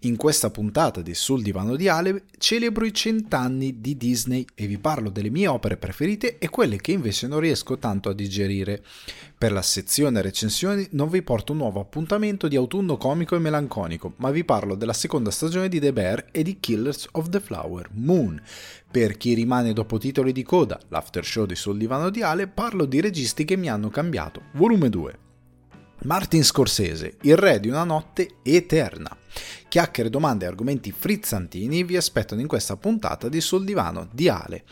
[0.00, 4.78] In questa puntata di Sul divano di Ale celebro i cent'anni di Disney e vi
[4.78, 8.82] parlo delle mie opere preferite e quelle che invece non riesco tanto a digerire.
[9.36, 14.14] Per la sezione recensioni non vi porto un nuovo appuntamento di autunno comico e melanconico,
[14.16, 17.90] ma vi parlo della seconda stagione di The Bear e di Killers of the Flower
[17.92, 18.40] Moon.
[18.90, 22.86] Per chi rimane dopo titoli di coda, l'after show di Sul divano di Ale, parlo
[22.86, 24.44] di registi che mi hanno cambiato.
[24.54, 25.18] Volume 2.
[26.04, 29.19] Martin Scorsese, il re di una notte eterna.
[29.68, 34.64] Chiacchiere, domande e argomenti frizzantini vi aspettano in questa puntata di Sul divano di Ale.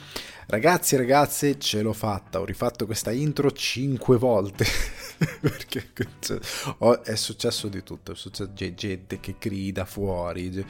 [0.47, 4.65] Ragazzi ragazze, ce l'ho fatta, ho rifatto questa intro 5 volte.
[5.41, 5.91] Perché
[6.21, 6.39] cioè,
[7.03, 10.65] è successo di tutto, è successo gente che grida fuori,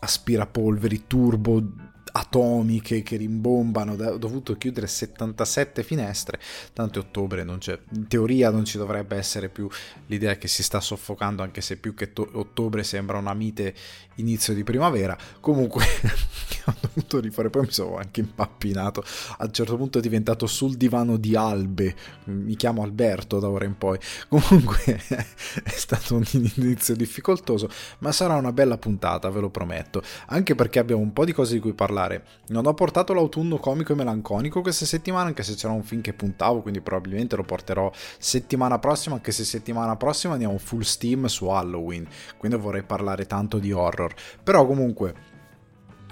[0.00, 6.38] aspirapolveri turbo atomiche che rimbombano, ho dovuto chiudere 77 finestre,
[6.72, 9.68] tanto è ottobre, non c'è, in teoria non ci dovrebbe essere più
[10.06, 13.74] l'idea che si sta soffocando, anche se più che to- ottobre sembra una mite
[14.16, 15.84] inizio di primavera, comunque
[16.66, 19.02] ho dovuto rifare, poi mi sono anche impappinato,
[19.38, 23.64] a un certo punto è diventato sul divano di Albe, mi chiamo Alberto da ora
[23.64, 23.98] in poi,
[24.28, 30.54] comunque è stato un inizio difficoltoso, ma sarà una bella puntata, ve lo prometto, anche
[30.54, 32.24] perché abbiamo un po' di cose di cui parlare particolare.
[32.48, 36.12] Non ho portato l'autunno comico e melanconico questa settimana, anche se c'era un film che
[36.12, 41.46] puntavo, quindi probabilmente lo porterò settimana prossima, anche se settimana prossima andiamo full steam su
[41.46, 44.14] Halloween, quindi vorrei parlare tanto di horror.
[44.42, 45.32] Però comunque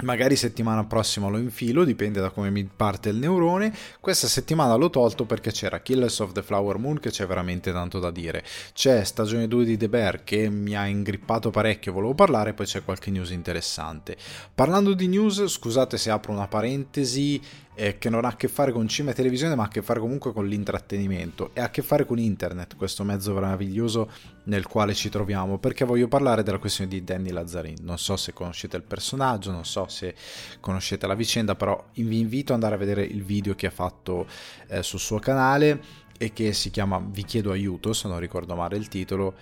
[0.00, 3.72] Magari settimana prossima lo infilo, dipende da come mi parte il neurone.
[4.00, 8.00] Questa settimana l'ho tolto perché c'era Killers of the Flower Moon che c'è veramente tanto
[8.00, 8.42] da dire.
[8.72, 12.82] C'è stagione 2 di The Bear che mi ha ingrippato parecchio, volevo parlare, poi c'è
[12.82, 14.16] qualche news interessante.
[14.52, 17.40] Parlando di news, scusate se apro una parentesi,
[17.74, 19.82] eh, che non ha a che fare con cinema e televisione, ma ha a che
[19.82, 24.10] fare comunque con l'intrattenimento e ha a che fare con internet, questo mezzo meraviglioso
[24.44, 27.78] nel quale ci troviamo, perché voglio parlare della questione di Danny Lazzarin.
[27.80, 30.14] Non so se conoscete il personaggio, non so se
[30.60, 34.26] conoscete la vicenda, però vi invito ad andare a vedere il video che ha fatto
[34.68, 35.80] eh, sul suo canale
[36.18, 39.34] e che si chiama Vi chiedo aiuto, se non ricordo male il titolo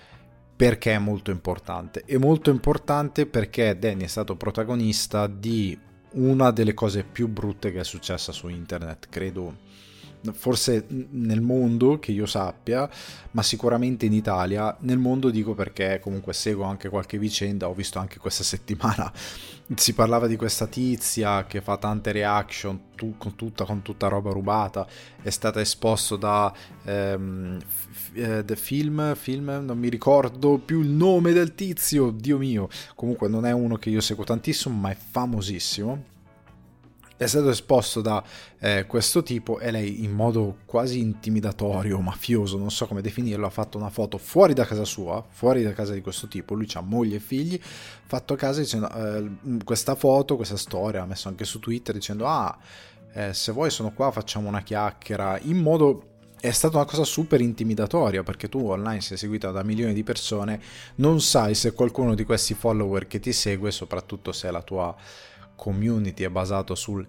[0.61, 2.03] perché è molto importante.
[2.05, 5.79] È molto importante perché Danny è stato protagonista di
[6.13, 9.69] una delle cose più brutte che è successa su internet, credo
[10.33, 12.89] forse nel mondo che io sappia,
[13.33, 14.77] ma sicuramente in Italia.
[14.81, 19.13] Nel mondo dico perché comunque seguo anche qualche vicenda, ho visto anche questa settimana
[19.77, 24.31] si parlava di questa tizia che fa tante reaction tu, con, tutta, con, tutta, roba
[24.31, 24.87] rubata,
[25.23, 26.53] è stata esposta da
[26.85, 32.69] ehm, f- eh, film, film, non mi ricordo più il nome del tizio, Dio mio,
[32.95, 36.05] comunque non è uno che io seguo tantissimo, ma è famosissimo
[37.21, 38.25] è stato esposto da
[38.61, 43.51] eh, questo tipo e lei in modo quasi intimidatorio, mafioso, non so come definirlo, ha
[43.51, 46.81] fatto una foto fuori da casa sua, fuori da casa di questo tipo, lui ha
[46.81, 49.31] moglie e figli, fatto a casa dicendo eh,
[49.65, 52.57] questa foto, questa storia, ha messo anche su Twitter dicendo ah
[53.13, 56.05] eh, se vuoi sono qua facciamo una chiacchiera, in modo
[56.41, 60.59] è stata una cosa super intimidatoria perché tu online sei seguita da milioni di persone,
[60.95, 64.97] non sai se qualcuno di questi follower che ti segue, soprattutto se è la tua
[65.61, 67.07] community è basato sul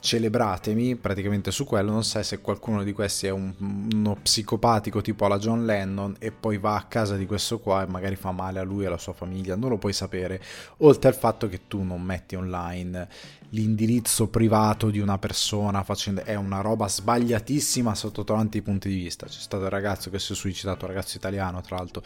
[0.00, 3.52] celebratemi, praticamente su quello, non sai se qualcuno di questi è un,
[3.92, 7.86] uno psicopatico tipo alla John Lennon e poi va a casa di questo qua e
[7.86, 10.42] magari fa male a lui e alla sua famiglia, non lo puoi sapere,
[10.78, 13.08] oltre al fatto che tu non metti online
[13.50, 19.26] l'indirizzo privato di una persona facendo è una roba sbagliatissima sotto tanti punti di vista.
[19.26, 22.02] C'è stato il ragazzo che si è suicidato, un ragazzo italiano tra l'altro,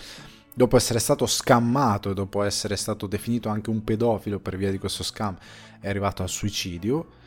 [0.54, 4.78] dopo essere stato scammato e dopo essere stato definito anche un pedofilo per via di
[4.78, 5.36] questo scam,
[5.84, 7.22] è arrivato al suicidio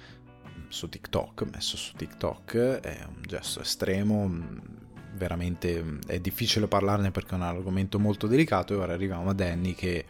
[0.67, 4.29] su TikTok, messo su TikTok, è un gesto estremo,
[5.13, 9.75] veramente è difficile parlarne perché è un argomento molto delicato e ora arriviamo a Danny
[9.75, 10.05] che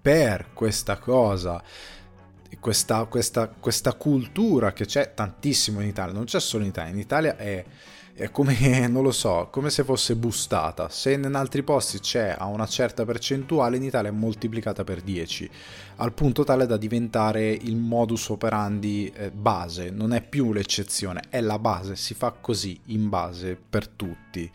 [0.00, 1.62] per questa cosa
[2.58, 6.98] questa, questa, questa cultura che c'è tantissimo in Italia, non c'è solo in Italia, in
[6.98, 7.64] Italia è
[8.14, 10.88] è come, non lo so, come se fosse bustata.
[10.88, 15.50] Se in altri posti c'è a una certa percentuale, in Italia è moltiplicata per 10,
[15.96, 21.40] al punto tale da diventare il modus operandi eh, base, non è più l'eccezione, è
[21.40, 24.50] la base, si fa così, in base, per tutti.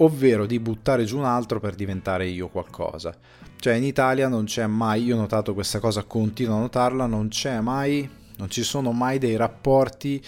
[0.00, 3.14] Ovvero di buttare giù un altro per diventare io qualcosa.
[3.60, 7.28] Cioè in Italia non c'è mai, io ho notato questa cosa, continuo a notarla, non
[7.28, 10.22] c'è mai, non ci sono mai dei rapporti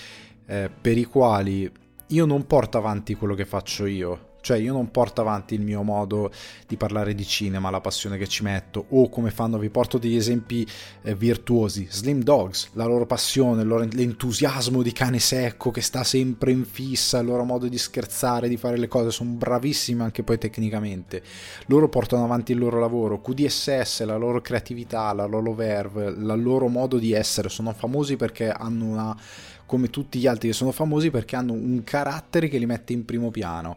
[0.46, 1.70] eh, per i quali
[2.10, 5.82] io non porto avanti quello che faccio io, Cioè io non porto avanti il mio
[5.82, 6.30] modo
[6.66, 10.16] di parlare di cinema, la passione che ci metto, o come fanno, vi porto degli
[10.16, 10.66] esempi
[11.02, 11.86] eh, virtuosi.
[11.90, 17.26] Slim Dogs, la loro passione, l'entusiasmo di cane secco che sta sempre in fissa, il
[17.26, 21.22] loro modo di scherzare, di fare le cose, sono bravissimi anche poi tecnicamente.
[21.66, 26.68] Loro portano avanti il loro lavoro, QDSS, la loro creatività, la loro verve, il loro
[26.68, 29.16] modo di essere, sono famosi perché hanno una
[29.70, 33.04] come tutti gli altri che sono famosi perché hanno un carattere che li mette in
[33.04, 33.76] primo piano.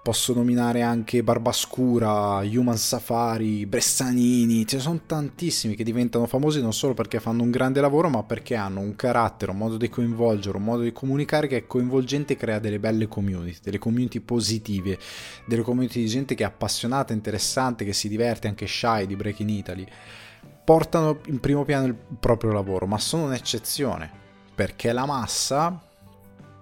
[0.00, 6.72] Posso nominare anche Barbascura, Human Safari, Bressanini, ce ne sono tantissimi che diventano famosi non
[6.72, 10.56] solo perché fanno un grande lavoro, ma perché hanno un carattere, un modo di coinvolgere,
[10.56, 14.96] un modo di comunicare che è coinvolgente e crea delle belle community, delle community positive,
[15.46, 19.50] delle community di gente che è appassionata, interessante, che si diverte, anche shy di Breaking
[19.50, 19.84] Italy.
[20.64, 24.20] Portano in primo piano il proprio lavoro, ma sono un'eccezione
[24.54, 25.80] perché la massa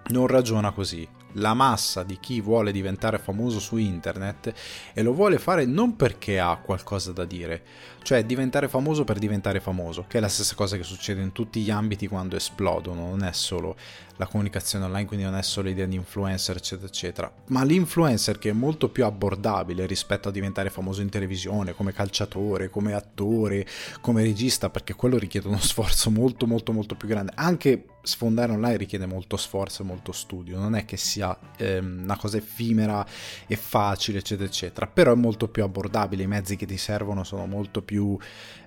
[0.09, 1.07] non ragiona così.
[1.35, 4.53] La massa di chi vuole diventare famoso su internet
[4.93, 7.63] e lo vuole fare non perché ha qualcosa da dire,
[8.03, 11.61] cioè diventare famoso per diventare famoso, che è la stessa cosa che succede in tutti
[11.61, 13.77] gli ambiti quando esplodono, non è solo
[14.21, 18.51] la comunicazione online, quindi non è solo l'idea di influencer, eccetera, eccetera, ma l'influencer che
[18.51, 23.67] è molto più abbordabile rispetto a diventare famoso in televisione, come calciatore, come attore,
[24.03, 27.33] come regista, perché quello richiede uno sforzo molto, molto, molto più grande.
[27.35, 32.19] Anche sfondare online richiede molto sforzo e molto studio, non è che sia ehm, una
[32.19, 33.07] cosa effimera
[33.47, 37.47] e facile, eccetera, eccetera, però è molto più abbordabile, i mezzi che ti servono sono
[37.47, 38.19] molto più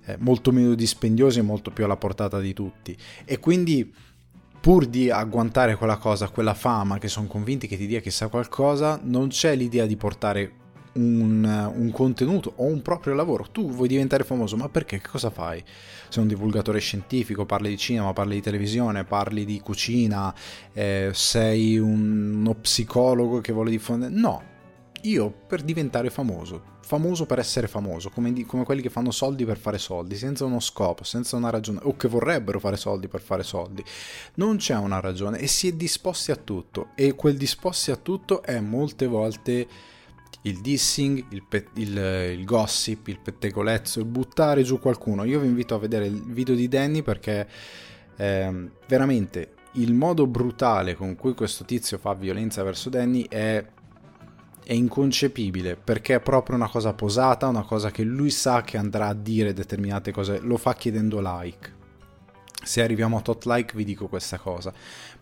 [0.06, 2.98] eh, molto meno dispendiosi e molto più alla portata di tutti.
[3.24, 3.94] E quindi
[4.64, 8.98] pur di agguantare quella cosa, quella fama che sono convinti che ti dia chissà qualcosa,
[9.04, 10.52] non c'è l'idea di portare
[10.94, 13.46] un, un, contenuto o un proprio lavoro.
[13.52, 15.02] Tu vuoi diventare famoso, ma perché?
[15.02, 15.62] Che cosa fai?
[16.08, 20.34] Sei un divulgatore scientifico, parli di cinema, parli di televisione, parli di cucina,
[20.72, 24.14] eh, sei un, uno psicologo che vuole diffondere.
[24.16, 24.44] No,
[25.04, 29.58] io per diventare famoso famoso per essere famoso, come, come, quelli che fanno soldi per
[29.58, 33.44] fare soldi, senza uno scopo, senza una ragione, o che vorrebbero fare soldi per fare
[33.44, 33.84] soldi.
[34.36, 38.44] Non c'è una ragione e si è disposti a tutto e quel disposti a tutto
[38.44, 39.68] è molte volte
[40.42, 41.98] il dissing, il, pe- il,
[42.38, 45.24] il gossip, il pettegolezzo, il buttare giù qualcuno.
[45.24, 47.48] Io vi invito a vedere il video di Danny perché
[48.18, 53.66] eh, veramente il modo brutale con cui questo tizio fa violenza verso Danny è
[54.64, 59.08] è inconcepibile perché è proprio una cosa posata, una cosa che lui sa che andrà
[59.08, 61.82] a dire determinate cose, lo fa chiedendo like.
[62.64, 64.74] Se arriviamo a tot like vi dico questa cosa,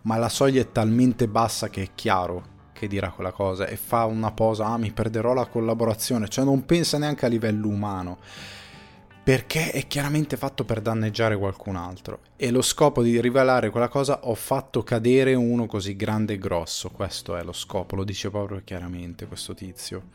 [0.02, 4.04] ma la soglia è talmente bassa che è chiaro che dirà quella cosa e fa
[4.04, 8.18] una posa, ah mi perderò la collaborazione, cioè non pensa neanche a livello umano
[9.24, 12.20] perché è chiaramente fatto per danneggiare qualcun altro.
[12.36, 16.90] E lo scopo di rivelare quella cosa ho fatto cadere uno così grande e grosso,
[16.90, 20.08] questo è lo scopo, lo dice proprio chiaramente questo tizio.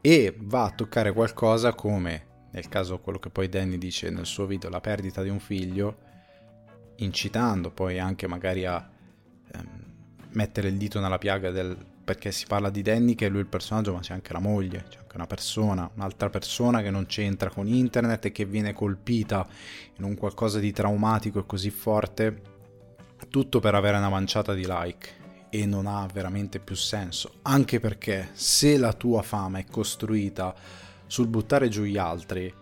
[0.00, 4.46] E va a toccare qualcosa come nel caso quello che poi Danny dice nel suo
[4.46, 6.06] video la perdita di un figlio
[6.96, 8.88] incitando poi anche magari a
[9.52, 9.84] ehm,
[10.30, 13.46] mettere il dito nella piaga del perché si parla di Danny che è lui il
[13.46, 17.66] personaggio ma c'è anche la moglie c'è una persona un'altra persona che non c'entra con
[17.66, 19.46] internet e che viene colpita
[19.96, 22.40] in un qualcosa di traumatico e così forte
[23.28, 25.16] tutto per avere una manciata di like.
[25.50, 27.32] E non ha veramente più senso.
[27.42, 30.54] Anche perché se la tua fama è costruita
[31.06, 32.52] sul buttare giù gli altri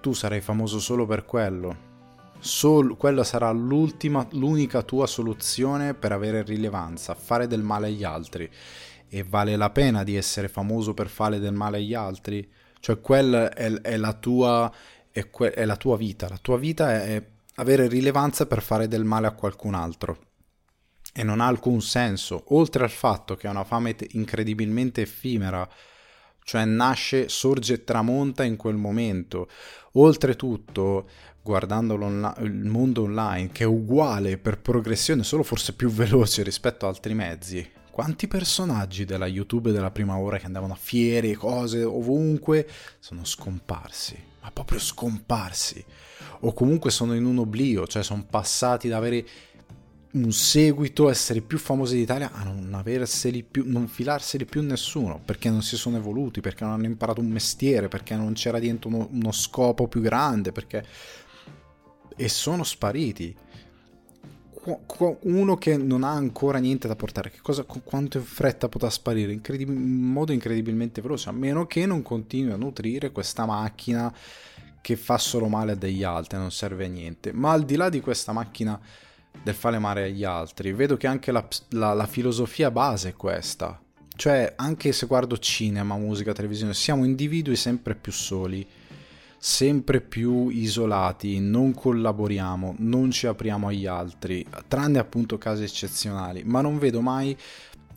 [0.00, 1.84] tu sarai famoso solo per quello.
[2.38, 8.50] Sol- quella sarà l'unica tua soluzione per avere rilevanza, fare del male agli altri.
[9.16, 12.46] E vale la pena di essere famoso per fare del male agli altri?
[12.80, 14.70] Cioè, quella è, è, la, tua,
[15.10, 16.28] è, que- è la tua vita.
[16.28, 20.18] La tua vita è avere rilevanza per fare del male a qualcun altro.
[21.14, 25.66] E non ha alcun senso, oltre al fatto che è una fame incredibilmente effimera,
[26.44, 29.48] cioè nasce, sorge e tramonta in quel momento.
[29.92, 31.08] Oltretutto,
[31.40, 36.94] guardando il mondo online, che è uguale per progressione, solo forse più veloce rispetto ad
[36.94, 42.68] altri mezzi, quanti personaggi della YouTube della prima ora che andavano a fiere, cose, ovunque,
[42.98, 45.82] sono scomparsi, ma proprio scomparsi,
[46.40, 49.26] o comunque sono in un oblio, cioè sono passati da avere
[50.10, 55.48] un seguito, essere più famosi d'Italia, a non averseli più, non filarseli più nessuno, perché
[55.48, 59.08] non si sono evoluti, perché non hanno imparato un mestiere, perché non c'era dentro uno,
[59.10, 60.84] uno scopo più grande, perché...
[62.14, 63.34] E sono spariti.
[65.20, 69.32] Uno che non ha ancora niente da portare, che cosa, quanto fretta potrà sparire?
[69.32, 74.12] Incredib- in modo incredibilmente veloce, a meno che non continui a nutrire questa macchina
[74.80, 77.32] che fa solo male a degli altri, non serve a niente.
[77.32, 78.80] Ma al di là di questa macchina
[79.42, 80.72] del fare male agli altri.
[80.72, 83.80] Vedo che anche la, la, la filosofia base è questa.
[84.14, 88.66] Cioè, anche se guardo cinema, musica, televisione, siamo individui sempre più soli,
[89.38, 96.60] sempre più isolati, non collaboriamo, non ci apriamo agli altri, tranne appunto casi eccezionali, ma
[96.60, 97.36] non vedo mai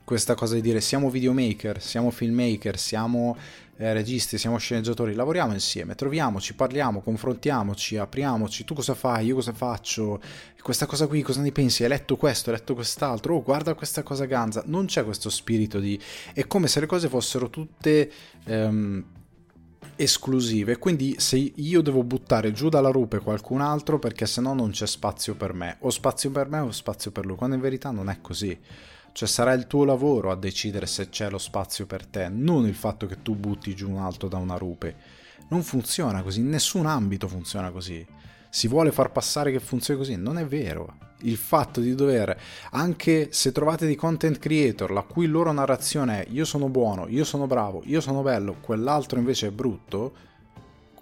[0.03, 3.37] questa cosa di dire siamo videomaker, siamo filmmaker, siamo
[3.77, 9.53] eh, registi, siamo sceneggiatori, lavoriamo insieme, troviamoci, parliamo, confrontiamoci, apriamoci, tu cosa fai, io cosa
[9.53, 10.19] faccio,
[10.61, 14.03] questa cosa qui cosa ne pensi, hai letto questo, hai letto quest'altro, oh guarda questa
[14.03, 15.97] cosa ganza, non c'è questo spirito di...
[16.33, 18.11] è come se le cose fossero tutte...
[18.45, 19.05] Ehm,
[19.99, 24.71] esclusive quindi se io devo buttare giù dalla rupe qualcun altro perché se no non
[24.71, 27.91] c'è spazio per me o spazio per me o spazio per lui quando in verità
[27.91, 28.57] non è così
[29.11, 32.75] cioè sarà il tuo lavoro a decidere se c'è lo spazio per te, non il
[32.75, 34.95] fatto che tu butti giù un altro da una rupe.
[35.49, 38.05] Non funziona così, in nessun ambito funziona così.
[38.49, 41.08] Si vuole far passare che funzioni così, non è vero.
[41.21, 42.39] Il fatto di dover,
[42.71, 47.25] anche se trovate dei content creator la cui loro narrazione è io sono buono, io
[47.25, 50.13] sono bravo, io sono bello, quell'altro invece è brutto,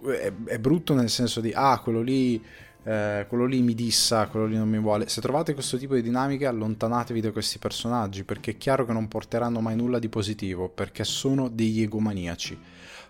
[0.06, 2.42] è, è brutto nel senso di ah, quello lì
[2.88, 5.10] eh, quello lì mi dissa, quello lì non mi vuole.
[5.10, 9.10] Se trovate questo tipo di dinamiche, allontanatevi da questi personaggi perché è chiaro che non
[9.10, 12.58] porteranno mai nulla di positivo perché sono degli egomaniaci.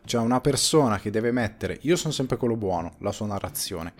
[0.03, 3.93] Cioè, una persona che deve mettere io sono sempre quello buono, la sua narrazione.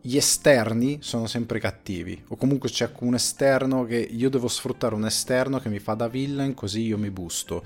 [0.00, 5.04] Gli esterni sono sempre cattivi, o comunque c'è un esterno che io devo sfruttare un
[5.04, 7.64] esterno che mi fa da villain così io mi busto.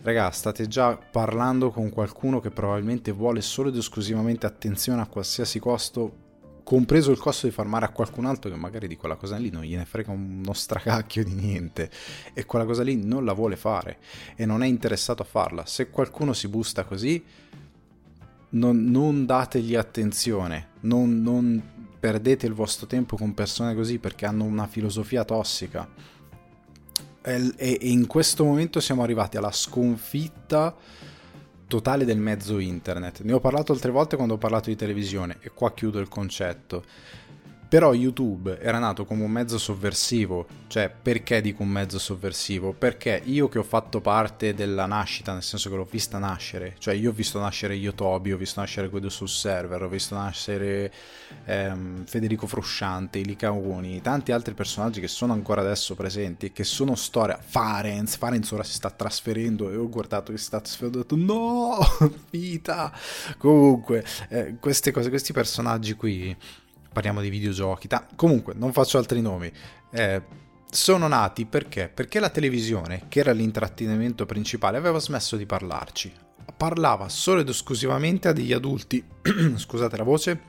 [0.00, 5.58] Raga, state già parlando con qualcuno che probabilmente vuole solo ed esclusivamente attenzione a qualsiasi
[5.58, 6.24] costo
[6.62, 9.50] compreso il costo di far male a qualcun altro che magari di quella cosa lì
[9.50, 11.88] non gliene frega uno stracacchio di niente
[12.32, 13.98] e quella cosa lì non la vuole fare
[14.34, 15.64] e non è interessato a farla.
[15.66, 17.24] Se qualcuno si busta così,
[18.56, 21.62] non, non dategli attenzione, non, non
[21.98, 25.88] perdete il vostro tempo con persone così perché hanno una filosofia tossica.
[27.22, 30.74] E, e in questo momento siamo arrivati alla sconfitta
[31.66, 33.22] totale del mezzo internet.
[33.22, 36.84] Ne ho parlato altre volte quando ho parlato di televisione e qua chiudo il concetto.
[37.68, 42.72] Però YouTube era nato come un mezzo sovversivo, cioè perché dico un mezzo sovversivo?
[42.72, 46.94] Perché io che ho fatto parte della nascita, nel senso che l'ho vista nascere, cioè
[46.94, 50.92] io ho visto nascere Yotobi, ho visto nascere Guido sul server, ho visto nascere
[51.44, 57.36] ehm, Federico Frusciante, Licaoni, tanti altri personaggi che sono ancora adesso presenti, che sono storia.
[57.44, 61.02] Farenz, Farenz ora si sta trasferendo e ho guardato che si sta trasferendo e ho
[61.02, 61.78] detto no,
[62.30, 62.92] vita!
[63.38, 66.36] Comunque, eh, queste cose, questi personaggi qui
[66.96, 69.52] parliamo di videogiochi, ta- comunque non faccio altri nomi.
[69.90, 70.22] Eh,
[70.70, 71.90] sono nati perché?
[71.92, 76.10] Perché la televisione, che era l'intrattenimento principale, aveva smesso di parlarci.
[76.56, 79.04] Parlava solo ed esclusivamente a degli adulti,
[79.56, 80.40] scusate la voce,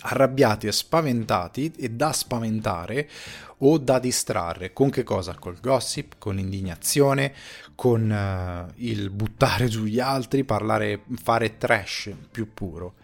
[0.00, 3.06] arrabbiati e spaventati e da spaventare
[3.58, 4.72] o da distrarre.
[4.72, 5.34] Con che cosa?
[5.34, 7.34] Col gossip, con l'indignazione,
[7.74, 12.94] con uh, il buttare giù gli altri, parlare, fare trash più puro.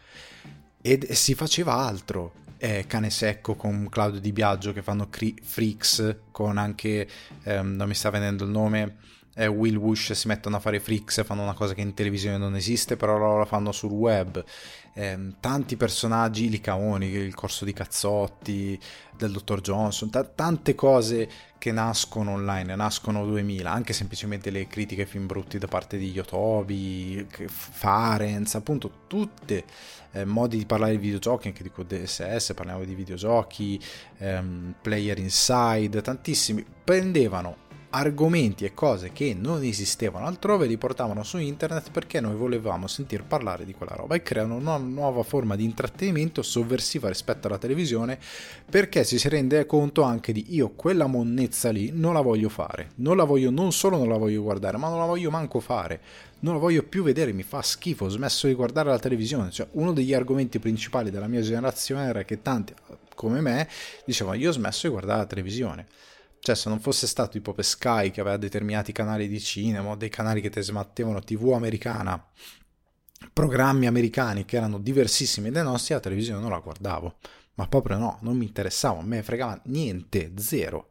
[0.80, 6.20] Ed si faceva altro eh, Cane Secco con Claudio Di Biagio che fanno cri- Freaks
[6.30, 7.06] con anche,
[7.42, 8.96] ehm, non mi sta venendo il nome,
[9.34, 12.56] eh, Will Wush si mettono a fare Freaks, fanno una cosa che in televisione non
[12.56, 14.42] esiste, però loro la fanno sul web.
[14.94, 18.80] Eh, tanti personaggi, Licaoni, il corso di Cazzotti,
[19.14, 21.28] del dottor Johnson, t- tante cose
[21.64, 27.26] che nascono online, nascono 2000, anche semplicemente le critiche film brutti da parte di Yotobi,
[27.46, 29.64] Farenz, appunto tutte
[30.12, 33.80] eh, modi di parlare di videogiochi, anche di DSS, parliamo di videogiochi,
[34.18, 37.56] ehm, Player Inside, tantissimi, prendevano
[37.94, 43.22] argomenti e cose che non esistevano altrove li portavano su internet perché noi volevamo sentir
[43.22, 48.18] parlare di quella roba e creano una nuova forma di intrattenimento sovversiva rispetto alla televisione
[48.68, 52.90] perché si rende conto anche di io quella monnezza lì non la voglio fare.
[52.96, 56.00] Non la voglio non solo non la voglio guardare ma non la voglio manco fare.
[56.40, 59.52] Non la voglio più vedere mi fa schifo ho smesso di guardare la televisione.
[59.52, 62.74] Cioè uno degli argomenti principali della mia generazione era che tanti
[63.14, 63.68] come me
[64.04, 65.86] dicevano io ho smesso di guardare la televisione
[66.44, 70.10] cioè, se non fosse stato tipo per Sky che aveva determinati canali di cinema dei
[70.10, 72.22] canali che te smattevano TV americana,
[73.32, 77.14] programmi americani che erano diversissimi dai nostri, la televisione non la guardavo.
[77.54, 80.90] Ma proprio no, non mi interessava, me fregava niente, zero.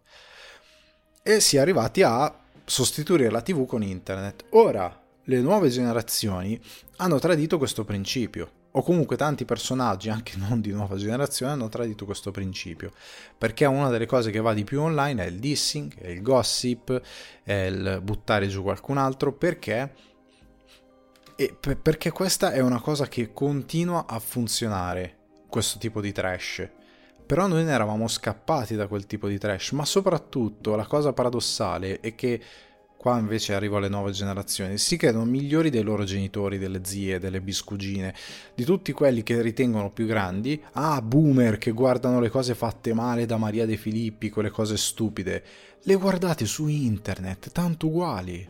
[1.21, 4.45] E si è arrivati a sostituire la TV con internet.
[4.53, 6.59] Ora, le nuove generazioni
[6.95, 12.05] hanno tradito questo principio o comunque tanti personaggi, anche non di nuova generazione, hanno tradito
[12.05, 12.91] questo principio.
[13.37, 17.01] Perché una delle cose che va di più online è il dissing, è il gossip,
[17.43, 19.93] è il buttare giù qualcun altro, perché?
[21.35, 26.67] E perché questa è una cosa che continua a funzionare, questo tipo di trash.
[27.25, 31.99] Però noi ne eravamo scappati da quel tipo di trash, ma soprattutto la cosa paradossale
[31.99, 32.41] è che
[33.03, 37.41] qua invece arrivo alle nuove generazioni, si credono migliori dei loro genitori, delle zie, delle
[37.41, 38.15] biscugine,
[38.55, 43.25] di tutti quelli che ritengono più grandi, ah, boomer che guardano le cose fatte male
[43.25, 45.43] da Maria De Filippi, quelle cose stupide,
[45.81, 48.47] le guardate su internet, tanto uguali.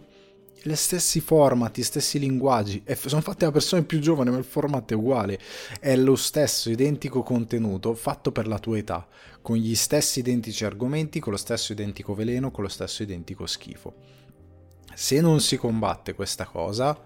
[0.61, 4.43] Gli stessi format, gli stessi linguaggi, e sono fatti da persone più giovani, ma il
[4.43, 5.39] format è uguale,
[5.79, 9.07] è lo stesso identico contenuto fatto per la tua età,
[9.41, 14.21] con gli stessi identici argomenti, con lo stesso identico veleno, con lo stesso identico schifo.
[14.93, 16.97] Se non si combatte questa cosa,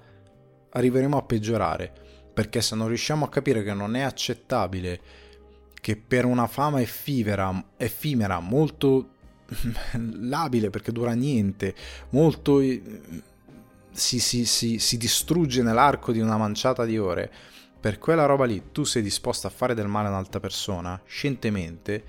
[0.69, 1.91] arriveremo a peggiorare,
[2.33, 4.99] perché se non riusciamo a capire che non è accettabile
[5.79, 9.11] che per una fama effimera, effimera molto
[10.19, 11.73] labile perché dura niente,
[12.09, 17.31] molto si, si, si, si distrugge nell'arco di una manciata di ore,
[17.79, 22.03] per quella roba lì tu sei disposto a fare del male a un'altra persona, scientemente,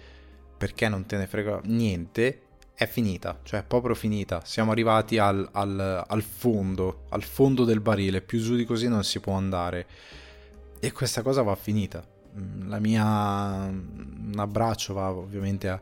[0.57, 2.43] perché non te ne frega niente,
[2.79, 4.41] è finita, cioè è proprio finita.
[4.45, 9.03] Siamo arrivati al, al, al, fondo, al fondo del barile, più giù di così non
[9.03, 9.85] si può andare.
[10.79, 12.07] E questa cosa va finita.
[12.39, 13.05] Mm, la mia...
[13.05, 15.81] un abbraccio va ovviamente a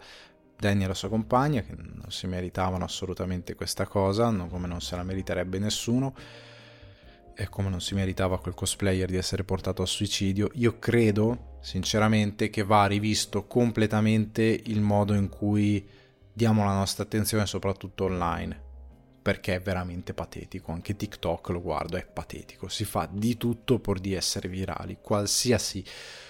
[0.58, 4.80] Danny e la sua compagna, che non si meritavano assolutamente questa cosa, non come non
[4.80, 6.14] se la meriterebbe nessuno,
[7.34, 10.48] e come non si meritava quel cosplayer di essere portato al suicidio.
[10.54, 15.95] Io credo, sinceramente, che va rivisto completamente il modo in cui
[16.36, 18.64] diamo la nostra attenzione, soprattutto online
[19.22, 20.70] perché è veramente patetico.
[20.70, 22.68] Anche TikTok lo guardo, è patetico.
[22.68, 24.98] Si fa di tutto pur di essere virali.
[25.00, 25.82] Qualsiasi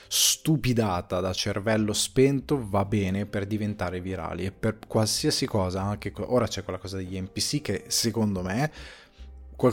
[0.09, 6.47] stupidata da cervello spento va bene per diventare virali e per qualsiasi cosa, anche ora
[6.47, 8.73] c'è quella cosa degli NPC che secondo me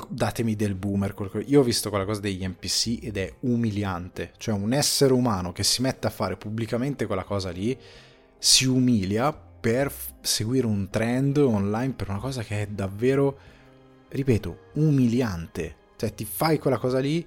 [0.09, 1.13] datemi del boomer.
[1.45, 4.33] Io ho visto quella cosa degli NPC ed è umiliante.
[4.35, 7.79] Cioè, un essere umano che si mette a fare pubblicamente quella cosa lì
[8.37, 9.89] si umilia per
[10.19, 13.37] seguire un trend online per una cosa che è davvero,
[14.09, 15.75] ripeto, umiliante.
[15.95, 17.25] Cioè ti fai quella cosa lì,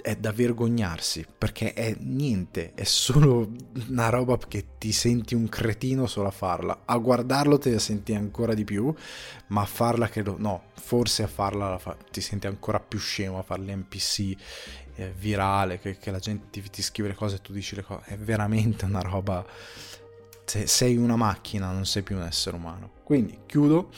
[0.00, 3.50] è da vergognarsi, perché è niente, è solo
[3.90, 6.84] una roba che ti senti un cretino solo a farla.
[6.86, 8.90] A guardarlo te la senti ancora di più,
[9.48, 13.42] ma a farla credo, no, forse a farla fa, ti senti ancora più scemo a
[13.42, 14.34] fare l'NPC
[14.94, 17.82] eh, virale, che, che, la gente ti, ti scrive le cose e tu dici le
[17.82, 19.44] cose, è veramente una roba
[20.48, 22.90] sei una macchina, non sei più un essere umano.
[23.02, 23.90] Quindi chiudo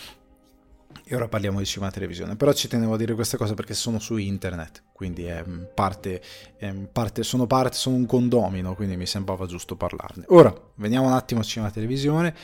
[1.05, 2.37] e ora parliamo di cinema e televisione.
[2.37, 6.23] Però ci tenevo a dire queste cose perché sono su internet, quindi è parte,
[6.57, 10.25] è parte, sono parte, sono un condomino, quindi mi sembrava giusto parlarne.
[10.29, 12.35] Ora, veniamo un attimo a cinema e televisione,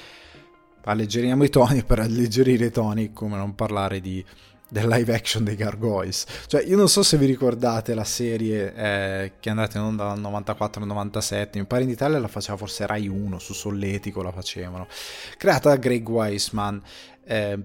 [0.83, 4.25] alleggeriamo i toni per alleggerire i toni, come non parlare di
[4.69, 6.27] del live action dei Gargoyles.
[6.47, 10.05] Cioè, io non so se vi ricordate la serie eh, che è andata in onda
[10.05, 14.23] dal 94 al 97, mi pare in Italia la faceva forse Rai 1, su Solletico
[14.23, 14.87] la facevano,
[15.37, 16.83] creata da Greg Weisman.
[17.25, 17.59] Eh,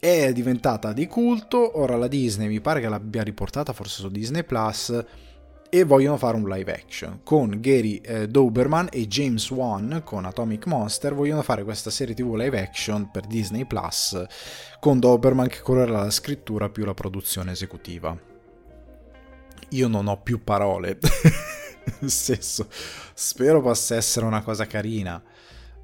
[0.00, 4.44] è diventata di culto, ora la Disney mi pare che l'abbia riportata forse su Disney
[4.44, 5.04] Plus
[5.70, 7.20] e vogliono fare un live action.
[7.22, 12.34] Con Gary eh, Doberman e James Wan con Atomic Monster vogliono fare questa serie tv
[12.34, 14.20] live action per Disney Plus
[14.80, 18.18] con Doberman che correrà la scrittura più la produzione esecutiva.
[19.70, 20.98] Io non ho più parole.
[22.00, 22.66] Nel senso
[23.14, 25.22] spero possa essere una cosa carina.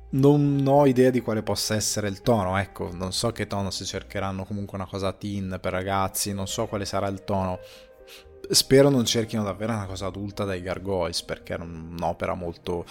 [0.08, 3.84] Non ho idea di quale possa essere il tono, ecco, non so che tono se
[3.84, 7.58] cercheranno comunque una cosa teen per ragazzi, non so quale sarà il tono,
[8.50, 12.84] spero non cerchino davvero una cosa adulta dai Gargoyles perché era un'opera molto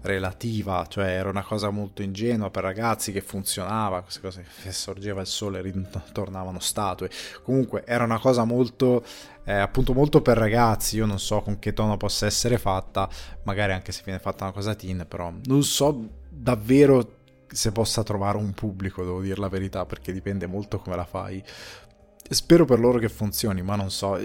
[0.00, 5.20] relativa, cioè era una cosa molto ingenua per ragazzi che funzionava, queste cose che sorgeva
[5.20, 7.10] il sole e ritornavano statue.
[7.42, 9.04] Comunque era una cosa molto
[9.48, 13.08] eh, appunto molto per ragazzi, io non so con che tono possa essere fatta,
[13.44, 17.16] magari anche se viene fatta una cosa teen, però non so davvero
[17.46, 21.42] se possa trovare un pubblico, devo dire la verità, perché dipende molto come la fai.
[22.28, 24.18] Spero per loro che funzioni, ma non so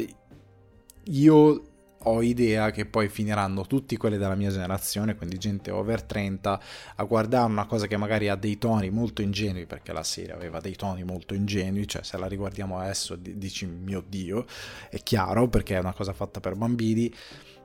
[1.05, 1.63] io
[2.05, 6.59] ho idea che poi finiranno tutti quelli della mia generazione, quindi gente over 30,
[6.95, 10.59] a guardare una cosa che magari ha dei toni molto ingenui, perché la serie aveva
[10.59, 14.45] dei toni molto ingenui, cioè se la riguardiamo adesso dici mio Dio,
[14.89, 17.13] è chiaro perché è una cosa fatta per bambini.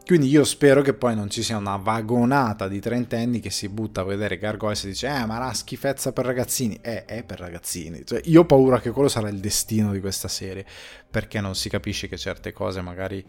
[0.09, 4.01] Quindi io spero che poi non ci sia una vagonata di trentenni che si butta
[4.01, 6.79] a vedere Gargoyles e dice eh ma la schifezza per ragazzini.
[6.81, 8.07] Eh, è per ragazzini.
[8.07, 10.65] Cioè, io ho paura che quello sarà il destino di questa serie,
[11.11, 13.23] perché non si capisce che certe cose magari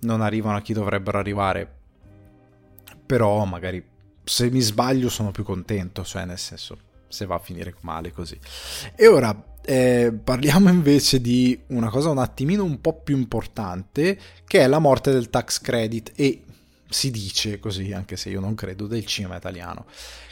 [0.00, 1.72] non arrivano a chi dovrebbero arrivare.
[3.06, 3.80] Però magari
[4.24, 8.36] se mi sbaglio sono più contento, cioè nel senso se va a finire male così.
[8.96, 14.60] E ora eh, parliamo invece di una cosa un attimino un po' più importante, che
[14.60, 16.42] è la morte del tax credit e
[16.88, 19.86] si dice così, anche se io non credo, del cinema italiano.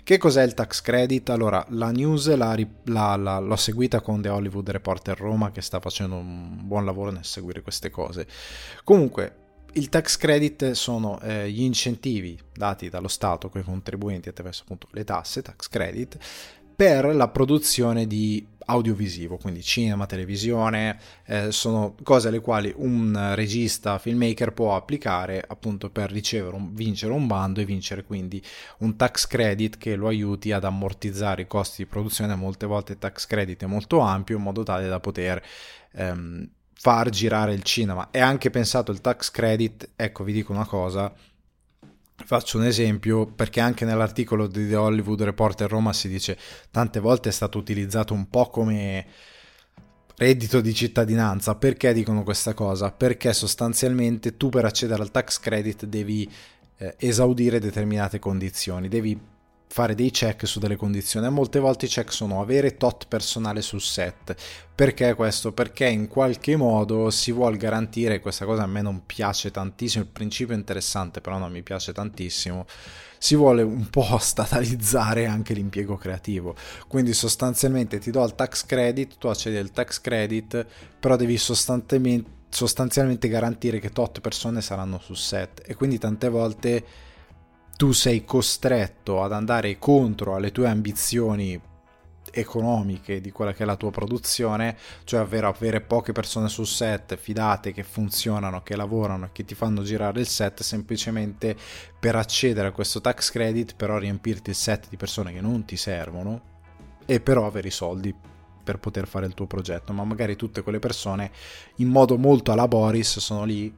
[0.05, 1.31] Che cos'è il tax credit?
[1.31, 5.81] Allora, la news la, la, la, l'ho seguita con The Hollywood Reporter Roma che sta
[5.81, 8.27] facendo un buon lavoro nel seguire queste cose.
[8.85, 9.37] Comunque,
[9.75, 14.89] il tax credit sono eh, gli incentivi dati dallo Stato con i contribuenti attraverso appunto
[14.93, 16.19] le tasse, tax credit,
[16.75, 23.99] per la produzione di audiovisivo, quindi cinema, televisione, eh, sono cose alle quali un regista,
[23.99, 28.43] filmmaker può applicare appunto per ricevere un, vincere un bando e vincere quindi
[28.79, 32.35] un tax credit che lo aiuti ad ammortizzare i costi di produzione.
[32.35, 35.43] Molte volte il tax credit è molto ampio in modo tale da poter
[35.93, 38.11] ehm, far girare il cinema.
[38.11, 41.13] È anche pensato il tax credit, ecco vi dico una cosa,
[42.25, 46.39] Faccio un esempio perché anche nell'articolo di The Hollywood Reporter Roma si dice
[46.71, 49.07] tante volte è stato utilizzato un po' come
[50.17, 51.57] reddito di cittadinanza.
[51.57, 52.93] Perché dicono questa cosa?
[52.93, 56.31] Perché sostanzialmente tu per accedere al tax credit devi
[56.77, 59.19] eh, esaudire determinate condizioni, devi
[59.73, 61.31] fare dei check su delle condizioni.
[61.31, 64.37] Molte volte i check sono avere tot personale sul set.
[64.75, 65.53] Perché questo?
[65.53, 70.11] Perché in qualche modo si vuole garantire, questa cosa a me non piace tantissimo, il
[70.11, 72.67] principio è interessante, però non mi piace tantissimo.
[73.17, 76.55] Si vuole un po' statalizzare anche l'impiego creativo.
[76.87, 80.67] Quindi sostanzialmente ti do il tax credit, tu accedi al tax credit,
[81.01, 86.85] però devi sostanzialmente sostanzialmente garantire che tot persone saranno sul set e quindi tante volte
[87.83, 91.61] tu sei costretto ad andare contro alle tue ambizioni
[92.31, 97.17] economiche di quella che è la tua produzione, cioè avere, avere, poche persone sul set
[97.17, 101.57] fidate che funzionano, che lavorano e che ti fanno girare il set semplicemente
[101.99, 105.77] per accedere a questo tax credit, però riempirti il set di persone che non ti
[105.77, 106.61] servono
[107.05, 108.15] e però avere i soldi
[108.63, 111.33] per poter fare il tuo progetto, ma magari tutte quelle persone
[111.79, 113.75] in modo molto alla Boris sono lì,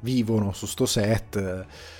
[0.00, 1.98] vivono su sto set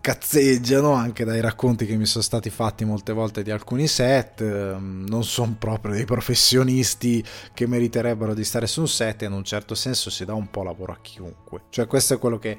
[0.00, 5.04] cazzeggiano anche dai racconti che mi sono stati fatti molte volte di alcuni set, ehm,
[5.08, 9.44] non sono proprio dei professionisti che meriterebbero di stare su un set e in un
[9.44, 11.64] certo senso si dà un po' lavoro a chiunque.
[11.68, 12.56] Cioè questo è quello che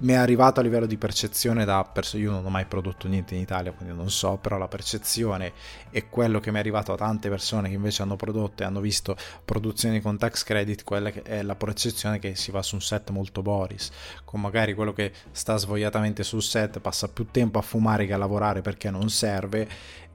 [0.00, 3.34] mi è arrivato a livello di percezione da persone, io non ho mai prodotto niente
[3.34, 5.52] in Italia, quindi non so, però la percezione
[5.90, 8.80] è quello che mi è arrivato a tante persone che invece hanno prodotto e hanno
[8.80, 13.10] visto produzioni con tax credit, quella è la percezione che si va su un set
[13.10, 13.90] molto Boris,
[14.24, 18.18] con magari quello che sta svogliatamente sul set passa più tempo a fumare che a
[18.18, 19.68] lavorare perché non serve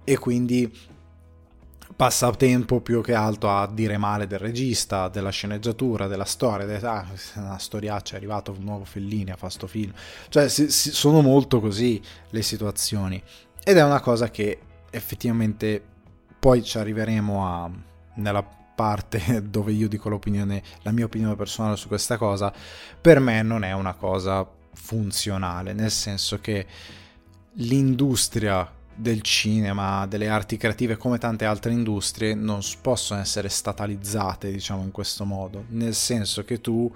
[0.03, 0.71] e quindi
[1.95, 6.85] passa tempo più che altro a dire male del regista, della sceneggiatura, della storia, de-
[6.85, 9.93] ah, una storiaccia, è arrivato un nuovo Fellini a fare sto film.
[10.29, 13.21] Cioè, si, si, sono molto così le situazioni.
[13.63, 15.83] Ed è una cosa che effettivamente
[16.39, 17.69] poi ci arriveremo a,
[18.15, 22.53] nella parte dove io dico l'opinione, la mia opinione personale su questa cosa,
[22.99, 26.67] per me non è una cosa funzionale, nel senso che
[27.53, 34.83] l'industria del cinema, delle arti creative come tante altre industrie non possono essere statalizzate, diciamo
[34.83, 36.91] in questo modo, nel senso che tu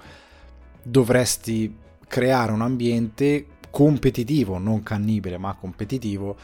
[0.81, 1.75] dovresti
[2.07, 6.37] creare un ambiente competitivo, non cannibile, ma competitivo,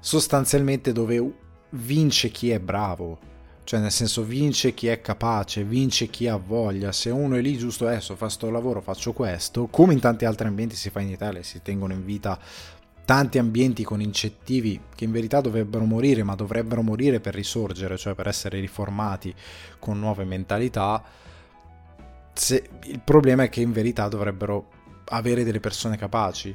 [0.00, 1.32] sostanzialmente dove
[1.70, 3.34] vince chi è bravo.
[3.66, 6.92] Cioè, nel senso, vince chi è capace, vince chi ha voglia.
[6.92, 10.46] Se uno è lì giusto adesso, fa sto lavoro, faccio questo, come in tanti altri
[10.46, 12.38] ambienti si fa in Italia, si tengono in vita
[13.06, 18.14] tanti ambienti con incettivi che in verità dovrebbero morire, ma dovrebbero morire per risorgere, cioè
[18.14, 19.32] per essere riformati
[19.78, 21.02] con nuove mentalità.
[22.32, 24.70] Se, il problema è che in verità dovrebbero
[25.06, 26.54] avere delle persone capaci.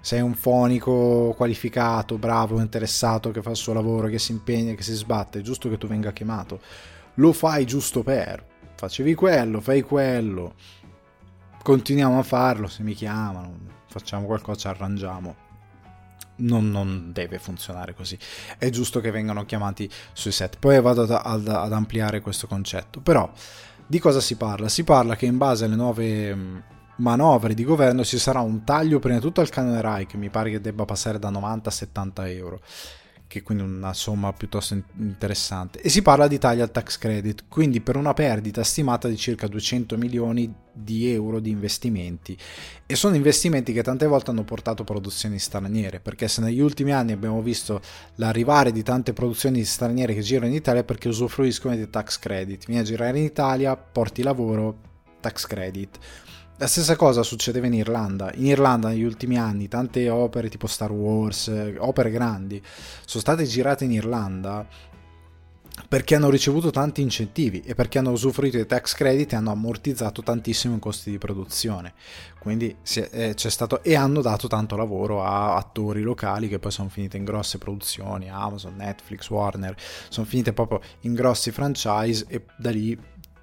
[0.00, 4.82] Sei un fonico qualificato, bravo, interessato, che fa il suo lavoro, che si impegna, che
[4.82, 6.60] si sbatte, è giusto che tu venga chiamato.
[7.16, 8.42] Lo fai giusto per.
[8.74, 10.54] Facevi quello, fai quello.
[11.62, 13.54] Continuiamo a farlo se mi chiamano,
[13.86, 15.48] facciamo qualcosa, ci arrangiamo
[16.40, 18.18] non, non, deve funzionare così.
[18.58, 20.58] È giusto che vengano chiamati sui set.
[20.58, 23.00] Poi vado ad, ad, ad, ampliare questo concetto.
[23.00, 23.30] Però
[23.86, 24.68] di cosa si parla?
[24.68, 26.58] Si parla che in base alle nuove mm,
[26.96, 30.28] manovre di governo ci sarà un taglio prima di tutto al canone RAI che mi
[30.28, 32.60] pare che debba passare da 90 a 70 euro
[33.30, 35.80] che è quindi una somma piuttosto interessante.
[35.80, 39.46] E si parla di taglia al tax credit, quindi per una perdita stimata di circa
[39.46, 42.36] 200 milioni di euro di investimenti.
[42.84, 47.12] E sono investimenti che tante volte hanno portato produzioni straniere, perché se negli ultimi anni
[47.12, 47.80] abbiamo visto
[48.16, 52.66] l'arrivare di tante produzioni straniere che girano in Italia perché usufruiscono di tax credit.
[52.66, 54.76] Vieni a girare in Italia, porti lavoro,
[55.20, 55.98] tax credit
[56.60, 58.30] la stessa cosa succedeva in Irlanda.
[58.34, 62.62] In Irlanda negli ultimi anni tante opere tipo Star Wars, opere grandi,
[63.06, 64.68] sono state girate in Irlanda
[65.88, 70.22] perché hanno ricevuto tanti incentivi e perché hanno usufruito dei tax credit e hanno ammortizzato
[70.22, 71.94] tantissimo i costi di produzione.
[72.38, 76.90] Quindi eh, c'è stato e hanno dato tanto lavoro a attori locali che poi sono
[76.90, 79.74] finite in grosse produzioni, Amazon, Netflix, Warner,
[80.10, 82.94] sono finite proprio in grossi franchise e da lì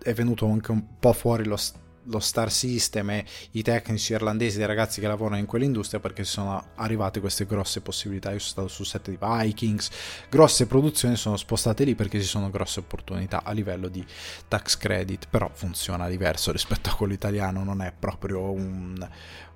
[0.04, 1.58] è venuto anche un po' fuori lo
[2.08, 6.70] lo star system e i tecnici irlandesi, dei ragazzi che lavorano in quell'industria perché sono
[6.76, 8.32] arrivate queste grosse possibilità.
[8.32, 9.90] Io sono stato sul set di Vikings,
[10.30, 14.06] grosse produzioni sono spostate lì perché ci sono grosse opportunità a livello di
[14.48, 19.08] tax credit, però funziona diverso rispetto a quello italiano, non è proprio un,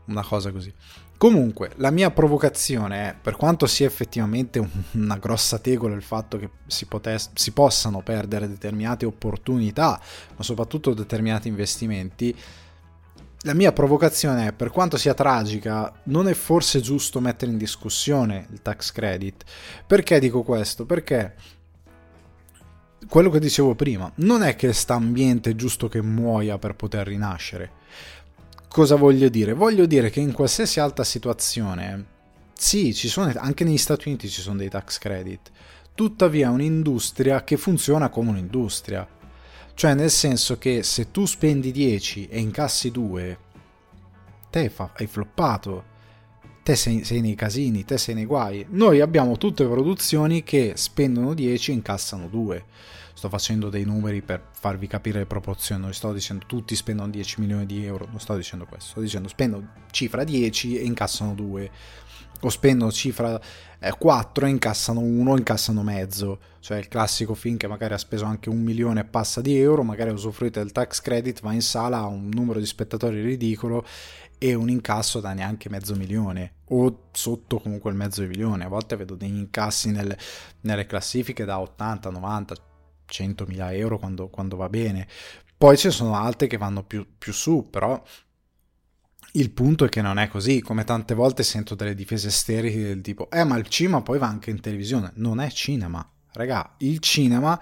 [0.05, 0.73] una cosa così.
[1.21, 4.59] Comunque, la mia provocazione è, per quanto sia effettivamente
[4.93, 10.01] una grossa tegola il fatto che si, potes- si possano perdere determinate opportunità,
[10.35, 12.35] ma soprattutto determinati investimenti,
[13.41, 18.47] la mia provocazione è, per quanto sia tragica, non è forse giusto mettere in discussione
[18.49, 19.43] il tax credit.
[19.85, 20.87] Perché dico questo?
[20.87, 21.35] Perché
[23.07, 27.80] quello che dicevo prima, non è che sta ambiente giusto che muoia per poter rinascere.
[28.71, 29.51] Cosa voglio dire?
[29.51, 32.05] Voglio dire che in qualsiasi altra situazione,
[32.53, 35.51] sì, ci sono, anche negli Stati Uniti ci sono dei tax credit,
[35.93, 39.05] tuttavia è un'industria che funziona come un'industria.
[39.73, 43.37] Cioè nel senso che se tu spendi 10 e incassi 2,
[44.49, 45.83] te hai floppato,
[46.63, 48.65] te sei, sei, nei casini, te sei nei guai.
[48.69, 52.65] Noi abbiamo tutte produzioni che spendono 10 e incassano 2
[53.21, 57.39] sto facendo dei numeri per farvi capire le proporzioni, non sto dicendo tutti spendono 10
[57.41, 61.71] milioni di euro, non sto dicendo questo, sto dicendo spendo cifra 10 e incassano 2,
[62.39, 63.39] o spendo cifra
[63.95, 68.49] 4 e incassano 1, incassano mezzo, cioè il classico film che magari ha speso anche
[68.49, 71.97] un milione e passa di euro, magari ha usufruito del tax credit, va in sala,
[71.97, 73.85] ha un numero di spettatori ridicolo
[74.39, 78.65] e un incasso da neanche mezzo milione o sotto comunque il mezzo milione.
[78.65, 80.17] A volte vedo degli incassi nelle,
[80.61, 82.55] nelle classifiche da 80, 90,
[83.11, 85.07] 100.000 euro quando, quando, va bene.
[85.57, 88.01] Poi ci sono altre che vanno più, più su, però
[89.33, 93.01] il punto è che non è così, come tante volte sento delle difese sterili del
[93.01, 96.99] tipo, eh ma il cinema poi va anche in televisione, non è cinema, raga, il
[96.99, 97.59] cinema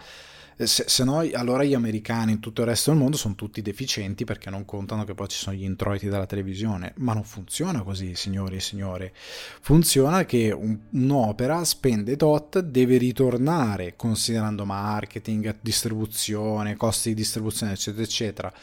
[0.65, 4.25] se, se no allora gli americani in tutto il resto del mondo sono tutti deficienti
[4.25, 8.13] perché non contano che poi ci sono gli introiti della televisione, ma non funziona così
[8.15, 9.13] signori e signore,
[9.61, 18.03] funziona che un, un'opera spende tot, deve ritornare considerando marketing, distribuzione, costi di distribuzione eccetera
[18.03, 18.53] eccetera,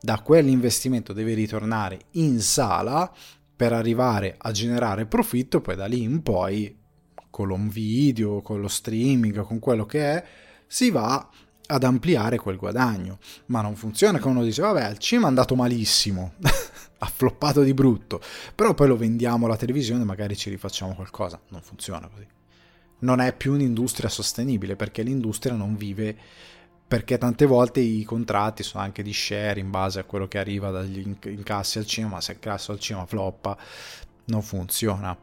[0.00, 3.12] da quell'investimento deve ritornare in sala
[3.56, 6.74] per arrivare a generare profitto, poi da lì in poi
[7.30, 10.24] con l'home video, con lo streaming, con quello che è,
[10.66, 11.28] si va
[11.66, 13.18] ad ampliare quel guadagno.
[13.46, 16.34] Ma non funziona che uno dice, vabbè, al cinema è andato malissimo,
[16.98, 18.20] ha floppato di brutto,
[18.54, 21.40] però poi lo vendiamo alla televisione magari ci rifacciamo qualcosa.
[21.48, 22.26] Non funziona così.
[23.00, 26.16] Non è più un'industria sostenibile perché l'industria non vive
[26.86, 30.70] perché tante volte i contratti sono anche di share in base a quello che arriva
[30.70, 33.56] dagli incassi al cinema, se il casso al cinema floppa
[34.26, 35.16] non funziona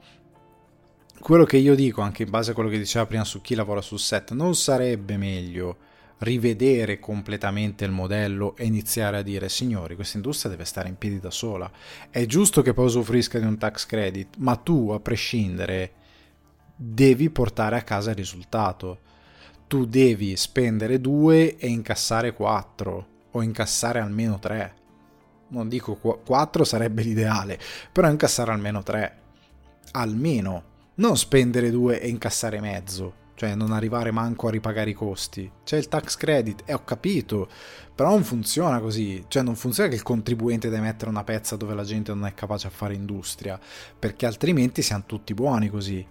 [1.22, 3.82] quello che io dico, anche in base a quello che diceva prima su chi lavora
[3.82, 5.78] sul set, non sarebbe meglio
[6.20, 11.20] rivedere completamente il modello e iniziare a dire signori questa industria deve stare in piedi
[11.20, 11.72] da sola.
[12.10, 15.94] È giusto che poi usufruisca di un tax credit ma tu a prescindere
[16.76, 19.00] devi portare a casa il risultato.
[19.68, 24.76] Tu devi spendere 2 e incassare 4 o incassare almeno 3
[25.52, 27.58] non dico 4 sarebbe l'ideale
[27.92, 29.18] però incassare almeno 3
[29.92, 30.71] almeno
[31.02, 35.52] non spendere due e incassare mezzo, cioè non arrivare manco a ripagare i costi.
[35.64, 37.50] C'è il tax credit, e ho capito,
[37.96, 41.74] però non funziona così, cioè non funziona che il contribuente deve mettere una pezza dove
[41.74, 43.60] la gente non è capace a fare industria,
[43.98, 46.06] perché altrimenti siamo tutti buoni così.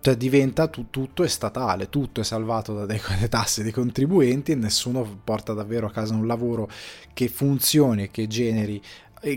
[0.00, 4.54] Cioè diventa tu, tutto è statale, tutto è salvato da dalle tasse dei contribuenti e
[4.54, 6.70] nessuno porta davvero a casa un lavoro
[7.12, 8.80] che funzioni e che generi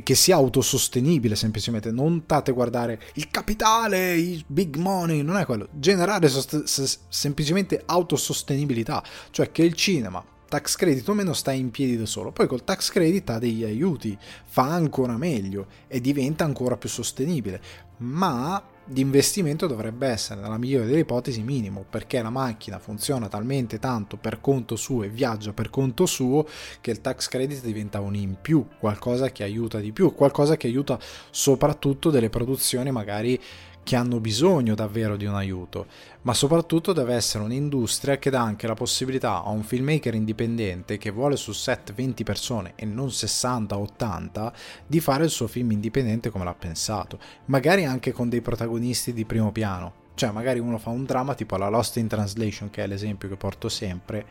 [0.04, 5.46] che sia autosostenibile semplicemente, non state a guardare il capitale, i big money, non è
[5.46, 11.72] quello, generare sost- semplicemente autosostenibilità, cioè che il cinema, tax credit o meno, sta in
[11.72, 16.44] piedi da solo, poi col tax credit ha degli aiuti, fa ancora meglio e diventa
[16.44, 17.62] ancora più sostenibile,
[17.98, 24.18] ma l'investimento dovrebbe essere, nella migliore delle ipotesi, minimo, perché la macchina funziona talmente tanto
[24.18, 26.46] per conto suo e viaggia per conto suo
[26.82, 30.68] che il tax credit diventa un in più, qualcosa che aiuta di più, qualcosa che
[30.68, 33.40] aiuta soprattutto delle produzioni magari
[33.84, 35.88] che hanno bisogno davvero di un aiuto,
[36.22, 41.10] ma soprattutto deve essere un'industria che dà anche la possibilità a un filmmaker indipendente che
[41.10, 44.52] vuole su set 20 persone e non 60-80
[44.86, 49.26] di fare il suo film indipendente come l'ha pensato, magari anche con dei protagonisti di
[49.26, 52.88] primo piano, cioè magari uno fa un dramma tipo la Lost in Translation che è
[52.88, 54.26] l'esempio che porto sempre,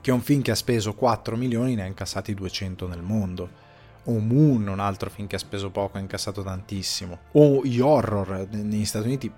[0.00, 3.63] che è un film che ha speso 4 milioni ne ha incassati 200 nel mondo
[4.04, 8.46] o Moon, un altro film che ha speso poco, ha incassato tantissimo, o gli horror
[8.50, 9.32] negli Stati Uniti,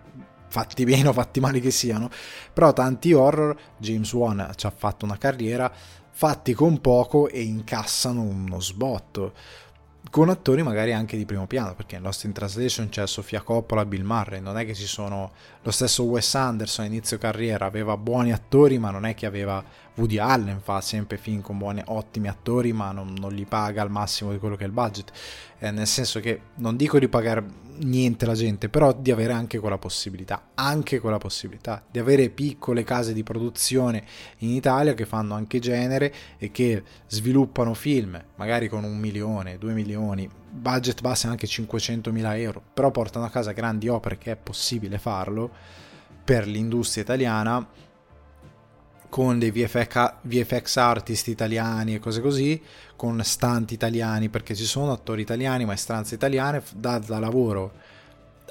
[0.49, 2.09] fatti bene o fatti male che siano,
[2.53, 5.71] però tanti horror, James Wan ci ha fatto una carriera,
[6.11, 9.35] fatti con poco e incassano uno sbotto.
[10.09, 13.83] Con attori magari anche di primo piano, perché in Lost in Translation c'è Sofia Coppola
[13.83, 17.67] e Bill Murray, non è che ci sono lo stesso Wes Anderson a inizio carriera,
[17.67, 19.63] aveva buoni attori, ma non è che aveva
[19.97, 23.91] Woody Allen, fa sempre film con buoni, ottimi attori, ma non, non li paga al
[23.91, 25.11] massimo di quello che è il budget,
[25.59, 29.59] eh, nel senso che non dico di pagare niente la gente, però di avere anche
[29.59, 34.05] quella possibilità, anche quella possibilità di avere piccole case di produzione
[34.39, 39.73] in Italia che fanno anche genere e che sviluppano film, magari con un milione, due
[39.73, 44.37] milioni, budget bassi anche 500 mila euro, però portano a casa grandi opere che è
[44.37, 45.51] possibile farlo
[46.25, 47.67] per l'industria italiana
[49.09, 52.61] con dei VFX, VFX artist italiani e cose così,
[52.97, 57.73] con stanti italiani, perché ci sono attori italiani, maestranze italiane, da, da lavoro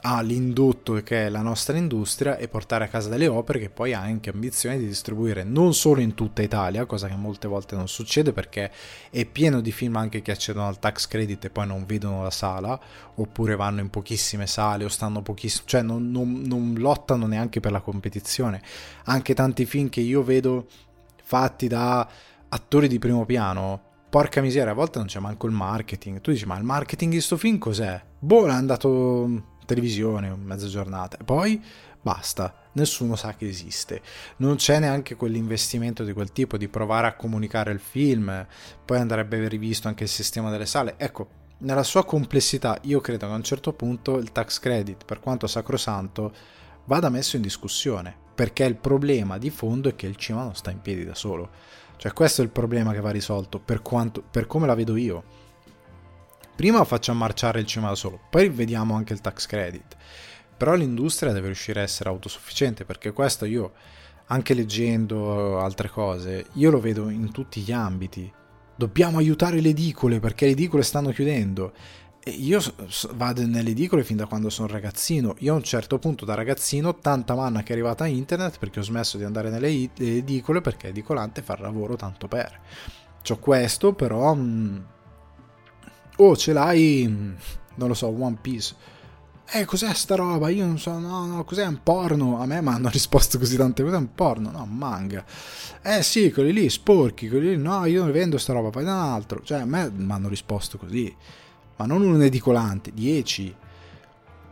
[0.01, 4.01] all'indotto che è la nostra industria e portare a casa delle opere che poi ha
[4.01, 8.33] anche ambizione di distribuire non solo in tutta Italia, cosa che molte volte non succede
[8.33, 8.71] perché
[9.09, 12.31] è pieno di film anche che accedono al tax credit e poi non vedono la
[12.31, 12.79] sala,
[13.15, 17.71] oppure vanno in pochissime sale o stanno pochissimo, cioè non, non, non lottano neanche per
[17.71, 18.61] la competizione.
[19.05, 20.67] Anche tanti film che io vedo
[21.23, 22.07] fatti da
[22.49, 26.21] attori di primo piano porca miseria, a volte non c'è manco il marketing.
[26.21, 28.01] Tu dici, ma il marketing di sto film cos'è?
[28.17, 31.61] Boh, è andato televisione, mezza giornata, e poi
[32.05, 34.01] basta, nessuno sa che esiste.
[34.37, 38.45] Non c'è neanche quell'investimento di quel tipo di provare a comunicare il film,
[38.85, 40.93] poi andrebbe rivisto anche il sistema delle sale.
[40.97, 45.19] Ecco, nella sua complessità, io credo che a un certo punto il tax credit, per
[45.19, 46.31] quanto sacrosanto,
[46.85, 50.69] vada messo in discussione, perché il problema di fondo è che il cinema non sta
[50.69, 51.49] in piedi da solo.
[51.97, 55.34] Cioè questo è il problema che va risolto, per, quanto, per come la vedo io
[56.55, 59.95] prima facciamo marciare il cinema da solo, poi vediamo anche il tax credit.
[60.57, 63.73] Però l'industria deve riuscire a essere autosufficiente, perché questo io,
[64.27, 68.31] anche leggendo altre cose, io lo vedo in tutti gli ambiti.
[68.77, 71.73] Dobbiamo aiutare le edicole perché le edicole stanno chiudendo.
[72.27, 72.59] E io
[73.13, 75.35] vado nelle edicole fin da quando sono ragazzino.
[75.39, 78.79] Io a un certo punto da ragazzino tanta manna che è arrivata a internet perché
[78.79, 82.59] ho smesso di andare nelle edicole perché edicolante fa il lavoro tanto per.
[83.21, 84.85] C'ho questo, però mh,
[86.17, 88.93] oh ce l'hai, non lo so, One Piece.
[89.51, 90.49] Eh, cos'è sta roba?
[90.49, 92.39] Io non so, no, no, cos'è un porno?
[92.39, 94.51] A me mi hanno risposto così tante volte, è un porno?
[94.51, 95.23] No, manga.
[95.81, 98.89] Eh sì, quelli lì, sporchi, quelli lì, no, io non vendo sta roba, fai un
[98.89, 99.41] altro.
[99.43, 101.13] Cioè, a me mi hanno risposto così.
[101.77, 103.55] Ma non un edicolante, 10.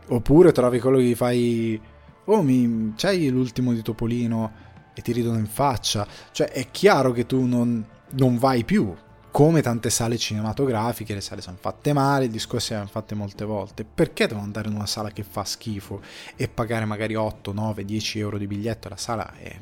[0.08, 1.80] Oppure trovi quello che fai...
[2.26, 2.92] Oh, mi...
[2.96, 4.52] c'hai l'ultimo di Topolino
[4.94, 6.06] e ti ridono in faccia.
[6.30, 8.94] Cioè, è chiaro che tu non, non vai più
[9.34, 13.84] come tante sale cinematografiche, le sale sono fatte male, il discorso si fatte molte volte.
[13.84, 16.00] Perché devo andare in una sala che fa schifo
[16.36, 18.88] e pagare magari 8, 9, 10 euro di biglietto?
[18.88, 19.52] La sala è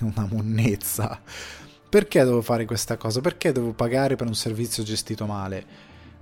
[0.00, 1.20] una monnezza.
[1.90, 3.20] Perché devo fare questa cosa?
[3.20, 5.62] Perché devo pagare per un servizio gestito male?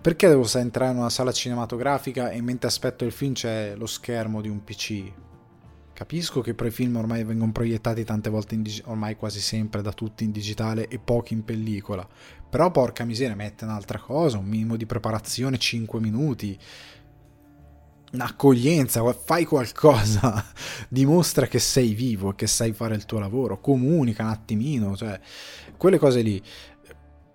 [0.00, 4.40] Perché devo entrare in una sala cinematografica e mentre aspetto il film c'è lo schermo
[4.40, 5.12] di un PC?
[5.94, 10.24] Capisco che i film ormai vengono proiettati tante volte, dig- ormai quasi sempre da tutti
[10.24, 12.06] in digitale e pochi in pellicola,
[12.50, 16.58] però porca miseria, mette un'altra cosa, un minimo di preparazione, 5 minuti,
[18.10, 20.44] un'accoglienza, fai qualcosa,
[20.90, 25.20] dimostra che sei vivo, che sai fare il tuo lavoro, comunica un attimino, cioè
[25.76, 26.42] quelle cose lì.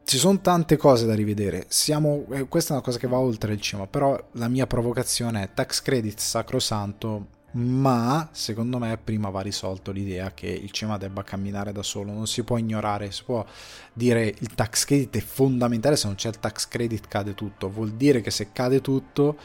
[0.03, 3.53] Ci sono tante cose da rivedere, Siamo, eh, questa è una cosa che va oltre
[3.53, 9.41] il cinema, però la mia provocazione è tax credit sacrosanto ma secondo me prima va
[9.41, 13.45] risolto l'idea che il cinema debba camminare da solo, non si può ignorare, si può
[13.93, 17.91] dire il tax credit è fondamentale, se non c'è il tax credit cade tutto, vuol
[17.91, 19.37] dire che se cade tutto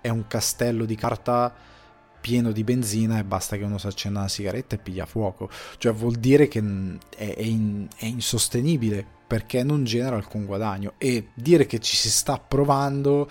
[0.00, 1.54] è un castello di carta
[2.20, 5.92] pieno di benzina e basta che uno si accenda una sigaretta e piglia fuoco, cioè
[5.92, 6.62] vuol dire che
[7.16, 10.94] è, è, in, è insostenibile perché non genera alcun guadagno.
[10.98, 13.28] E dire che ci si sta provando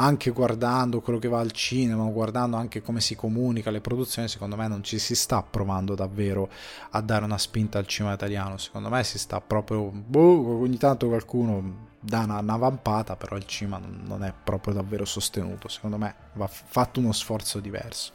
[0.00, 4.56] anche guardando quello che va al cinema, guardando anche come si comunica le produzioni, secondo
[4.56, 6.48] me non ci si sta provando davvero
[6.90, 8.56] a dare una spinta al cinema italiano.
[8.56, 9.90] Secondo me si sta proprio.
[9.90, 15.04] Boh, ogni tanto qualcuno dà una, una vampata, però il cinema non è proprio davvero
[15.04, 15.68] sostenuto.
[15.68, 18.12] Secondo me va fatto uno sforzo diverso.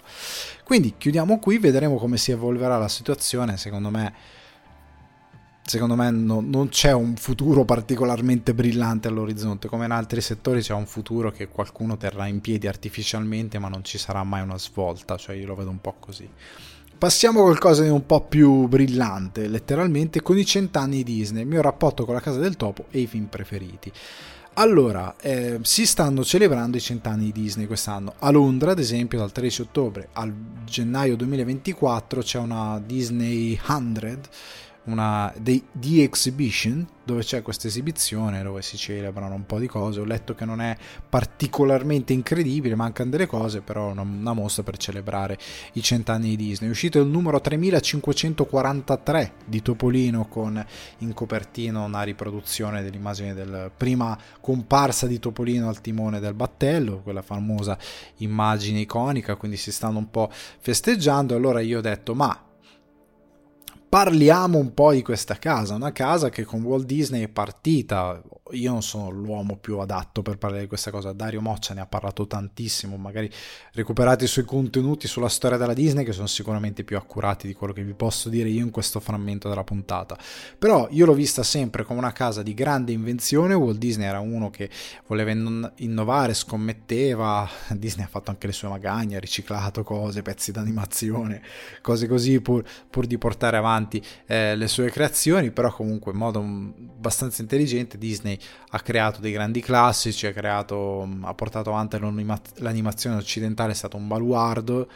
[0.64, 3.58] Quindi chiudiamo qui, vedremo come si evolverà la situazione.
[3.58, 4.14] Secondo me
[5.66, 10.74] secondo me no, non c'è un futuro particolarmente brillante all'orizzonte, come in altri settori c'è
[10.74, 15.18] un futuro che qualcuno terrà in piedi artificialmente, ma non ci sarà mai una svolta,
[15.18, 16.30] cioè io lo vedo un po' così.
[16.98, 21.48] Passiamo a qualcosa di un po' più brillante, letteralmente, con i cent'anni di Disney, il
[21.48, 23.92] mio rapporto con la Casa del Topo e i film preferiti.
[24.58, 28.14] Allora, eh, si stanno celebrando i cent'anni di Disney quest'anno.
[28.20, 34.20] A Londra, ad esempio, dal 13 ottobre al gennaio 2024 c'è una Disney 100
[34.86, 40.00] una The, The Exhibition dove c'è questa esibizione dove si celebrano un po' di cose.
[40.00, 40.76] Ho letto che non è
[41.08, 45.38] particolarmente incredibile, mancano delle cose, però una, una mostra per celebrare
[45.74, 46.68] i cent'anni di Disney.
[46.68, 50.64] È uscito il numero 3543 di Topolino con
[51.00, 57.22] in copertina una riproduzione dell'immagine della prima comparsa di Topolino al timone del battello, quella
[57.22, 57.78] famosa
[58.18, 61.36] immagine iconica, quindi si stanno un po' festeggiando.
[61.36, 62.45] Allora io ho detto, ma
[63.96, 68.22] parliamo un po' di questa casa, una casa che con Walt Disney è partita
[68.52, 71.14] io non sono l'uomo più adatto per parlare di questa cosa.
[71.14, 72.96] Dario Moccia ne ha parlato tantissimo.
[72.96, 73.30] Magari
[73.74, 77.74] recuperate i suoi contenuti sulla storia della Disney, che sono sicuramente più accurati di quello
[77.74, 80.16] che vi posso dire io in questo frammento della puntata.
[80.60, 83.56] Però io l'ho vista sempre come una casa di grande invenzione.
[83.56, 84.70] Walt Disney era uno che
[85.08, 85.32] voleva
[85.78, 87.50] innovare, scommetteva.
[87.74, 91.42] Disney ha fatto anche le sue magagne, ha riciclato cose, pezzi d'animazione,
[91.82, 93.85] cose così pur, pur di portare avanti
[94.26, 95.52] eh, le sue creazioni.
[95.52, 98.38] Però, comunque, in modo abbastanza intelligente, Disney
[98.70, 101.98] ha creato dei grandi classici, ha, creato, ha portato avanti
[102.58, 104.88] l'animazione occidentale, è stato un baluardo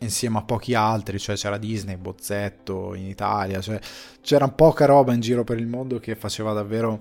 [0.00, 3.78] insieme a pochi altri, cioè c'era Disney, Bozzetto in Italia, cioè
[4.22, 7.00] c'era poca roba in giro per il mondo che faceva davvero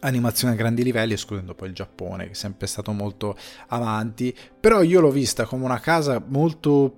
[0.00, 3.36] animazione a grandi livelli, escludendo poi il Giappone, che è sempre stato molto
[3.68, 6.96] avanti, però io l'ho vista come una casa molto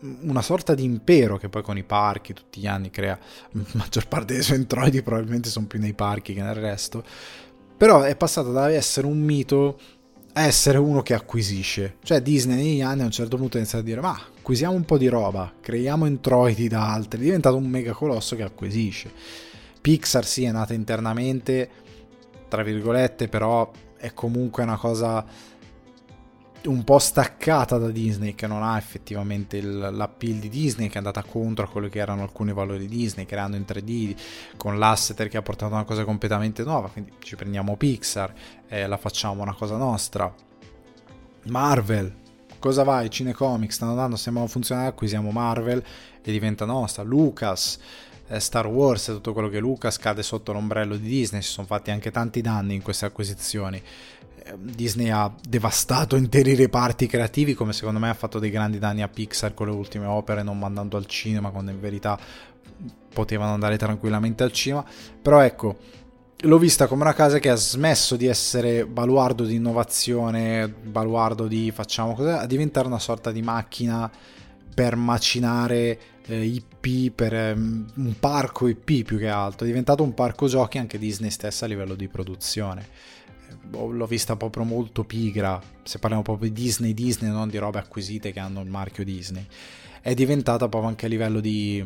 [0.00, 3.18] una sorta di impero che poi con i parchi tutti gli anni crea
[3.50, 7.04] la maggior parte dei suoi introiti probabilmente sono più nei parchi che nel resto
[7.76, 9.78] però è passato da essere un mito
[10.32, 11.96] a essere uno che acquisisce.
[12.02, 14.84] Cioè Disney negli anni a un certo punto ha iniziato a dire ma acquisiamo un
[14.84, 19.10] po' di roba creiamo introiti da altri è diventato un mega colosso che acquisisce.
[19.80, 21.70] Pixar sì è nata internamente
[22.48, 25.24] tra virgolette però è comunque una cosa
[26.64, 30.98] un po' staccata da Disney, che non ha effettivamente il, l'appeal di Disney, che è
[30.98, 34.16] andata contro a quelli che erano alcuni valori di Disney, creando in 3D
[34.56, 36.88] con l'asset che ha portato una cosa completamente nuova.
[36.88, 38.32] Quindi ci prendiamo Pixar
[38.66, 40.32] e la facciamo una cosa nostra.
[41.44, 42.14] Marvel,
[42.58, 43.08] cosa vai?
[43.08, 45.82] Cinecomics stanno andando, stiamo funzionando, acquisiamo Marvel
[46.22, 47.02] e diventa nostra.
[47.02, 47.78] Lucas.
[48.30, 51.66] Eh, Star Wars e tutto quello che Lucas cade sotto l'ombrello di Disney, si sono
[51.66, 53.82] fatti anche tanti danni in queste acquisizioni.
[54.56, 59.08] Disney ha devastato interi reparti creativi come secondo me ha fatto dei grandi danni a
[59.08, 62.18] Pixar con le ultime opere non mandando al cinema quando in verità
[63.12, 64.84] potevano andare tranquillamente al cinema.
[65.20, 65.76] Però ecco
[66.42, 71.72] l'ho vista come una casa che ha smesso di essere baluardo di innovazione baluardo di
[71.72, 74.08] facciamo cos'è a diventare una sorta di macchina
[74.72, 79.64] per macinare eh, IP per eh, un parco IP più che altro.
[79.64, 82.86] È diventato un parco giochi anche Disney stessa a livello di produzione
[83.70, 88.32] l'ho vista proprio molto pigra, se parliamo proprio di Disney Disney, non di robe acquisite
[88.32, 89.46] che hanno il marchio Disney.
[90.00, 91.84] È diventata proprio anche a livello di,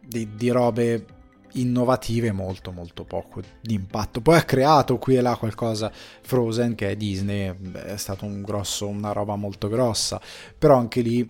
[0.00, 1.06] di, di robe
[1.52, 4.20] innovative molto molto poco di impatto.
[4.20, 8.86] Poi ha creato qui e là qualcosa Frozen che è Disney, è stato un grosso,
[8.86, 10.20] una roba molto grossa,
[10.56, 11.28] però anche lì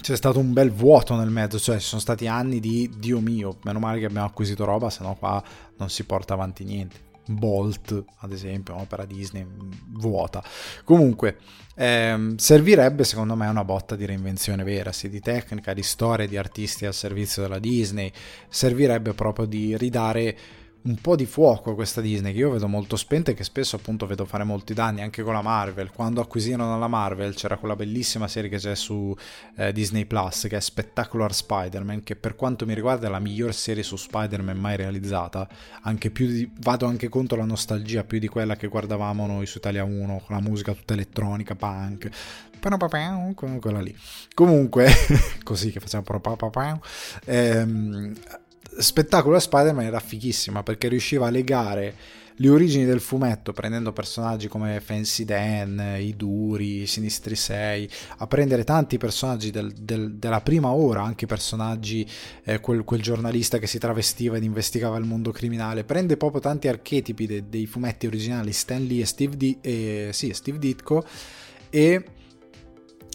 [0.00, 3.58] c'è stato un bel vuoto nel mezzo, cioè ci sono stati anni di Dio mio,
[3.64, 5.42] meno male che abbiamo acquisito roba, se no qua
[5.76, 7.10] non si porta avanti niente.
[7.26, 9.46] Bolt, ad esempio, un'opera Disney
[9.90, 10.42] vuota.
[10.84, 11.38] Comunque,
[11.74, 16.36] ehm, servirebbe secondo me una botta di reinvenzione vera, sia di tecnica, di storia, di
[16.36, 18.10] artisti al servizio della Disney.
[18.48, 20.36] Servirebbe proprio di ridare
[20.82, 24.06] un po' di fuoco questa Disney che io vedo molto spenta e che spesso appunto
[24.06, 25.90] vedo fare molti danni anche con la Marvel.
[25.90, 29.14] Quando acquisirono la Marvel c'era quella bellissima serie che c'è su
[29.56, 33.54] eh, Disney Plus che è Spectacular Spider-Man che per quanto mi riguarda è la miglior
[33.54, 35.48] serie su Spider-Man mai realizzata.
[35.82, 39.84] Anche di, vado anche contro la nostalgia più di quella che guardavamo noi su Italia
[39.84, 42.08] 1 con la musica tutta elettronica punk.
[43.60, 43.96] Quella lì.
[44.34, 44.88] Comunque
[45.42, 46.04] così che facciamo
[47.24, 48.14] ehm,
[48.78, 51.94] spettacolo a Spider-Man era fighissima perché riusciva a legare
[52.36, 58.26] le origini del fumetto prendendo personaggi come Fancy Dan, i Duri, i Sinistri 6, a
[58.26, 62.08] prendere tanti personaggi del, del, della prima ora, anche personaggi,
[62.44, 66.68] eh, quel, quel, giornalista che si travestiva ed investigava il mondo criminale, prende proprio tanti
[66.68, 71.04] archetipi de, dei fumetti originali Stan Lee e Steve, D- e, sì, Steve Ditko
[71.70, 72.04] e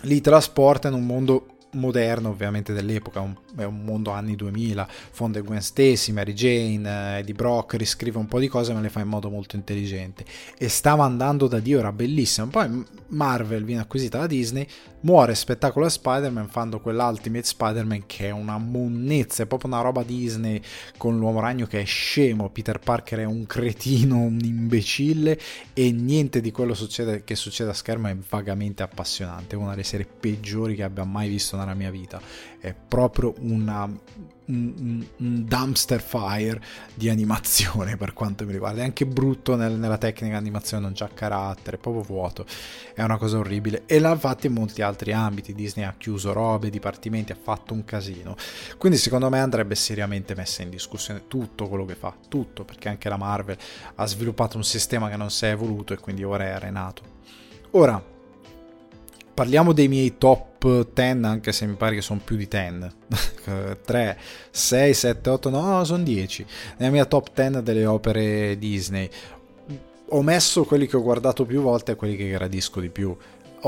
[0.04, 5.42] li trasporta in un mondo moderno ovviamente dell'epoca, un, è un mondo anni 2000, fonde
[5.42, 9.00] Gwen Stacy, Mary Jane, eh, Eddie Brock, riscrive un po' di cose ma le fa
[9.00, 10.26] in modo molto intelligente.
[10.58, 14.68] E stava andando da Dio, era bellissimo, poi Marvel viene acquisita da Disney,
[15.02, 20.04] muore spettacolo a Spider-Man fanno quell'Ultimate Spider-Man che è una monnezza, è proprio una roba
[20.04, 20.62] Disney
[20.98, 25.40] con l'uomo ragno che è scemo, Peter Parker è un cretino, un imbecille
[25.74, 30.08] e niente di quello succede, che succede a schermo è vagamente appassionante, una delle serie
[30.08, 32.20] peggiori che abbia mai visto nella mia vita,
[32.60, 33.90] è proprio una
[34.48, 36.62] un, un, dumpster fire
[36.94, 38.82] di animazione per quanto mi riguarda.
[38.82, 42.46] È anche brutto nel, nella tecnica animazione, non c'ha carattere, è proprio vuoto.
[42.94, 43.84] È una cosa orribile.
[43.86, 45.54] E l'ha fatto in molti altri ambiti.
[45.54, 48.36] Disney ha chiuso robe, dipartimenti, ha fatto un casino.
[48.78, 53.10] Quindi secondo me andrebbe seriamente messa in discussione tutto quello che fa, tutto, perché anche
[53.10, 53.58] la Marvel
[53.96, 57.16] ha sviluppato un sistema che non si è evoluto e quindi ora è arenato.
[57.72, 58.02] Ora,
[59.38, 62.88] parliamo dei miei top 10, anche se mi pare che sono più di 10.
[63.86, 64.18] 3,
[64.50, 66.46] 6, 7, 8, no, sono 10.
[66.78, 69.08] Nella mia top 10 delle opere Disney.
[70.10, 73.16] Ho messo quelli che ho guardato più volte e quelli che gradisco di più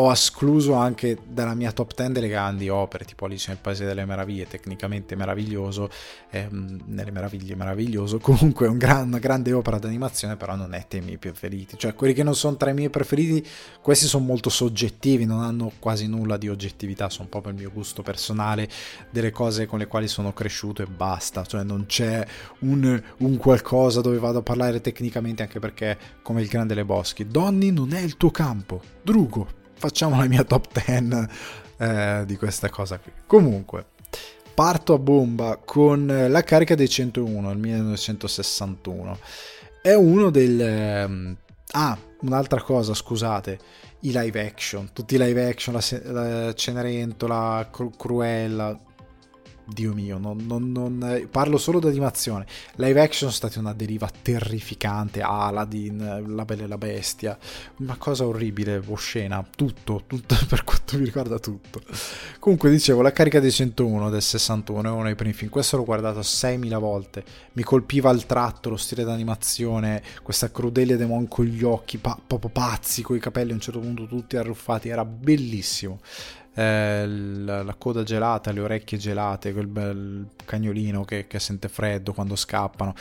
[0.02, 4.06] ho escluso anche dalla mia top 10 delle grandi opere, tipo Alice nel Paese delle
[4.06, 5.90] Meraviglie, tecnicamente meraviglioso,
[6.30, 11.00] ehm, nelle meraviglie meraviglioso, comunque un gran, una grande opera d'animazione, però non è tra
[11.00, 13.46] i miei preferiti, cioè quelli che non sono tra i miei preferiti,
[13.82, 18.02] questi sono molto soggettivi, non hanno quasi nulla di oggettività, sono proprio il mio gusto
[18.02, 18.70] personale
[19.12, 22.26] delle cose con le quali sono cresciuto e basta, cioè non c'è
[22.60, 27.28] un, un qualcosa dove vado a parlare tecnicamente, anche perché come il grande Le Boschi,
[27.28, 31.28] Donny non è il tuo campo, Drugo, facciamo la mia top 10
[31.78, 33.12] eh, di questa cosa qui.
[33.26, 33.86] Comunque,
[34.54, 39.18] parto a bomba con la carica dei 101, il 1961.
[39.82, 40.62] È uno del...
[40.62, 41.38] Ehm,
[41.72, 43.58] ah, un'altra cosa, scusate,
[44.02, 48.78] i live action, tutti i live action, la, la Cenerentola, Cru- Cruella,
[49.72, 52.46] Dio mio, non, non, non, parlo solo d'animazione.
[52.76, 55.22] Live action sono stati una deriva terrificante.
[55.22, 57.38] Aladdin, La Bella e la Bestia,
[57.78, 59.46] una cosa orribile, oscena.
[59.56, 61.82] Tutto, tutto per quanto mi riguarda tutto.
[62.40, 65.50] Comunque, dicevo, la carica dei 101 del 61 è uno dei primi film.
[65.50, 67.24] Questo l'ho guardato 6.000 volte.
[67.54, 72.50] Mi colpiva il tratto, lo stile d'animazione, questa crudele demon con gli occhi pa- proprio
[72.50, 74.90] pazzi, con i capelli a un certo punto tutti arruffati.
[74.90, 76.00] Era bellissimo
[76.60, 82.12] eh, la, la, coda gelata, le orecchie gelate, quel bel cagnolino che, che sente freddo
[82.12, 82.94] quando scappano.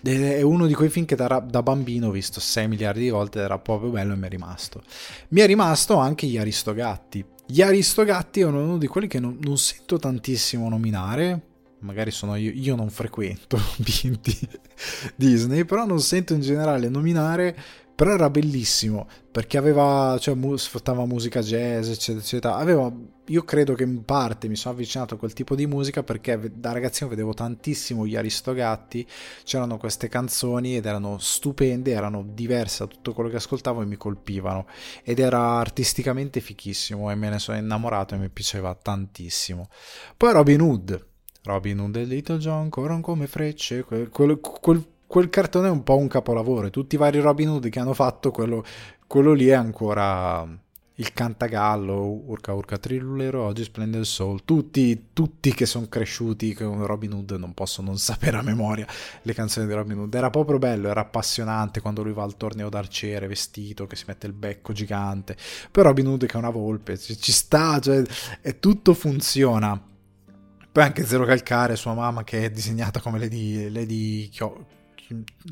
[0.00, 3.40] È uno di quei film che da, da, bambino ho visto 6 miliardi di volte
[3.40, 4.82] era proprio bello e mi è rimasto.
[5.30, 7.24] Mi è rimasto anche gli Aristogatti.
[7.44, 11.42] Gli Aristogatti è uno di quelli che non, non sento tantissimo nominare.
[11.80, 14.38] Magari sono io, io non frequento ambienti
[15.16, 17.56] Disney, però non sento in generale nominare
[17.98, 22.54] però era bellissimo perché aveva, cioè, mu- sfruttava musica jazz, eccetera, eccetera.
[22.54, 22.92] Aveva,
[23.26, 26.70] io credo che in parte mi sono avvicinato a quel tipo di musica perché da
[26.70, 29.04] ragazzino vedevo tantissimo gli Aristogatti,
[29.42, 33.96] c'erano queste canzoni ed erano stupende, erano diverse da tutto quello che ascoltavo e mi
[33.96, 34.68] colpivano.
[35.02, 39.68] Ed era artisticamente fichissimo e me ne sono innamorato e mi piaceva tantissimo.
[40.16, 41.06] Poi Robin Hood.
[41.42, 45.82] Robin Hood e Little John corrono come frecce, quel, quel, quel quel cartone è un
[45.82, 46.70] po' un capolavoro.
[46.70, 48.62] Tutti i vari Robin Hood che hanno fatto, quello,
[49.06, 50.46] quello lì è ancora
[51.00, 54.44] il Cantagallo, Urca Urca Trillulero, oggi splende il Soul.
[54.44, 58.86] Tutti, tutti che sono cresciuti con Robin Hood non possono non sapere a memoria
[59.22, 60.14] le canzoni di Robin Hood.
[60.14, 64.26] Era proprio bello, era appassionante quando lui va al torneo d'arciere vestito, che si mette
[64.26, 65.36] il becco gigante.
[65.70, 68.02] Poi Robin Hood che è una volpe, ci, ci sta, cioè,
[68.42, 69.80] e tutto funziona.
[70.70, 74.28] Poi anche Zero Calcare, sua mamma che è disegnata come Lady, Lady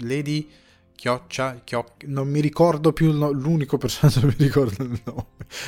[0.00, 0.48] Lady
[0.96, 2.04] Chioccia, Chioc...
[2.06, 3.30] non mi ricordo più no...
[3.30, 5.24] l'unico personaggio che mi ricordo il nome.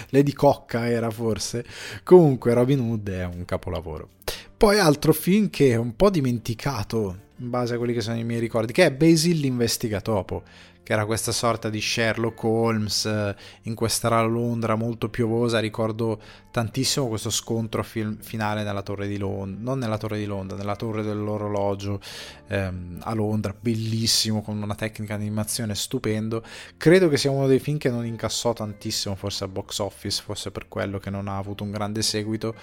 [0.09, 1.64] Lady Cocca era forse.
[2.03, 4.09] Comunque Robin Hood è un capolavoro.
[4.57, 8.24] Poi altro film che è un po' dimenticato in base a quelli che sono i
[8.24, 10.43] miei ricordi, che è Basil l'investigatopo
[10.89, 15.59] che era questa sorta di Sherlock Holmes eh, in questa Londra molto piovosa.
[15.59, 16.18] Ricordo
[16.51, 20.76] tantissimo questo scontro film, finale nella torre di Londra, non nella torre di Londra, nella
[20.76, 22.01] torre dell'orologio
[22.47, 26.43] ehm, a Londra, bellissimo, con una tecnica di animazione stupendo.
[26.78, 30.51] Credo che sia uno dei film che non incassò tantissimo, forse al box office, forse
[30.51, 32.55] per quello che non ha avuto un grande seguito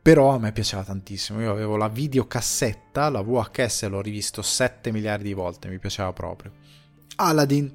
[0.00, 1.40] però a me piaceva tantissimo.
[1.40, 6.81] Io avevo la videocassetta, la VHS l'ho rivisto 7 miliardi di volte, mi piaceva proprio.
[7.16, 7.70] Aladdin.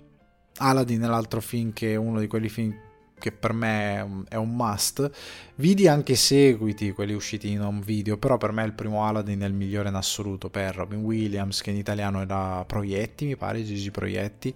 [0.58, 2.76] Aladdin è l'altro film che è uno di quelli film
[3.20, 5.10] che per me è un must.
[5.56, 9.46] Vidi anche seguiti, quelli usciti in home video, però per me il primo Aladdin è
[9.46, 13.90] il migliore in assoluto per Robin Williams, che in italiano era Proietti, mi pare, Gigi
[13.90, 14.54] Proietti.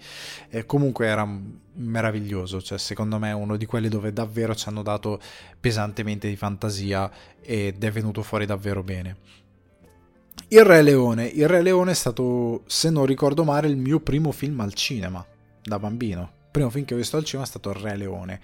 [0.49, 1.27] E comunque era
[1.73, 5.19] meraviglioso, cioè secondo me è uno di quelli dove davvero ci hanno dato
[5.59, 7.09] pesantemente di fantasia
[7.41, 9.17] ed è venuto fuori davvero bene.
[10.49, 11.25] Il Re Leone.
[11.25, 15.25] Il Re Leone è stato, se non ricordo male, il mio primo film al cinema
[15.63, 16.39] da bambino.
[16.51, 18.39] Primo film che ho visto al cinema è stato Il Re Leone.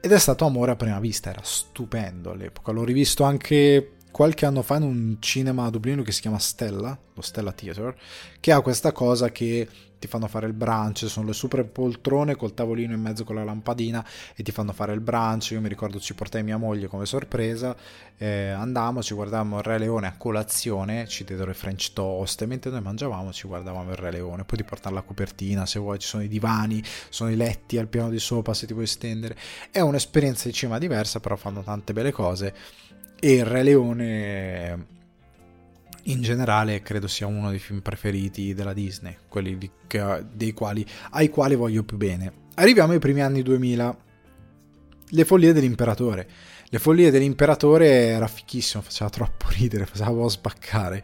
[0.00, 4.62] Ed è stato amore a prima vista, era stupendo all'epoca, l'ho rivisto anche qualche anno
[4.62, 7.96] fa in un cinema a Dublino che si chiama Stella, lo Stella Theatre,
[8.40, 9.68] che ha questa cosa che
[10.00, 13.44] ti fanno fare il brunch, sono le super poltrone col tavolino in mezzo con la
[13.44, 17.04] lampadina e ti fanno fare il brunch, io mi ricordo ci portai mia moglie come
[17.04, 17.76] sorpresa,
[18.16, 22.46] eh, andavamo, ci guardavamo il Re Leone a colazione, ci diedero il French toast e
[22.46, 25.98] mentre noi mangiavamo ci guardavamo il Re Leone, poi ti portano la copertina se vuoi,
[25.98, 29.36] ci sono i divani, sono i letti al piano di sopra se ti vuoi stendere,
[29.70, 32.54] è un'esperienza di cinema diversa però fanno tante belle cose
[33.20, 34.98] e il Re Leone
[36.04, 41.28] in generale credo sia uno dei film preferiti della Disney, quelli di, che, quali, ai
[41.28, 42.32] quali voglio più bene.
[42.54, 43.96] Arriviamo ai primi anni 2000,
[45.10, 46.28] le follie dell'imperatore.
[46.72, 51.02] Le follie dell'imperatore era fichissimo, faceva troppo ridere, faceva spaccare.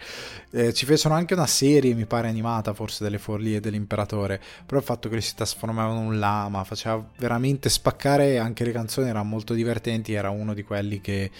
[0.53, 4.87] Eh, ci fecero anche una serie, mi pare animata, forse delle follie dell'imperatore, però il
[4.87, 9.55] fatto che si trasformavano in un lama faceva veramente spaccare, anche le canzoni erano molto
[9.55, 11.33] divertenti, era uno di quelli che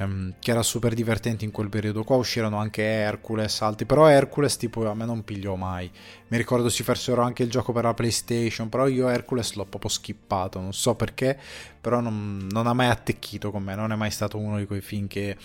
[0.00, 2.16] ehm, che era super divertente in quel periodo qua.
[2.16, 3.86] Uscirono anche Hercules altri.
[3.86, 5.90] Però Hercules tipo a me non pigliò mai.
[6.28, 9.90] Mi ricordo si fecero anche il gioco per la Playstation però io Hercules l'ho proprio
[9.90, 10.60] skippato.
[10.60, 11.38] Non so perché
[11.80, 13.74] però non, non ha mai attecchito con me.
[13.74, 15.36] Non è mai stato uno di quei film che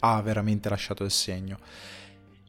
[0.00, 1.58] ha veramente lasciato il segno.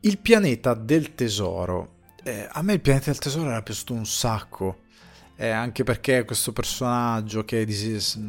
[0.02, 1.96] Il pianeta del tesoro.
[2.24, 4.86] Eh, a me il pianeta del tesoro era piaciuto un sacco
[5.40, 7.66] eh, anche perché questo personaggio che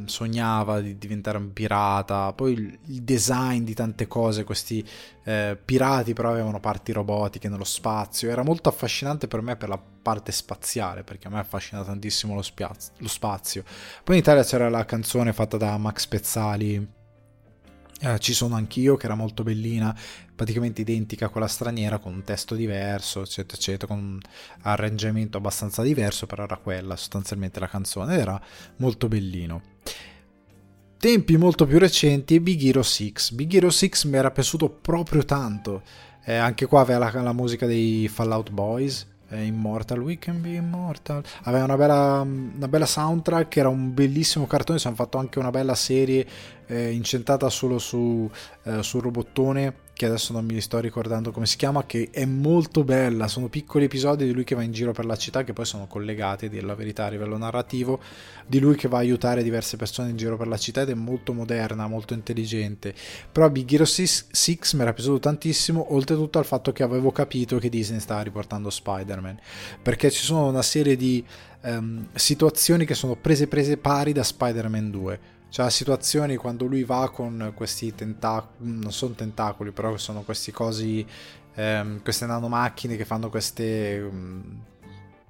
[0.05, 4.87] sognava di diventare un pirata, poi il, design di tante cose, questi
[5.25, 9.79] eh, pirati però avevano parti robotiche nello spazio, era molto affascinante per me per la
[9.79, 13.65] parte spaziale, perché a me affascina tantissimo lo, spiaz- lo spazio.
[14.05, 16.97] Poi in Italia c'era la canzone fatta da Max Pezzali,
[18.01, 19.97] eh, ci sono anch'io, che era molto bellina,
[20.39, 24.21] praticamente identica a quella straniera, con un testo diverso, eccetera, eccetera, con un
[24.63, 28.41] arrangiamento abbastanza diverso, però era quella sostanzialmente la canzone, era
[28.77, 29.61] molto bellino.
[30.97, 33.15] Tempi molto più recenti, Big Hero 6.
[33.33, 35.83] Big Hero 6 mi era piaciuto proprio tanto.
[36.25, 40.51] Eh, anche qua aveva la, la musica dei Fallout Boys, eh, Immortal, We Can Be
[40.51, 41.25] Immortal.
[41.43, 45.51] Aveva una bella, una bella soundtrack, era un bellissimo cartone, si hanno fatto anche una
[45.51, 46.25] bella serie
[46.67, 48.31] eh, incentrata solo su,
[48.63, 52.85] eh, sul robottone che adesso non mi sto ricordando come si chiama, che è molto
[52.85, 53.27] bella.
[53.27, 55.89] Sono piccoli episodi di lui che va in giro per la città, che poi sono
[55.89, 57.99] collegati, a dire la verità, a livello narrativo,
[58.47, 60.95] di lui che va a aiutare diverse persone in giro per la città ed è
[60.95, 62.95] molto moderna, molto intelligente.
[63.33, 67.69] Però Big Hero 6 mi era piaciuto tantissimo, oltretutto al fatto che avevo capito che
[67.69, 69.37] Disney stava riportando Spider-Man,
[69.83, 71.25] perché ci sono una serie di
[71.63, 77.11] um, situazioni che sono prese prese pari da Spider-Man 2 cioè situazioni quando lui va
[77.11, 81.07] con questi tentacoli, non sono tentacoli, però sono questi cosi,
[81.55, 84.63] ehm, queste nanomacchine che fanno queste, um,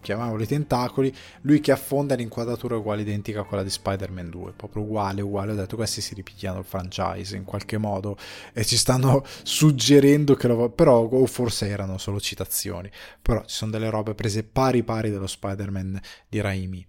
[0.01, 4.83] chiamiamoli tentacoli, lui che affonda l'inquadratura è uguale identica a quella di Spider-Man 2, proprio
[4.83, 8.17] uguale, uguale, ho detto questi si ripigliano il franchise in qualche modo
[8.53, 10.71] e ci stanno suggerendo che lo...
[10.71, 12.91] però o forse erano solo citazioni,
[13.21, 16.87] però ci sono delle robe prese pari pari dello Spider-Man di Raimi.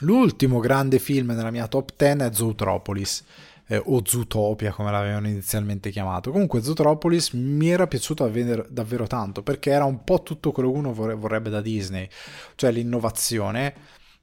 [0.00, 3.24] L'ultimo grande film nella mia top 10 è Zootropolis.
[3.70, 6.30] Eh, o Zootopia come l'avevano inizialmente chiamato.
[6.30, 10.78] Comunque Zootropolis mi era piaciuto davvero, davvero tanto perché era un po' tutto quello che
[10.78, 12.08] uno vorrebbe da Disney,
[12.54, 13.74] cioè l'innovazione,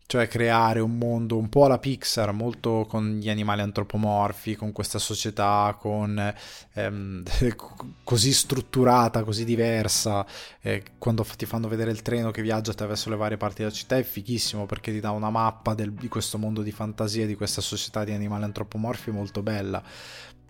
[0.08, 5.00] cioè creare un mondo un po' alla Pixar, molto con gli animali antropomorfi, con questa
[5.00, 6.34] società con,
[6.74, 7.24] ehm,
[8.04, 10.26] così strutturata, così diversa.
[10.62, 13.98] Eh, quando ti fanno vedere il treno che viaggia attraverso le varie parti della città
[13.98, 17.62] è fighissimo perché ti dà una mappa del, di questo mondo di fantasia, di questa
[17.62, 19.84] società di animali antropomorfi molto bella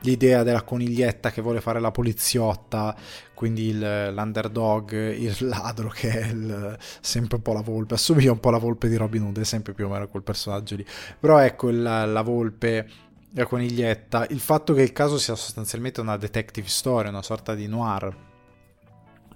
[0.05, 2.95] l'idea della coniglietta che vuole fare la poliziotta,
[3.33, 8.39] quindi il, l'underdog, il ladro che è il, sempre un po' la volpe, assomiglia un
[8.39, 10.85] po' alla volpe di Robin Hood, è sempre più o meno quel personaggio lì.
[11.19, 12.89] Però ecco il, la volpe,
[13.31, 17.67] la coniglietta, il fatto che il caso sia sostanzialmente una detective story, una sorta di
[17.67, 18.24] noir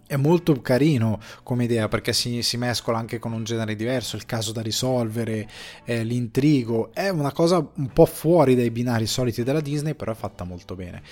[0.10, 4.26] è molto carino come idea perché si, si, mescola anche con un genere diverso, il
[4.26, 5.48] caso da risolvere,
[5.86, 10.16] eh, l'intrigo, è una cosa un po' fuori dai binari soliti della Disney, però è
[10.16, 11.04] fatta molto bene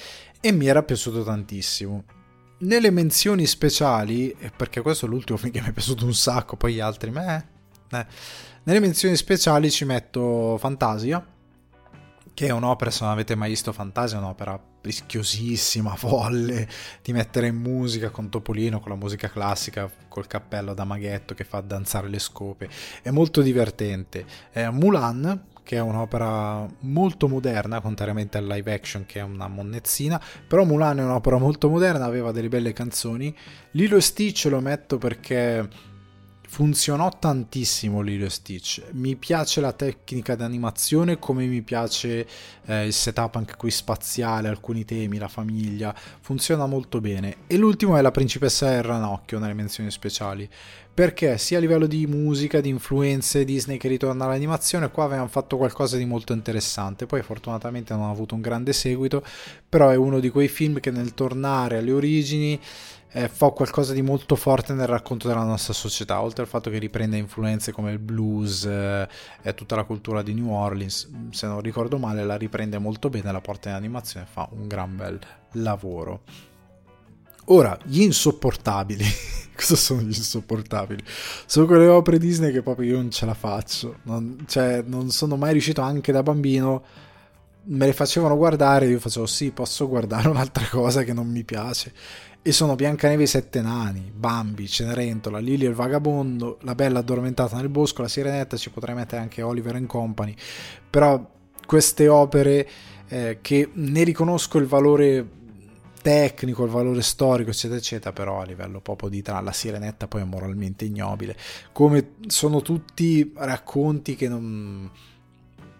[0.41, 2.05] e mi era piaciuto tantissimo.
[2.59, 6.73] Nelle menzioni speciali, perché questo è l'ultimo film che mi è piaciuto un sacco, poi
[6.73, 7.49] gli altri, me,
[7.91, 8.05] Eh.
[8.63, 11.23] Nelle menzioni speciali ci metto Fantasia,
[12.33, 16.67] che è un'opera, se non avete mai visto Fantasia, è un'opera rischiosissima, folle,
[17.03, 21.43] di mettere in musica con Topolino, con la musica classica, col cappello da maghetto che
[21.43, 22.67] fa danzare le scope.
[23.01, 24.25] È molto divertente.
[24.51, 30.19] È Mulan, che è un'opera molto moderna, contrariamente al live action che è una monnezzina,
[30.47, 33.35] però Mulan è un'opera molto moderna, aveva delle belle canzoni.
[33.71, 35.67] Lilo e Stitch lo metto perché
[36.49, 38.81] funzionò tantissimo Lilo e Stitch.
[38.93, 42.25] Mi piace la tecnica d'animazione come mi piace
[42.65, 47.35] eh, il setup anche qui spaziale, alcuni temi, la famiglia, funziona molto bene.
[47.47, 50.49] E l'ultimo è la principessa del ranocchio nelle menzioni speciali,
[50.93, 55.57] perché sia a livello di musica, di influenze Disney che ritorna all'animazione, qua avevano fatto
[55.57, 57.05] qualcosa di molto interessante.
[57.05, 59.23] Poi fortunatamente non ha avuto un grande seguito,
[59.67, 62.59] però è uno di quei film che nel tornare alle origini
[63.11, 66.77] eh, fa qualcosa di molto forte nel racconto della nostra società, oltre al fatto che
[66.77, 69.07] riprende influenze come il blues eh,
[69.41, 73.31] e tutta la cultura di New Orleans, se non ricordo male la riprende molto bene,
[73.31, 75.19] la porta in animazione fa un gran bel
[75.53, 76.21] lavoro.
[77.49, 79.05] Ora, gli insopportabili.
[79.55, 81.01] Cosa sono gli insopportabili?
[81.45, 83.99] Sono quelle opere Disney che proprio io non ce la faccio.
[84.03, 86.83] Non, cioè, non sono mai riuscito anche da bambino.
[87.69, 91.93] Me le facevano guardare, io facevo sì, posso guardare un'altra cosa che non mi piace
[92.47, 96.99] e sono Biancaneve e i Sette Nani, Bambi, Cenerentola, Lily e il Vagabondo, La Bella
[96.99, 100.33] Addormentata nel Bosco, La Sirenetta, ci potrei mettere anche Oliver and Company,
[100.89, 101.29] però
[101.65, 102.69] queste opere
[103.09, 105.27] eh, che ne riconosco il valore
[106.01, 110.21] tecnico, il valore storico, eccetera, eccetera, però a livello proprio di tra la Sirenetta poi
[110.21, 111.35] è moralmente ignobile,
[111.73, 114.89] come sono tutti racconti che non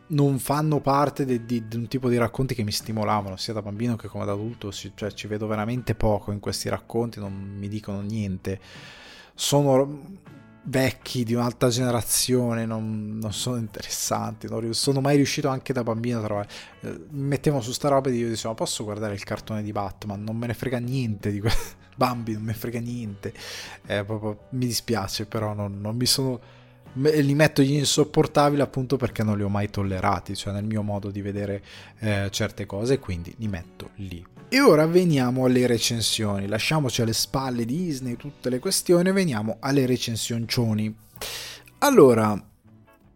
[0.07, 3.61] non fanno parte di, di, di, un tipo di racconti che mi stimolavano sia da
[3.61, 7.67] bambino che come da adulto, cioè ci vedo veramente poco in questi racconti, non mi
[7.67, 8.59] dicono niente.
[9.33, 10.01] Sono
[10.69, 16.19] vecchi di un'altra generazione, non, non sono interessanti, non sono mai riuscito anche da bambino
[16.19, 16.49] a trovare.
[16.81, 20.23] Eh, mettevo su sta roba e io dicevo, posso guardare il cartone di Batman?
[20.23, 21.75] Non me ne frega niente di questo.
[21.97, 23.33] Bambi, non me ne frega niente.
[23.85, 26.39] Eh, proprio, mi dispiace, però non, non mi sono
[26.99, 31.11] li metto gli insopportabili appunto perché non li ho mai tollerati, cioè nel mio modo
[31.11, 31.63] di vedere
[31.99, 34.25] eh, certe cose, quindi li metto lì.
[34.49, 40.95] E ora veniamo alle recensioni, lasciamoci alle spalle Disney tutte le questioni, veniamo alle recensioncioni.
[41.79, 42.41] Allora,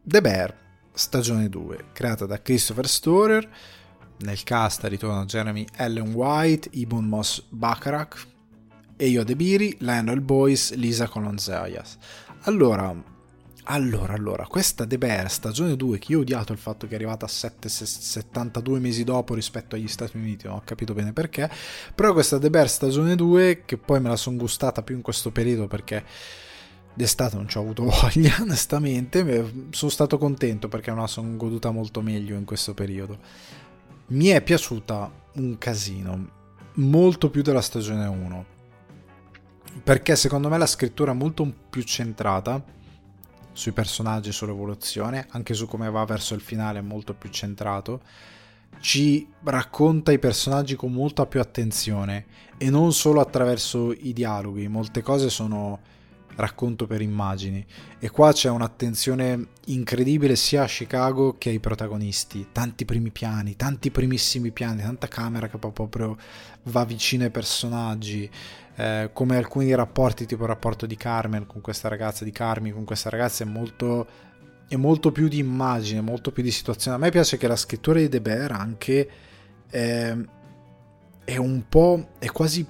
[0.04, 0.56] The Bear,
[0.94, 3.50] stagione 2, creata da Christopher Storer,
[4.18, 8.28] nel cast ritornano Jeremy Allen White, Ibn Moss Bacharach,
[8.98, 11.98] Eyo Debiri, Lionel Boyce, Lisa Colonzayas.
[12.42, 12.94] Allora,
[13.72, 16.96] allora, allora, questa The Bear stagione 2, che io ho odiato il fatto che è
[16.96, 21.50] arrivata a 7, 72 mesi dopo rispetto agli Stati Uniti, non ho capito bene perché,
[21.96, 25.32] però questa The Bear stagione 2, che poi me la sono gustata più in questo
[25.32, 26.04] periodo perché
[26.94, 31.72] d'estate non ci ho avuto voglia, onestamente, sono stato contento perché me la sono goduta
[31.72, 33.20] molto meglio in questo periodo.
[34.08, 36.30] Mi è piaciuta un casino,
[36.74, 38.46] molto più della stagione 1,
[39.82, 42.80] perché secondo me la scrittura è molto più centrata
[43.54, 48.02] sui personaggi, sull'evoluzione, anche su come va verso il finale molto più centrato.
[48.80, 52.26] Ci racconta i personaggi con molta più attenzione
[52.58, 55.80] e non solo attraverso i dialoghi, molte cose sono
[56.36, 57.66] racconto per immagini.
[58.00, 63.92] E qua c'è un'attenzione incredibile sia a Chicago che ai protagonisti, tanti primi piani, tanti
[63.92, 66.18] primissimi piani, tanta camera che proprio
[66.64, 68.30] va vicino ai personaggi,
[68.76, 72.84] eh, come alcuni rapporti, tipo il rapporto di Carmen con questa ragazza, di Carmi con
[72.84, 74.08] questa ragazza, è molto,
[74.68, 76.98] è molto più di immagine, molto più di situazione.
[76.98, 79.10] A me piace che la scrittura di De Beer anche
[79.70, 80.16] è,
[81.24, 82.66] è un po', è quasi,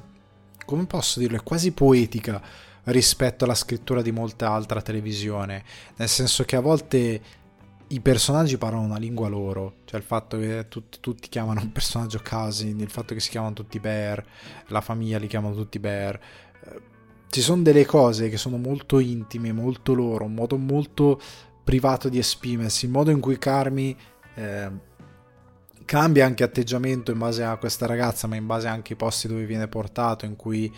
[0.66, 2.41] come posso dirlo, è quasi poetica
[2.86, 5.63] rispetto alla scrittura di molta altra televisione,
[5.97, 7.21] nel senso che a volte
[7.91, 12.21] i personaggi parlano una lingua loro, cioè il fatto che tutti, tutti chiamano un personaggio
[12.27, 14.23] Cousin, il fatto che si chiamano tutti Bear,
[14.67, 16.19] la famiglia li chiamano tutti Bear.
[16.63, 16.82] Eh,
[17.29, 21.19] ci sono delle cose che sono molto intime, molto loro, un modo molto
[21.63, 23.95] privato di esprimersi, il modo in cui Carmi
[24.36, 24.71] eh,
[25.86, 29.45] cambia anche atteggiamento in base a questa ragazza, ma in base anche ai posti dove
[29.45, 30.73] viene portato, in cui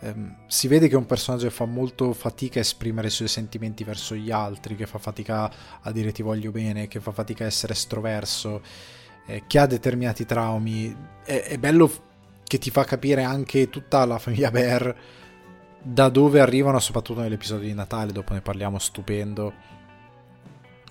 [0.00, 3.28] ehm, si vede che è un personaggio che fa molto fatica a esprimere i suoi
[3.28, 7.44] sentimenti verso gli altri, che fa fatica a dire ti voglio bene, che fa fatica
[7.44, 8.62] a essere estroverso,
[9.26, 10.94] eh, che ha determinati traumi.
[11.24, 11.90] È, è bello
[12.44, 14.96] che ti fa capire anche tutta la famiglia Bear
[15.80, 19.52] da dove arrivano, soprattutto nell'episodio di Natale, dopo ne parliamo stupendo,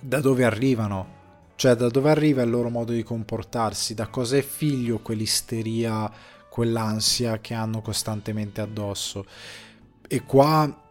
[0.00, 1.16] da dove arrivano,
[1.56, 6.10] cioè da dove arriva il loro modo di comportarsi, da cosa è figlio quell'isteria
[6.58, 9.24] quell'ansia che hanno costantemente addosso.
[10.08, 10.82] E qua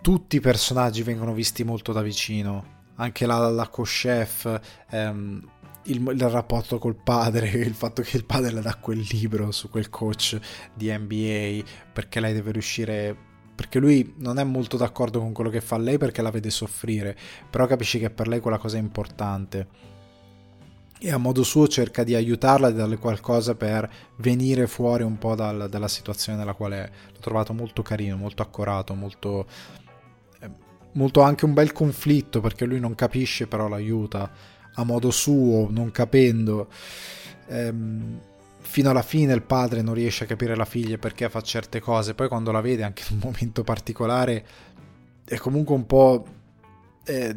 [0.00, 2.76] tutti i personaggi vengono visti molto da vicino.
[2.94, 5.50] Anche la, la co-chef, ehm,
[5.82, 9.68] il, il, rapporto col padre, il fatto che il padre le dà quel libro su
[9.68, 10.40] quel coach
[10.72, 13.14] di NBA perché lei deve riuscire
[13.54, 17.14] perché lui non è molto d'accordo con quello che fa lei perché la vede soffrire,
[17.50, 19.96] però capisci che per lei quella cosa è importante.
[21.00, 25.34] E a modo suo cerca di aiutarla, di darle qualcosa per venire fuori un po'
[25.34, 26.90] dal, dalla situazione nella quale è.
[27.12, 29.46] L'ho trovato molto carino, molto accorato, molto,
[30.40, 30.50] eh,
[30.92, 34.30] molto anche un bel conflitto perché lui non capisce però l'aiuta
[34.74, 36.68] a modo suo, non capendo.
[37.48, 38.20] Ehm,
[38.60, 42.14] fino alla fine il padre non riesce a capire la figlia perché fa certe cose,
[42.14, 44.46] poi quando la vede anche in un momento particolare
[45.24, 46.26] è comunque un po'
[47.02, 47.34] è,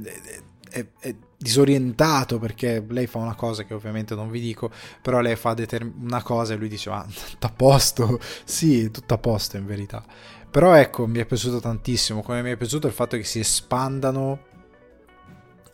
[0.69, 4.69] è, è disorientato perché lei fa una cosa che ovviamente non vi dico,
[5.01, 9.15] però lei fa determ- una cosa e lui dice ma tutto a posto, sì, tutto
[9.15, 10.03] a posto in verità.
[10.49, 14.49] Però ecco, mi è piaciuto tantissimo, come mi è piaciuto il fatto che si espandano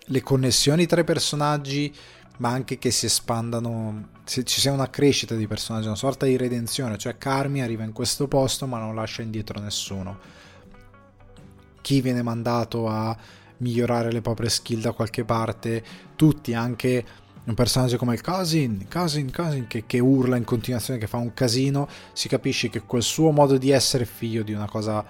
[0.10, 1.94] le connessioni tra i personaggi,
[2.38, 6.38] ma anche che si espandano, se ci sia una crescita di personaggi, una sorta di
[6.38, 10.18] redenzione, cioè Carmi arriva in questo posto ma non lascia indietro nessuno.
[11.82, 13.18] Chi viene mandato a
[13.58, 15.84] migliorare le proprie skill da qualche parte,
[16.16, 17.06] tutti, anche
[17.46, 21.34] un personaggio come il Cousin, Cousin, Cousin, che, che urla in continuazione, che fa un
[21.34, 25.06] casino, si capisce che quel suo modo di essere figlio di una cosa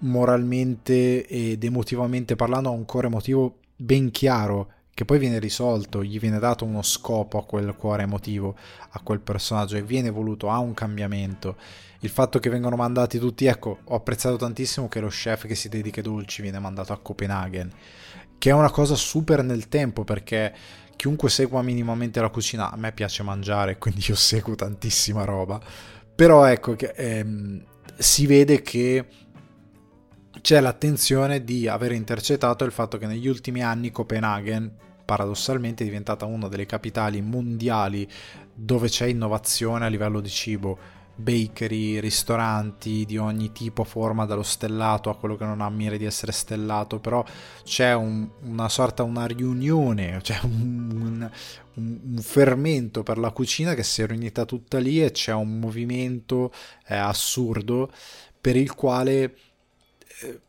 [0.00, 6.18] moralmente ed emotivamente parlando ha un cuore emotivo ben chiaro che poi viene risolto, gli
[6.18, 8.56] viene dato uno scopo a quel cuore emotivo,
[8.90, 11.54] a quel personaggio e viene voluto, ha un cambiamento.
[12.00, 15.68] Il fatto che vengano mandati tutti, ecco, ho apprezzato tantissimo che lo chef che si
[15.68, 17.70] dedica ai dolci viene mandato a Copenaghen,
[18.38, 20.52] che è una cosa super nel tempo perché
[20.96, 25.60] chiunque segua minimamente la cucina, a me piace mangiare, quindi io seguo tantissima roba,
[26.12, 27.64] però ecco che ehm,
[27.96, 29.06] si vede che
[30.40, 36.26] c'è l'attenzione di aver intercettato il fatto che negli ultimi anni Copenaghen paradossalmente è diventata
[36.26, 38.06] una delle capitali mondiali
[38.52, 40.96] dove c'è innovazione a livello di cibo.
[41.14, 46.04] Bakery, ristoranti di ogni tipo, forma, dallo stellato a quello che non ha mire di
[46.04, 47.24] essere stellato, però
[47.64, 51.30] c'è un, una sorta, una riunione, c'è un, un,
[51.74, 56.52] un, fermento per la cucina che si è riunita tutta lì e c'è un movimento
[56.86, 57.90] eh, assurdo
[58.40, 59.34] per il quale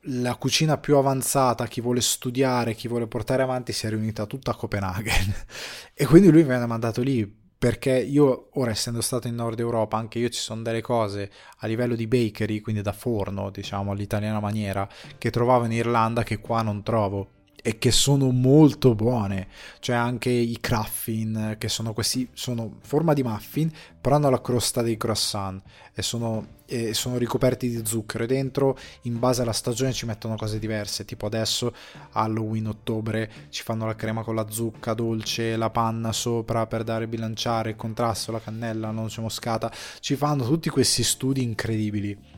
[0.02, 4.52] la cucina più avanzata, chi vuole studiare, chi vuole portare avanti, si è riunita tutta
[4.52, 5.34] a Copenaghen.
[5.94, 9.98] e quindi lui mi ha mandato lì perché io, ora essendo stato in Nord Europa,
[9.98, 14.40] anche io ci sono delle cose a livello di bakery, quindi da forno, diciamo all'italiana
[14.40, 17.32] maniera, che trovavo in Irlanda che qua non trovo
[17.62, 19.48] e che sono molto buone.
[19.80, 24.82] Cioè anche i craffin, che sono questi, sono forma di muffin, però hanno la crosta
[24.82, 25.62] dei croissant
[25.94, 30.36] e sono, e sono ricoperti di zucchero e dentro, in base alla stagione, ci mettono
[30.36, 31.06] cose diverse.
[31.06, 31.74] Tipo adesso,
[32.12, 37.08] Halloween, ottobre, ci fanno la crema con la zucca dolce, la panna sopra per dare
[37.08, 39.72] bilanciare, il contrasto, la cannella, la noce moscata.
[40.00, 42.38] Ci fanno tutti questi studi incredibili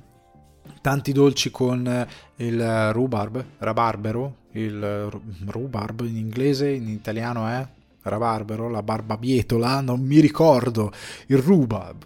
[0.82, 2.08] tanti dolci con
[2.38, 5.10] il rhubarb, rabarbero, il
[5.46, 7.68] rhubarb in inglese, in italiano è
[8.04, 10.92] rabarbero, la barbabietola, non mi ricordo,
[11.28, 12.04] il rhubarb,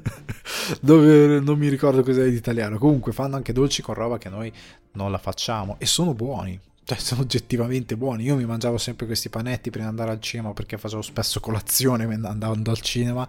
[0.80, 4.52] dove non mi ricordo cos'è in italiano, comunque fanno anche dolci con roba che noi
[4.92, 8.24] non la facciamo e sono buoni, cioè sono oggettivamente buoni.
[8.24, 12.04] Io mi mangiavo sempre questi panetti prima di andare al cinema perché facevo spesso colazione
[12.24, 13.26] andando al cinema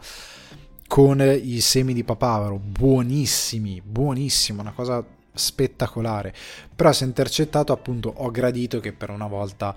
[0.90, 6.34] con i semi di papavero, buonissimi, buonissimo, una cosa spettacolare.
[6.76, 9.76] Però se intercettato appunto ho gradito che per una volta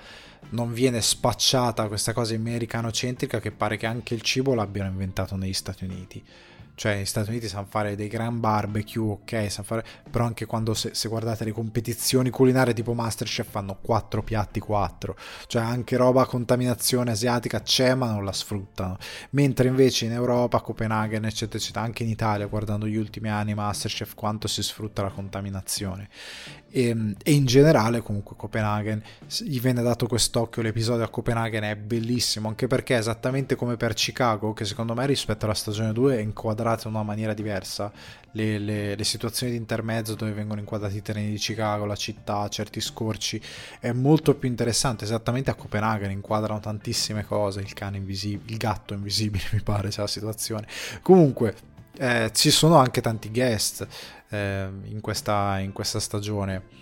[0.53, 5.53] non viene spacciata questa cosa americano-centrica che pare che anche il cibo l'abbiano inventato negli
[5.53, 6.25] Stati Uniti
[6.75, 9.85] cioè negli Stati Uniti sanno fare dei gran barbecue, ok, fare...
[10.11, 15.17] però anche quando se, se, guardate le competizioni culinarie tipo Masterchef fanno 4 piatti 4,
[15.47, 18.97] cioè anche roba a contaminazione asiatica c'è ma non la sfruttano,
[19.31, 24.15] mentre invece in Europa, Copenaghen eccetera eccetera, anche in Italia guardando gli ultimi anni Masterchef
[24.15, 26.09] quanto si sfrutta la contaminazione.
[26.75, 29.03] E, ehm, e, in generale comunque Copenaghen
[29.41, 34.55] gli viene dato quest'occhio l'episodio a Copenaghen è bellissimo anche perché esattamente come per Chicago
[34.55, 36.21] che secondo me rispetto alla stagione 2 è
[36.63, 37.93] inquadrata in una maniera diversa
[38.33, 42.49] le, le, le situazioni di intermezzo dove vengono inquadrati i treni di Chicago la città,
[42.49, 43.41] certi scorci
[43.81, 48.95] è molto più interessante esattamente a Copenaghen inquadrano tantissime cose il cane invisibile, il gatto
[48.95, 50.67] invisibile mi pare sia la situazione
[51.03, 51.55] comunque
[51.99, 53.87] eh, ci sono anche tanti guest
[54.31, 56.81] eh, in, questa, in questa stagione.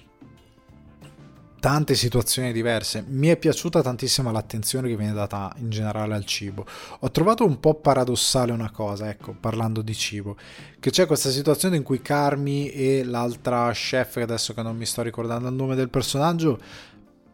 [1.61, 3.05] Tante situazioni diverse.
[3.07, 6.67] Mi è piaciuta tantissimo l'attenzione che viene data in generale al cibo.
[7.01, 10.37] Ho trovato un po' paradossale una cosa, ecco, parlando di cibo,
[10.81, 14.87] che c'è questa situazione in cui Carmi e l'altra chef, che adesso che non mi
[14.87, 16.59] sto ricordando il nome del personaggio,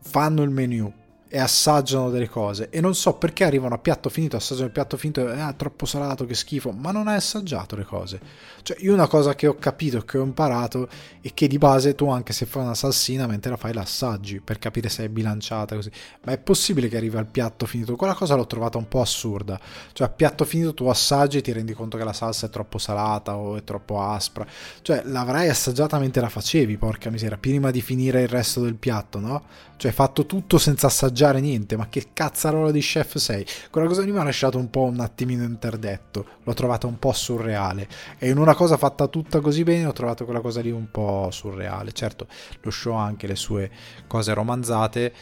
[0.01, 0.93] fanno il menu
[1.29, 4.97] e assaggiano delle cose e non so perché arrivano a piatto finito, assaggiano il piatto
[4.97, 8.21] finito e ah, troppo salato, che schifo, ma non hai assaggiato le cose.
[8.63, 10.89] Cioè, io una cosa che ho capito, che ho imparato
[11.21, 14.41] è che di base tu anche se fai una salsina mentre la fai la assaggi
[14.41, 15.91] per capire se è bilanciata così.
[16.25, 17.97] Ma è possibile che arrivi al piatto finito?
[17.97, 19.59] Quella cosa l'ho trovata un po' assurda.
[19.93, 22.79] Cioè, a piatto finito tu assaggi e ti rendi conto che la salsa è troppo
[22.79, 24.47] salata o è troppo aspra.
[24.83, 29.19] Cioè, l'avrai assaggiata mentre la facevi, porca miseria, prima di finire il resto del piatto,
[29.19, 29.43] no?
[29.77, 31.77] Cioè, fatto tutto senza assaggiare niente.
[31.77, 33.45] Ma che cazzarola di chef sei?
[33.71, 36.27] Quella cosa lì mi ha lasciato un po' un attimino interdetto.
[36.43, 37.89] L'ho trovata un po' surreale.
[38.19, 41.29] E in una cosa fatta tutta così bene ho trovato quella cosa lì un po'
[41.31, 41.93] surreale.
[41.93, 42.27] Certo,
[42.63, 43.71] lo show ha anche le sue
[44.07, 45.13] cose romanzate.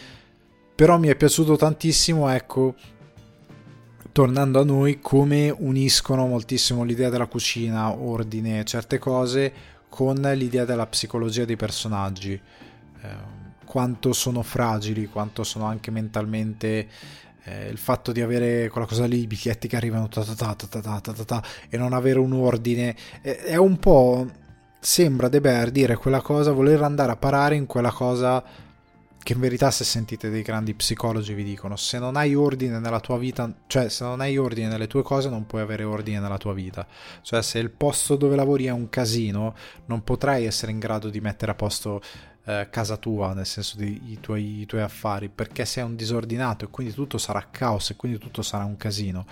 [0.75, 2.75] Però mi è piaciuto tantissimo, ecco,
[4.11, 9.53] tornando a noi, come uniscono moltissimo l'idea della cucina, ordine, certe cose,
[9.89, 12.33] con l'idea della psicologia dei personaggi.
[12.33, 13.34] Eh,
[13.75, 16.89] quanto sono fragili, quanto sono anche mentalmente
[17.43, 21.43] eh, il fatto di avere quella cosa lì, i biglietti che arrivano ta ta ta
[21.69, 24.31] e non avere un ordine, eh, è un po',
[24.79, 28.45] sembra De Bear dire quella cosa, voler andare a parare in quella cosa
[29.25, 33.01] che in verità se sentite dei grandi psicologi vi dicono, se non hai ordine nella
[33.01, 36.39] tua vita, cioè se non hai ordine nelle tue cose non puoi avere ordine nella
[36.39, 36.87] tua vita,
[37.23, 39.57] cioè se il posto dove lavori è un casino
[39.87, 42.01] non potrai essere in grado di mettere a posto
[42.47, 46.69] eh, casa tua, nel senso dei tuoi, i tuoi affari, perché sei un disordinato e
[46.69, 49.27] quindi tutto sarà caos e quindi tutto sarà un casino.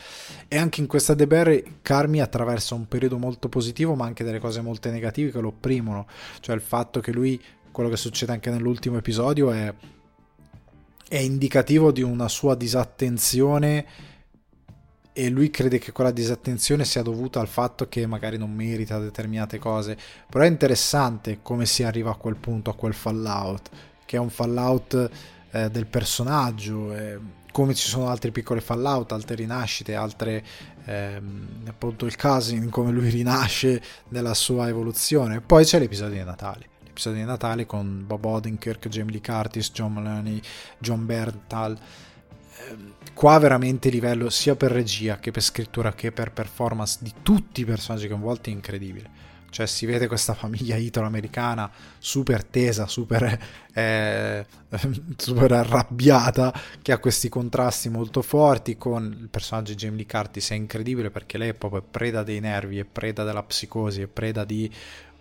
[0.49, 4.39] E anche in questa De Bear Carmi attraversa un periodo molto positivo, ma anche delle
[4.39, 6.07] cose molto negative che lo opprimono,
[6.41, 7.41] cioè il fatto che lui,
[7.71, 9.73] quello che succede anche nell'ultimo episodio, è,
[11.09, 13.87] è indicativo di una sua disattenzione
[15.13, 19.59] e lui crede che quella disattenzione sia dovuta al fatto che magari non merita determinate
[19.59, 19.97] cose.
[20.29, 23.69] Però è interessante come si arriva a quel punto, a quel fallout,
[24.07, 25.11] che è un fallout
[25.51, 27.19] eh, del personaggio, eh,
[27.53, 30.43] come ci sono altri piccoli fallout, altre rinascite, altre
[30.87, 35.43] ehm, appunto il caso in come lui rinasce nella sua evoluzione.
[35.43, 36.71] Poi c'è l'episodio di Natale.
[36.85, 40.41] L'episodio di Natale con Bob Odenkirk, Jamie Lee Curtis, John Mulaney,
[40.79, 41.79] John Berntal
[43.15, 47.65] qua veramente livello sia per regia che per scrittura che per performance di tutti i
[47.65, 49.31] personaggi coinvolti è incredibile.
[49.53, 53.39] Cioè si vede questa famiglia italo-americana super tesa, super,
[53.75, 54.47] eh,
[55.17, 60.51] super arrabbiata, che ha questi contrasti molto forti con il personaggio di Jamie Lee Curtis,
[60.53, 64.45] è incredibile perché lei è proprio preda dei nervi, è preda della psicosi, è preda
[64.45, 64.73] di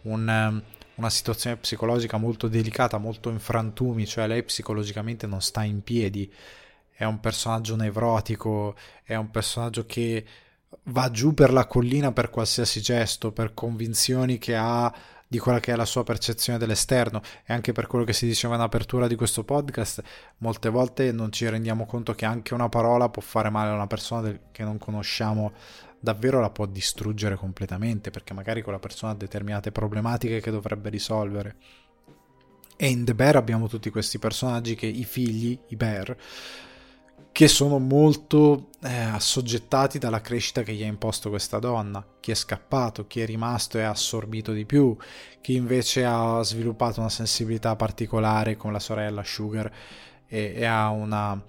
[0.03, 0.61] un
[0.93, 6.31] una situazione psicologica molto delicata, molto in frantumi, cioè lei psicologicamente non sta in piedi
[7.01, 10.23] è un personaggio nevrotico, è un personaggio che
[10.83, 14.93] va giù per la collina per qualsiasi gesto, per convinzioni che ha
[15.27, 18.53] di quella che è la sua percezione dell'esterno e anche per quello che si diceva
[18.53, 20.03] in apertura di questo podcast,
[20.39, 23.87] molte volte non ci rendiamo conto che anche una parola può fare male a una
[23.87, 25.53] persona che non conosciamo
[25.99, 31.55] davvero la può distruggere completamente perché magari quella persona ha determinate problematiche che dovrebbe risolvere.
[32.77, 36.15] E in The Bear abbiamo tutti questi personaggi che i figli, i Bear,
[37.31, 42.35] che sono molto eh, assoggettati dalla crescita che gli ha imposto questa donna, chi è
[42.35, 44.95] scappato, chi è rimasto e ha assorbito di più,
[45.39, 49.71] chi invece ha sviluppato una sensibilità particolare con la sorella Sugar
[50.27, 51.41] e, e ha una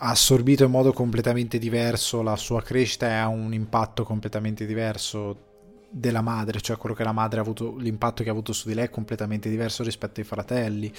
[0.00, 5.46] ha assorbito in modo completamente diverso la sua crescita e ha un impatto completamente diverso
[5.90, 8.74] della madre, cioè quello che la madre ha avuto, l'impatto che ha avuto su di
[8.74, 10.92] lei è completamente diverso rispetto ai fratelli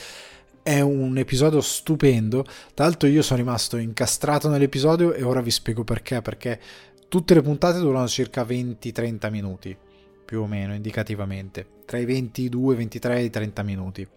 [0.69, 2.43] è un episodio stupendo.
[2.75, 6.21] Tra l'altro, io sono rimasto incastrato nell'episodio e ora vi spiego perché.
[6.21, 6.59] Perché
[7.07, 9.75] tutte le puntate durano circa 20-30 minuti,
[10.23, 11.65] più o meno, indicativamente.
[11.85, 14.07] Tra i 22, 23 e i 30 minuti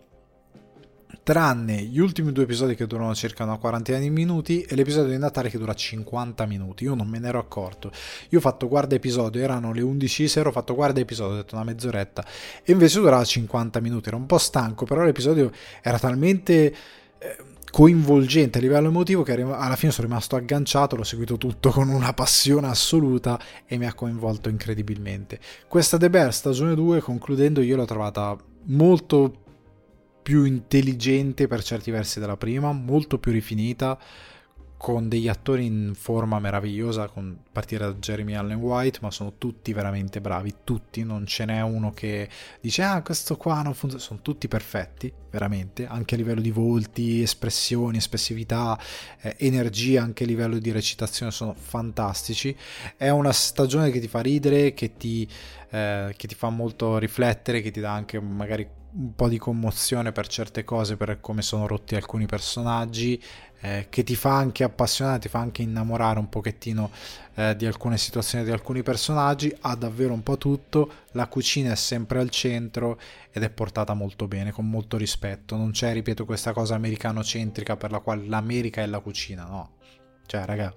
[1.22, 5.18] tranne gli ultimi due episodi che durano circa una quarantina di minuti e l'episodio di
[5.18, 6.84] Natale che dura 50 minuti.
[6.84, 7.90] Io non me ne ero accorto.
[8.30, 11.54] Io ho fatto guarda episodio, erano le 11 sera, ho fatto guarda episodio, ho detto
[11.54, 12.24] una mezz'oretta
[12.64, 14.08] e invece durava 50 minuti.
[14.08, 15.50] Ero un po' stanco, però l'episodio
[15.82, 16.74] era talmente
[17.18, 17.36] eh,
[17.70, 22.12] coinvolgente a livello emotivo che alla fine sono rimasto agganciato, l'ho seguito tutto con una
[22.12, 25.40] passione assoluta e mi ha coinvolto incredibilmente.
[25.68, 29.40] Questa The Bear stagione 2, concludendo, io l'ho trovata molto
[30.22, 33.98] più intelligente per certi versi della prima, molto più rifinita,
[34.82, 39.72] con degli attori in forma meravigliosa, con partire da Jeremy Allen White, ma sono tutti
[39.72, 42.28] veramente bravi, tutti, non ce n'è uno che
[42.60, 47.22] dice ah questo qua non funziona, sono tutti perfetti, veramente, anche a livello di volti,
[47.22, 48.76] espressioni, espressività,
[49.20, 52.56] eh, energia, anche a livello di recitazione sono fantastici,
[52.96, 55.28] è una stagione che ti fa ridere, che ti,
[55.70, 60.12] eh, che ti fa molto riflettere, che ti dà anche magari un po' di commozione
[60.12, 63.22] per certe cose, per come sono rotti alcuni personaggi,
[63.60, 66.90] eh, che ti fa anche appassionare, ti fa anche innamorare un pochettino
[67.34, 71.76] eh, di alcune situazioni, di alcuni personaggi, ha davvero un po' tutto, la cucina è
[71.76, 72.98] sempre al centro
[73.30, 77.92] ed è portata molto bene, con molto rispetto, non c'è, ripeto, questa cosa americano-centrica per
[77.92, 79.70] la quale l'America è la cucina, no,
[80.26, 80.74] cioè raga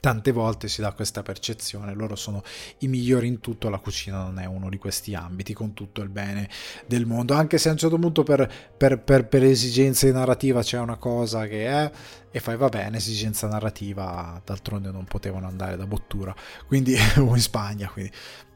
[0.00, 2.42] tante volte si dà questa percezione, loro sono
[2.78, 6.08] i migliori in tutto, la cucina non è uno di questi ambiti, con tutto il
[6.08, 6.48] bene
[6.86, 10.78] del mondo, anche se a un certo punto per, per, per, per esigenze narrativa c'è
[10.78, 11.90] una cosa che è
[12.30, 16.34] e fai va bene, esigenza narrativa, d'altronde non potevano andare da Bottura,
[16.66, 18.10] quindi o in Spagna, quindi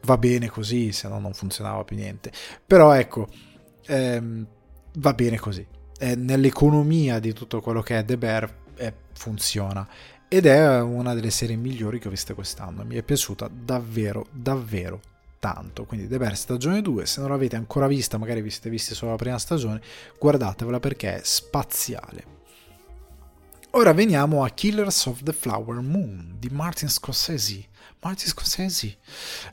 [0.05, 2.33] va bene così, se no non funzionava più niente.
[2.67, 3.29] Però ecco,
[3.87, 4.47] ehm,
[4.95, 5.67] va bene così.
[5.99, 9.87] Eh, nell'economia di tutto quello che è The Bear eh, funziona
[10.29, 12.85] ed è una delle serie migliori che ho viste quest'anno.
[12.85, 15.01] Mi è piaciuta davvero, davvero
[15.39, 15.85] tanto.
[15.85, 19.13] Quindi The Bear stagione 2, se non l'avete ancora vista, magari vi siete visti solo
[19.13, 19.81] la prima stagione,
[20.19, 22.35] guardatevela perché è spaziale.
[23.71, 27.67] Ora veniamo a Killers of the Flower Moon di Martin Scorsese.
[28.01, 28.99] Martin Scorsese,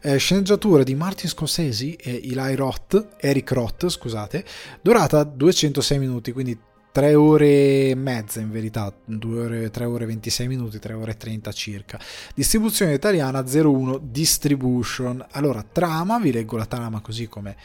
[0.01, 4.45] eh, sceneggiatura di Martin Scorsese e Eli Roth, Eric Roth, scusate,
[4.81, 6.57] durata 206 minuti, quindi
[6.93, 11.13] 3 ore e mezza in verità, 2 ore, 3 ore e 26 minuti, 3 ore
[11.13, 11.99] e 30 circa.
[12.35, 15.25] Distribuzione italiana 01 Distribution.
[15.31, 17.55] Allora, trama, vi leggo la trama così come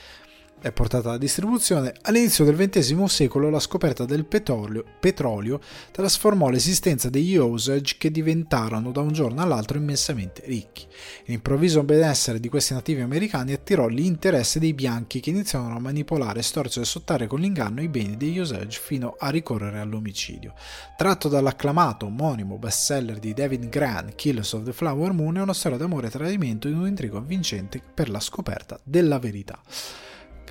[0.60, 5.60] è portata alla distribuzione, all'inizio del XX secolo la scoperta del petrolio, petrolio,
[5.92, 10.86] trasformò l'esistenza degli Osage che diventarono da un giorno all'altro immensamente ricchi.
[11.26, 16.84] L'improvviso benessere di questi nativi americani attirò l'interesse dei bianchi che iniziarono a manipolare, storcere
[16.84, 20.54] e sottare con l'inganno i beni degli Osage fino a ricorrere all'omicidio.
[20.96, 25.78] Tratto dall'acclamato omonimo bestseller di David Grant, Killers of the Flower Moon, è una storia
[25.78, 29.60] d'amore e tradimento in un intrigo avvincente per la scoperta della verità.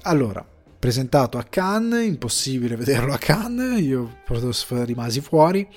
[0.07, 0.41] Allora,
[0.79, 4.19] presentato a Cannes, impossibile vederlo a Cannes, io
[4.85, 5.67] rimasi fuori.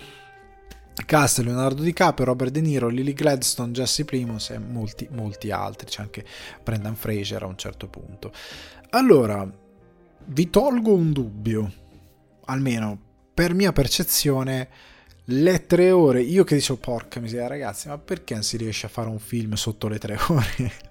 [1.05, 6.03] Cast Leonardo DiCaprio, Robert De Niro, Lily Gladstone, Jesse Primus e molti, molti altri, c'è
[6.03, 6.25] anche
[6.63, 8.31] Brendan Fraser a un certo punto.
[8.91, 9.53] Allora,
[10.27, 11.73] vi tolgo un dubbio,
[12.45, 13.01] almeno
[13.35, 14.69] per mia percezione,
[15.25, 18.91] le tre ore, io che dicevo porca miseria ragazzi, ma perché non si riesce a
[18.91, 20.90] fare un film sotto le tre ore?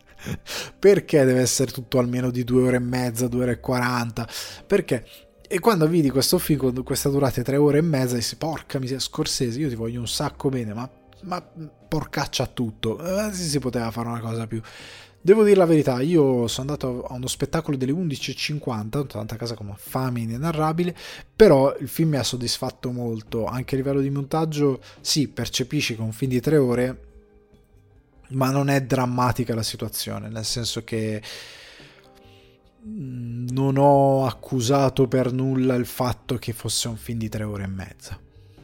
[0.80, 4.28] Perché deve essere tutto almeno di due ore e mezza, due ore e quaranta?
[4.66, 5.06] Perché?
[5.48, 9.02] E quando vidi questo film con questa durata tre ore e mezza, dissi porca miseria,
[9.02, 10.88] Scorsese, io ti voglio un sacco bene, ma,
[11.24, 13.00] ma porcaccia tutto.
[13.00, 14.62] Eh, si poteva fare una cosa più...
[15.22, 19.38] Devo dire la verità, io sono andato a uno spettacolo delle 11.50, sono andato a
[19.38, 20.96] casa con una fame inenarrabile,
[21.36, 26.02] però il film mi ha soddisfatto molto, anche a livello di montaggio, sì, percepisci che
[26.02, 27.09] un film di tre ore
[28.30, 31.22] ma non è drammatica la situazione, nel senso che
[32.86, 37.64] mm, non ho accusato per nulla il fatto che fosse un film di tre ore
[37.64, 38.20] e mezza.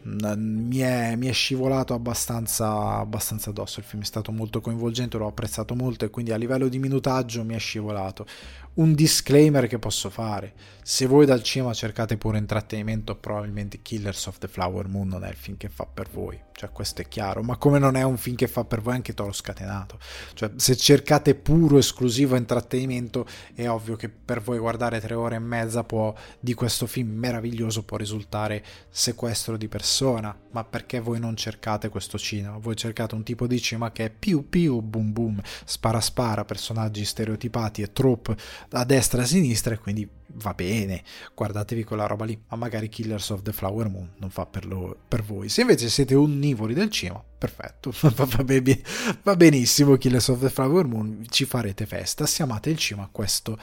[0.08, 3.80] Mi è, mi è scivolato abbastanza, abbastanza addosso.
[3.80, 7.44] Il film è stato molto coinvolgente, l'ho apprezzato molto e quindi a livello di minutaggio
[7.44, 8.28] mi è scivolato
[8.76, 10.54] un disclaimer che posso fare.
[10.84, 15.30] Se voi dal cinema cercate pure intrattenimento, probabilmente Killers of the Flower Moon non è
[15.30, 16.40] il film che fa per voi.
[16.52, 17.42] Cioè, questo è chiaro.
[17.42, 19.98] Ma come non è un film che fa per voi anche Toro Scatenato.
[20.34, 25.40] Cioè, se cercate puro, esclusivo intrattenimento, è ovvio che per voi guardare tre ore e
[25.40, 30.38] mezza può, di questo film meraviglioso può risultare sequestro di persona.
[30.52, 32.58] Ma perché voi non cercate questo cinema?
[32.58, 37.04] Voi cercate un tipo di cinema che è più più boom boom, spara spara, personaggi
[37.04, 38.38] stereotipati e trope
[38.72, 40.08] a destra e a sinistra e quindi
[40.38, 41.04] va bene,
[41.34, 44.98] guardatevi quella roba lì, ma magari Killers of the Flower Moon non fa per, lo,
[45.08, 45.50] per voi.
[45.50, 48.82] Se invece siete onnivori del cinema, perfetto, va, ben,
[49.24, 53.58] va, benissimo Killers of the Flower Moon, ci farete festa, se amate il cinema questo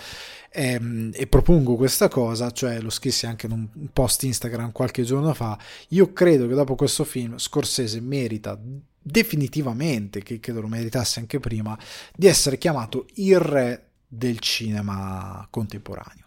[0.49, 5.03] è, ehm, e propongo questa cosa, cioè lo scrissi anche in un post Instagram qualche
[5.03, 8.59] giorno fa, io credo che dopo questo film Scorsese merita
[9.03, 11.77] definitivamente, che credo lo meritasse anche prima,
[12.15, 16.27] di essere chiamato il re del cinema contemporaneo.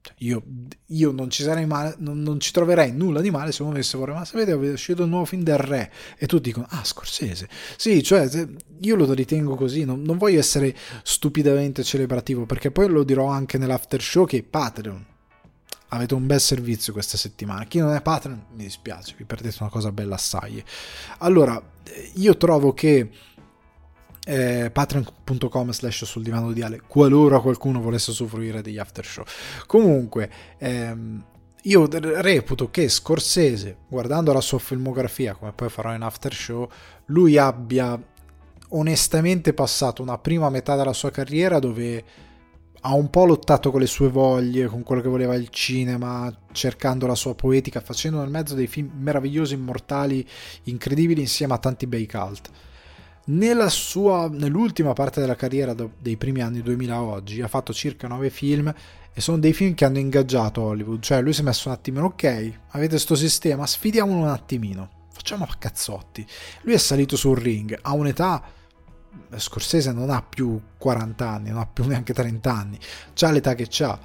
[0.00, 0.42] Cioè, io,
[0.86, 4.16] io, non ci male, non, non, ci troverei nulla di male se uno avesse vorrei,
[4.16, 7.48] ma sapete, è uscito il nuovo film del re e tutti dicono, ah, Scorsese.
[7.76, 8.28] Sì, cioè,
[8.80, 13.56] io lo ritengo così, non, non voglio essere stupidamente celebrativo, perché poi lo dirò anche
[13.56, 15.06] nell'after show che Patreon
[15.90, 17.64] avete un bel servizio questa settimana.
[17.66, 20.62] Chi non è Patreon, mi dispiace, vi perdete una cosa bella assai.
[21.18, 21.62] Allora,
[22.14, 23.08] io trovo che
[24.24, 29.24] eh, patreon.com slash sul divano di Ale qualora qualcuno volesse soffrire degli after show
[29.66, 31.24] comunque ehm,
[31.62, 36.68] io reputo che Scorsese guardando la sua filmografia come poi farò in after show
[37.06, 38.00] lui abbia
[38.74, 42.04] onestamente passato una prima metà della sua carriera dove
[42.84, 47.06] ha un po' lottato con le sue voglie, con quello che voleva il cinema, cercando
[47.06, 50.26] la sua poetica, facendo nel mezzo dei film meravigliosi, immortali,
[50.64, 52.50] incredibili insieme a tanti bei cult.
[53.24, 58.08] Nella sua, nell'ultima parte della carriera dei primi anni 2000 a oggi ha fatto circa
[58.08, 58.74] 9 film
[59.12, 62.06] e sono dei film che hanno ingaggiato Hollywood, cioè lui si è messo un attimino,
[62.06, 66.26] ok, avete questo sistema, sfidiamolo un attimino, facciamo a cazzotti.
[66.62, 68.42] Lui è salito sul ring a un'età
[69.36, 72.78] Scorsese non ha più 40 anni, non ha più neanche 30 anni,
[73.20, 73.98] ha l'età che ha,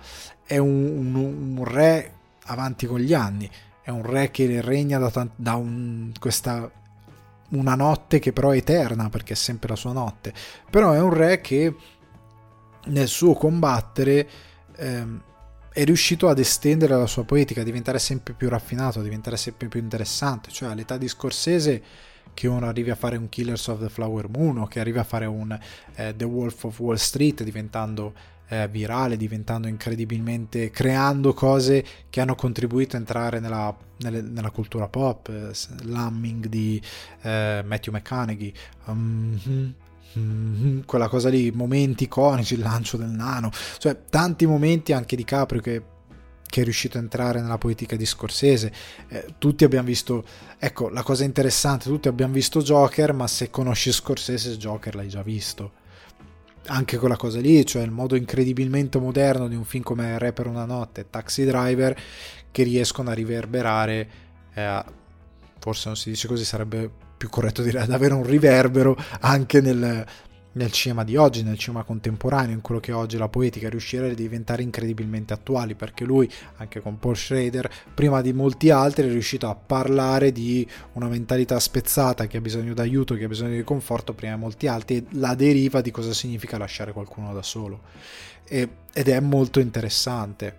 [0.45, 2.13] è un, un, un, re
[2.45, 3.49] avanti con gli anni,
[3.81, 6.69] è un re che regna da, da un, questa
[7.49, 10.33] una notte che però è eterna perché è sempre la sua notte,
[10.69, 11.75] però è un re che
[12.85, 14.27] nel suo combattere
[14.75, 15.21] ehm,
[15.71, 19.67] è riuscito ad estendere la sua poetica, a diventare sempre più raffinato, a diventare sempre
[19.67, 21.83] più interessante, cioè all'età di Scorsese
[22.33, 25.03] che uno arrivi a fare un Killers of the Flower Moon o che arrivi a
[25.03, 25.57] fare un
[25.95, 28.13] eh, The Wolf of Wall Street diventando
[28.49, 34.87] eh, virale, diventando incredibilmente, creando cose che hanno contribuito a entrare nella, nelle, nella cultura
[34.87, 35.51] pop, eh,
[35.83, 36.81] l'humming di
[37.21, 38.53] eh, Matthew McConaughey,
[38.85, 39.73] um,
[40.17, 45.23] mm, quella cosa lì, momenti iconici, il lancio del nano, cioè tanti momenti anche di
[45.23, 45.83] Caprio che
[46.49, 48.71] che è riuscito a entrare nella poetica di Scorsese.
[49.09, 50.23] Eh, tutti abbiamo visto,
[50.57, 55.21] ecco, la cosa interessante, tutti abbiamo visto Joker, ma se conosci Scorsese, Joker l'hai già
[55.21, 55.76] visto
[56.67, 60.47] anche quella cosa lì, cioè il modo incredibilmente moderno di un film come Re per
[60.47, 61.97] una notte e Taxi Driver
[62.51, 64.09] che riescono a riverberare,
[64.53, 64.83] eh,
[65.59, 70.05] forse non si dice così, sarebbe più corretto dire ad avere un riverbero anche nel,
[70.57, 74.09] nel cinema di oggi, nel cinema contemporaneo, in quello che è oggi la poetica, riuscire
[74.09, 79.11] a diventare incredibilmente attuali, perché lui, anche con Paul Schrader, prima di molti altri, è
[79.11, 83.63] riuscito a parlare di una mentalità spezzata che ha bisogno d'aiuto, che ha bisogno di
[83.63, 87.81] conforto, prima di molti altri, e la deriva di cosa significa lasciare qualcuno da solo.
[88.43, 90.57] E, ed è molto interessante.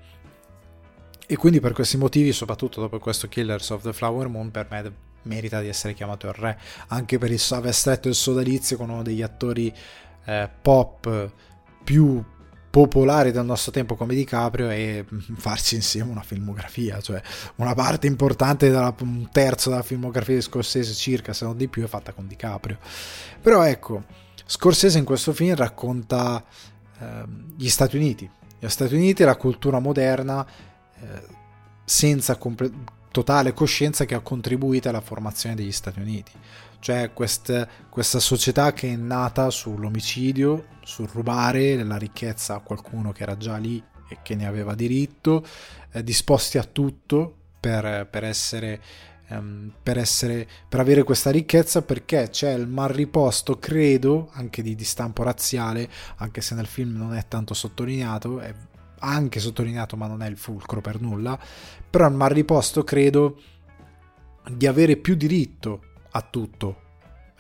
[1.26, 5.06] E quindi per questi motivi, soprattutto dopo questo Killers of the Flower Moon, per me
[5.22, 6.58] merita di essere chiamato il re,
[6.88, 9.72] anche per il, aver stretto il sodalizio con uno degli attori
[10.24, 11.32] eh, pop
[11.84, 12.22] più
[12.70, 15.04] popolari del nostro tempo come DiCaprio e
[15.36, 17.20] farci insieme una filmografia, cioè
[17.56, 21.82] una parte importante, della, un terzo della filmografia di Scorsese circa, se non di più,
[21.84, 22.78] è fatta con DiCaprio.
[23.40, 24.04] Però ecco,
[24.44, 26.44] Scorsese in questo film racconta
[27.00, 27.24] eh,
[27.56, 30.46] gli Stati Uniti, gli Stati Uniti e la cultura moderna
[31.00, 31.22] eh,
[31.84, 32.70] senza comple-
[33.18, 36.30] totale coscienza che ha contribuito alla formazione degli Stati Uniti.
[36.78, 43.24] Cioè quest, questa società che è nata sull'omicidio, sul rubare la ricchezza a qualcuno che
[43.24, 45.44] era già lì e che ne aveva diritto,
[45.90, 48.80] eh, disposti a tutto per, per essere
[49.30, 54.76] ehm, per, essere, per avere questa ricchezza perché c'è il mal riposto, credo, anche di,
[54.76, 55.88] di, stampo razziale,
[56.18, 58.54] anche se nel film non è tanto sottolineato, è
[58.98, 61.38] anche sottolineato ma non è il fulcro per nulla,
[61.88, 63.40] però mi ha riposto credo
[64.50, 66.86] di avere più diritto a tutto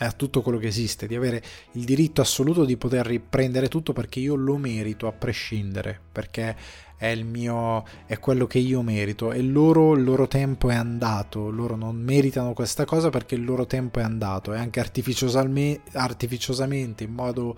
[0.00, 3.92] e a tutto quello che esiste, di avere il diritto assoluto di poter riprendere tutto
[3.92, 6.54] perché io lo merito a prescindere, perché
[6.96, 9.32] è il mio è quello che io merito.
[9.32, 13.66] E loro il loro tempo è andato, loro non meritano questa cosa perché il loro
[13.66, 14.52] tempo è andato.
[14.52, 17.56] E anche artificiosamente in modo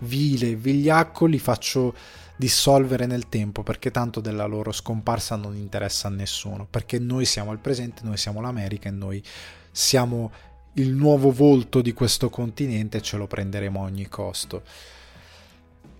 [0.00, 1.94] vile, vigliacco li faccio
[2.40, 7.52] dissolvere nel tempo perché tanto della loro scomparsa non interessa a nessuno perché noi siamo
[7.52, 9.22] il presente, noi siamo l'America e noi
[9.70, 10.32] siamo
[10.74, 14.62] il nuovo volto di questo continente e ce lo prenderemo a ogni costo.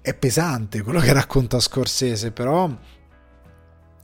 [0.01, 2.75] È pesante quello che racconta Scorsese, però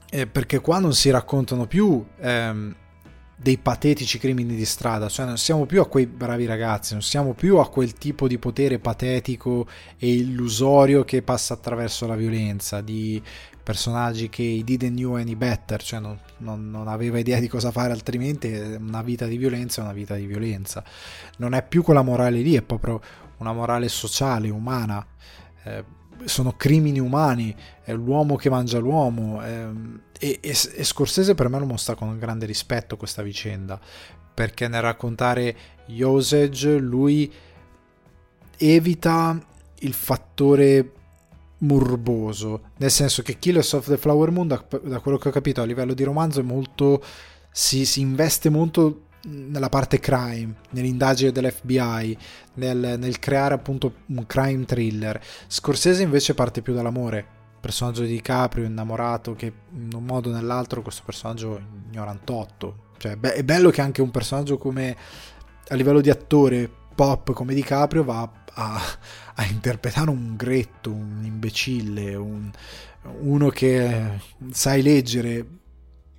[0.09, 2.75] eh, perché qua non si raccontano più ehm,
[3.39, 7.33] dei patetici crimini di strada, cioè non siamo più a quei bravi ragazzi, non siamo
[7.33, 13.21] più a quel tipo di potere patetico e illusorio che passa attraverso la violenza, di
[13.61, 17.69] personaggi che i didn't know any better, cioè non, non, non, aveva idea di cosa
[17.69, 20.83] fare altrimenti, una vita di violenza è una vita di violenza.
[21.37, 22.99] Non è più quella morale lì, è proprio
[23.37, 25.05] una morale sociale, umana.
[25.63, 25.83] Eh,
[26.25, 29.43] sono crimini umani, è l'uomo che mangia l'uomo.
[29.43, 33.79] Ehm, e, e, e, Scorsese per me lo mostra con grande rispetto questa vicenda,
[34.33, 35.55] perché nel raccontare
[35.87, 37.31] Usage lui
[38.57, 39.39] evita
[39.79, 40.91] il fattore
[41.59, 45.61] morboso, nel senso che Killers of the Flower Moon, da, da quello che ho capito
[45.61, 47.01] a livello di romanzo, è molto
[47.51, 52.17] si, si investe molto nella parte crime, nell'indagine dell'FBI,
[52.55, 55.19] nel, nel, creare appunto un crime thriller.
[55.47, 57.35] Scorsese invece parte più dall'amore.
[57.59, 61.59] Personaggio di DiCaprio innamorato che in un modo o nell'altro questo personaggio
[61.89, 62.85] ignorantotto.
[62.97, 64.95] Cioè beh, è bello che anche un personaggio come
[65.69, 68.81] a livello di attore pop come DiCaprio va a,
[69.35, 72.49] a interpretare un gretto, un imbecille, un,
[73.19, 74.19] uno che
[74.51, 75.45] sai leggere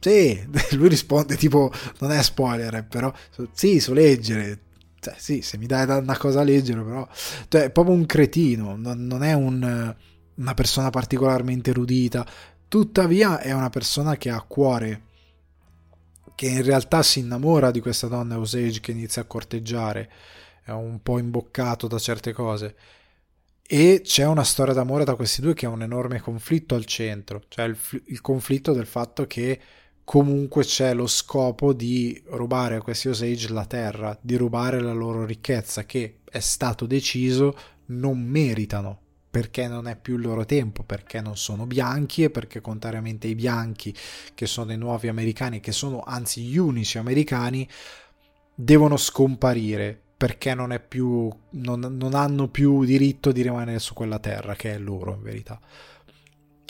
[0.00, 0.46] sì,
[0.76, 3.12] lui risponde tipo, non è spoiler, però
[3.52, 4.60] sì, so leggere.
[5.00, 7.06] Cioè, sì, se mi dai una cosa a leggere, però...
[7.48, 9.94] Cioè, è proprio un cretino, non, non è un,
[10.34, 12.26] una persona particolarmente erudita.
[12.68, 15.02] Tuttavia è una persona che ha cuore,
[16.34, 20.10] che in realtà si innamora di questa donna Osage che inizia a corteggiare,
[20.62, 22.76] è un po' imboccato da certe cose.
[23.70, 27.42] E c'è una storia d'amore da questi due che ha un enorme conflitto al centro,
[27.48, 27.76] cioè il,
[28.06, 29.60] il conflitto del fatto che
[30.08, 35.26] comunque c'è lo scopo di rubare a questi Osage la terra, di rubare la loro
[35.26, 37.54] ricchezza che è stato deciso
[37.88, 42.62] non meritano perché non è più il loro tempo, perché non sono bianchi e perché
[42.62, 43.94] contrariamente ai bianchi
[44.32, 47.68] che sono i nuovi americani, che sono anzi gli unici americani,
[48.54, 54.54] devono scomparire perché non, più, non, non hanno più diritto di rimanere su quella terra
[54.54, 55.60] che è loro in verità.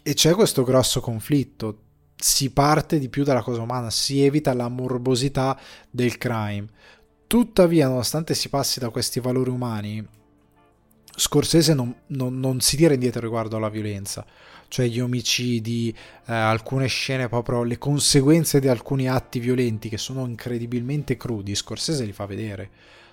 [0.03, 1.83] E c'è questo grosso conflitto
[2.19, 5.59] si parte di più dalla cosa umana, si evita la morbosità
[5.91, 6.67] del crime.
[7.27, 10.07] Tuttavia, nonostante si passi da questi valori umani,
[11.19, 14.25] Scorsese non, non, non si tira indietro riguardo alla violenza,
[14.69, 15.93] cioè gli omicidi,
[16.27, 21.57] eh, alcune scene, proprio le conseguenze di alcuni atti violenti che sono incredibilmente crudi.
[21.57, 22.71] Scorsese li fa vedere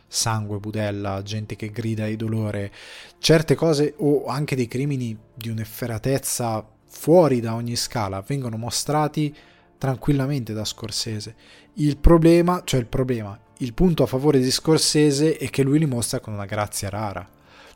[0.08, 2.72] sangue, budella, gente che grida di dolore,
[3.18, 9.36] certe cose o anche dei crimini di un'efferatezza fuori da ogni scala vengono mostrati
[9.78, 11.36] tranquillamente da Scorsese.
[11.74, 15.86] Il problema, cioè il problema, il punto a favore di Scorsese è che lui li
[15.86, 17.28] mostra con una grazia rara.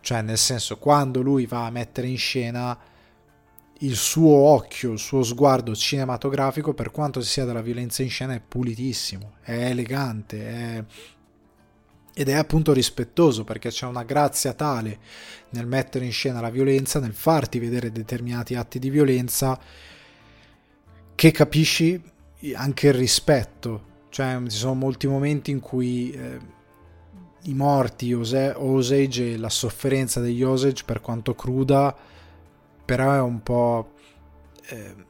[0.01, 2.77] Cioè, nel senso, quando lui va a mettere in scena
[3.79, 8.41] il suo occhio, il suo sguardo cinematografico, per quanto sia della violenza in scena, è
[8.41, 10.83] pulitissimo, è elegante, è
[12.19, 14.99] ed è appunto rispettoso perché c'è una grazia tale
[15.51, 19.57] nel mettere in scena la violenza, nel farti vedere determinati atti di violenza
[21.15, 21.97] che capisci
[22.55, 23.83] anche il rispetto.
[24.09, 26.39] Cioè ci sono molti momenti in cui eh,
[27.43, 31.95] i morti, Ose- Osage e la sofferenza degli Osage per quanto cruda,
[32.83, 33.93] però è un po'...
[34.67, 35.07] Eh,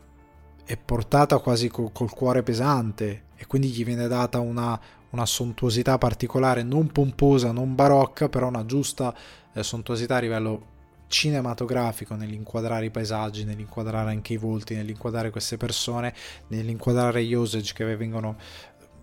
[0.64, 4.80] è portata quasi col, col cuore pesante e quindi gli viene data una,
[5.12, 9.14] una sontuosità particolare, non pomposa, non barocca, però una giusta
[9.54, 10.78] eh, sontuosità a livello
[11.08, 16.14] cinematografico nell'inquadrare i paesaggi, nell'inquadrare anche i volti, nell'inquadrare queste persone,
[16.48, 18.38] nell'inquadrare gli Osage che vengono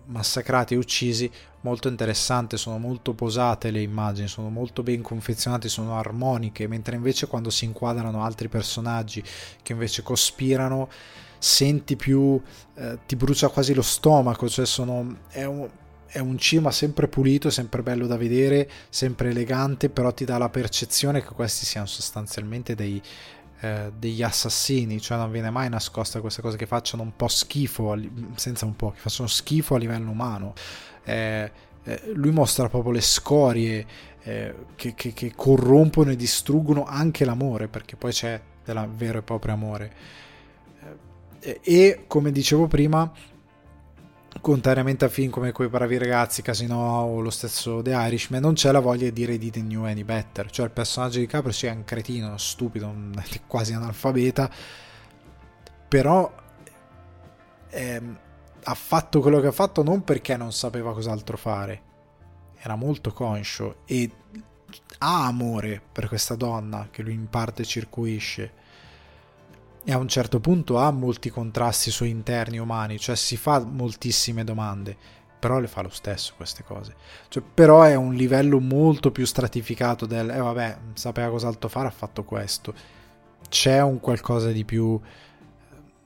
[0.07, 1.29] massacrati e uccisi,
[1.61, 7.27] molto interessante, sono molto posate le immagini, sono molto ben confezionate, sono armoniche, mentre invece
[7.27, 9.21] quando si inquadrano altri personaggi
[9.61, 10.89] che invece cospirano,
[11.37, 12.41] senti più,
[12.75, 15.69] eh, ti brucia quasi lo stomaco, cioè sono, è un,
[16.07, 20.49] è un cinema sempre pulito, sempre bello da vedere, sempre elegante, però ti dà la
[20.49, 23.01] percezione che questi siano sostanzialmente dei,
[23.59, 27.97] eh, degli assassini, cioè non viene mai nascosta queste cose che facciano un po' schifo,
[28.35, 30.53] senza un po', che facciano schifo a livello umano.
[31.03, 31.51] Eh,
[31.83, 33.85] eh, lui mostra proprio le scorie
[34.23, 39.21] eh, che, che, che, corrompono e distruggono anche l'amore, perché poi c'è del vero e
[39.21, 39.93] proprio amore.
[41.39, 43.11] Eh, e come dicevo prima,
[44.41, 48.71] contrariamente a film come quei bravi ragazzi, Casino o lo stesso The Irishman, non c'è
[48.71, 50.49] la voglia di dire di The New Any Better.
[50.49, 53.13] Cioè il personaggio di Caprio sia un cretino, uno stupido, un,
[53.47, 54.49] quasi analfabeta,
[55.87, 56.33] però
[57.69, 58.19] ehm,
[58.63, 61.81] ha fatto quello che ha fatto non perché non sapeva cos'altro fare,
[62.57, 64.11] era molto conscio e
[64.99, 68.56] ha amore per questa donna che lui in parte circuisce
[69.89, 74.43] e a un certo punto ha molti contrasti sui interni umani, cioè si fa moltissime
[74.43, 74.93] domande,
[75.39, 76.93] però le fa lo stesso queste cose.
[77.29, 81.91] Cioè, però è un livello molto più stratificato del, eh vabbè, sapeva cos'altro fare, ha
[81.91, 82.73] fatto questo.
[83.47, 84.99] C'è un qualcosa di più,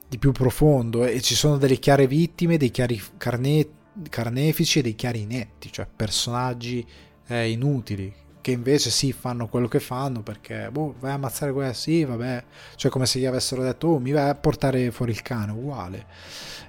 [0.08, 3.68] di più profondo e ci sono delle chiare vittime, dei chiari carne,
[4.08, 6.86] carnefici e dei chiari inetti, cioè personaggi
[7.26, 11.72] eh, inutili che invece sì fanno quello che fanno perché boh vai a ammazzare quella
[11.72, 12.44] sì vabbè
[12.74, 16.06] cioè come se gli avessero detto oh mi vai a portare fuori il cane uguale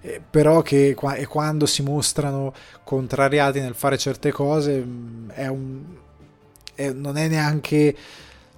[0.02, 2.54] eh, però che e quando si mostrano
[2.86, 5.82] contrariati nel fare certe cose mm, è un
[6.76, 7.95] è, non è neanche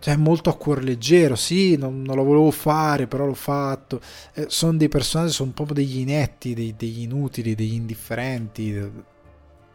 [0.06, 4.00] cioè molto a cuor leggero, sì, non, non, lo volevo fare, però l'ho fatto.
[4.34, 8.88] Eh, sono dei personaggi, sono proprio degli inetti, dei, degli inutili, degli indifferenti.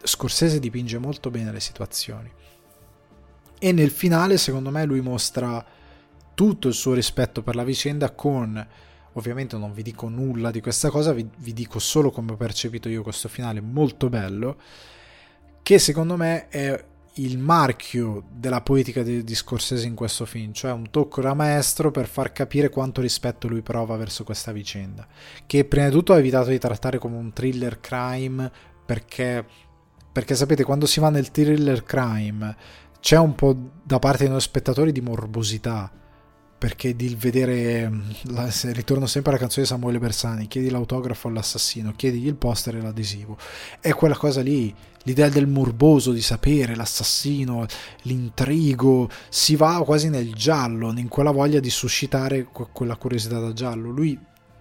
[0.01, 2.31] Scorsese dipinge molto bene le situazioni.
[3.63, 5.63] E nel finale, secondo me, lui mostra
[6.35, 8.67] tutto il suo rispetto per la vicenda con...
[9.15, 12.89] Ovviamente non vi dico nulla di questa cosa, vi, vi dico solo come ho percepito
[12.89, 14.57] io questo finale molto bello,
[15.63, 16.85] che secondo me è
[17.15, 21.91] il marchio della poetica di, di Scorsese in questo film, cioè un tocco da maestro
[21.91, 25.07] per far capire quanto rispetto lui prova verso questa vicenda,
[25.45, 28.51] che prima di tutto ha evitato di trattare come un thriller crime
[28.87, 29.45] perché,
[30.11, 32.57] perché sapete quando si va nel thriller crime
[33.01, 35.91] c'è un po' da parte dei nostri spettatori di morbosità
[36.61, 37.91] perché di vedere
[38.25, 42.83] la, ritorno sempre alla canzone di Samuele Bersani chiedi l'autografo all'assassino chiedigli il poster e
[42.83, 43.39] l'adesivo.
[43.81, 44.75] È quella cosa lì
[45.05, 47.65] l'idea del morboso di sapere l'assassino
[48.03, 53.89] l'intrigo si va quasi nel giallo in quella voglia di suscitare quella curiosità da giallo.
[53.89, 54.19] Lui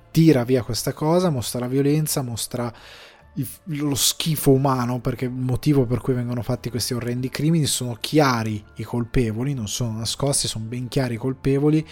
[0.10, 2.74] tira via questa cosa mostra la violenza mostra
[3.66, 8.64] lo schifo umano, perché il motivo per cui vengono fatti questi orrendi crimini sono chiari
[8.76, 11.86] i colpevoli, non sono nascosti, sono ben chiari i colpevoli,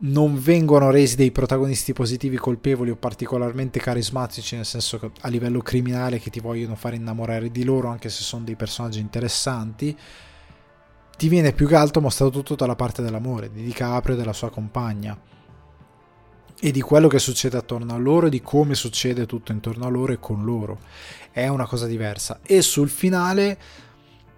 [0.00, 5.60] non vengono resi dei protagonisti positivi colpevoli o particolarmente carismatici, nel senso che a livello
[5.60, 9.96] criminale che ti vogliono fare innamorare di loro, anche se sono dei personaggi interessanti.
[11.16, 14.50] Ti viene più che altro mostrato tutto dalla parte dell'amore di DiCaprio e della sua
[14.50, 15.18] compagna
[16.60, 19.88] e di quello che succede attorno a loro e di come succede tutto intorno a
[19.88, 20.78] loro e con loro.
[21.30, 22.40] È una cosa diversa.
[22.42, 23.58] E sul finale,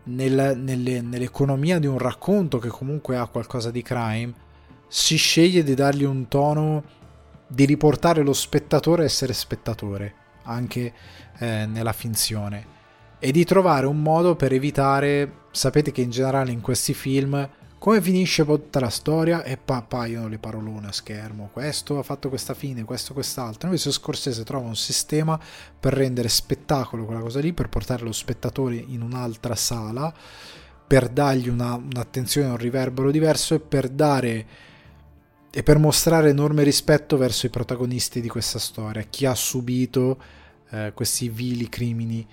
[0.05, 4.35] nel, nelle, nell'economia di un racconto che comunque ha qualcosa di crime,
[4.87, 6.85] si sceglie di dargli un tono
[7.47, 10.15] di riportare lo spettatore a essere spettatore,
[10.45, 10.93] anche
[11.39, 12.79] eh, nella finzione,
[13.19, 17.49] e di trovare un modo per evitare, sapete che in generale in questi film
[17.81, 21.49] come finisce tutta la storia e pa- appaiono le parolone a schermo.
[21.51, 23.69] Questo ha fatto questa fine, questo quest'altro.
[23.69, 25.41] Invece Scorsese trova un sistema
[25.81, 30.13] per rendere spettacolo quella cosa lì, per portare lo spettatore in un'altra sala,
[30.87, 34.47] per dargli una, un'attenzione, un riverbero diverso e per dare
[35.51, 40.21] e per mostrare enorme rispetto verso i protagonisti di questa storia, chi ha subito
[40.69, 42.27] eh, questi vili crimini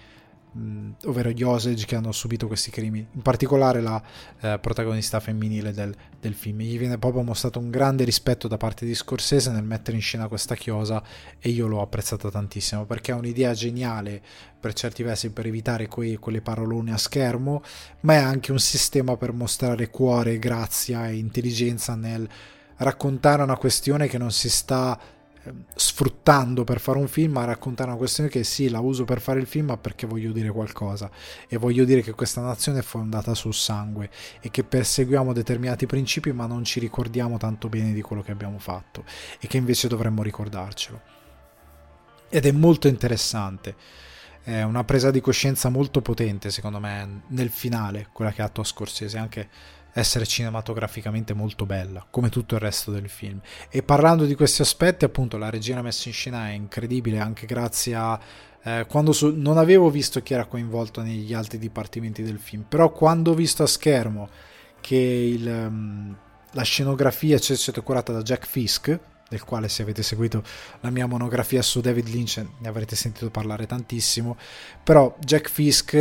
[0.51, 4.01] mh, ovvero gli Osage che hanno subito questi crimini, in particolare la
[4.41, 6.59] eh, protagonista femminile del, del, film.
[6.59, 10.27] Gli viene proprio mostrato un grande rispetto da parte di Scorsese nel mettere in scena
[10.27, 11.01] questa chiosa
[11.39, 14.21] e io l'ho apprezzata tantissimo perché è un'idea geniale
[14.59, 17.61] per certi versi per evitare quei, quelle parolone a schermo,
[18.01, 22.27] ma è anche un sistema per mostrare cuore, grazia e intelligenza nel
[22.77, 24.99] raccontare una questione che non si sta
[25.75, 29.39] sfruttando per fare un film a raccontare una questione che sì, la uso per fare
[29.39, 31.09] il film, ma perché voglio dire qualcosa
[31.47, 34.09] e voglio dire che questa nazione è fondata sul sangue
[34.39, 38.59] e che perseguiamo determinati principi, ma non ci ricordiamo tanto bene di quello che abbiamo
[38.59, 39.03] fatto
[39.39, 41.01] e che invece dovremmo ricordarcelo.
[42.29, 43.75] Ed è molto interessante.
[44.43, 48.61] È una presa di coscienza molto potente, secondo me, nel finale, quella che ha atto
[48.61, 49.49] a Scorsese, anche
[49.99, 53.39] essere cinematograficamente molto bella, come tutto il resto del film.
[53.69, 57.95] E parlando di questi aspetti, appunto, la regina messa in scena è incredibile anche grazie
[57.95, 58.19] a
[58.63, 62.91] eh, quando so, non avevo visto chi era coinvolto negli altri dipartimenti del film, però
[62.91, 64.29] quando ho visto a schermo
[64.81, 66.15] che il, um,
[66.51, 68.99] la scenografia c'è stata curata da Jack Fisk,
[69.29, 70.43] del quale se avete seguito
[70.81, 74.37] la mia monografia su David Lynch ne avrete sentito parlare tantissimo,
[74.83, 75.95] però Jack Fisk...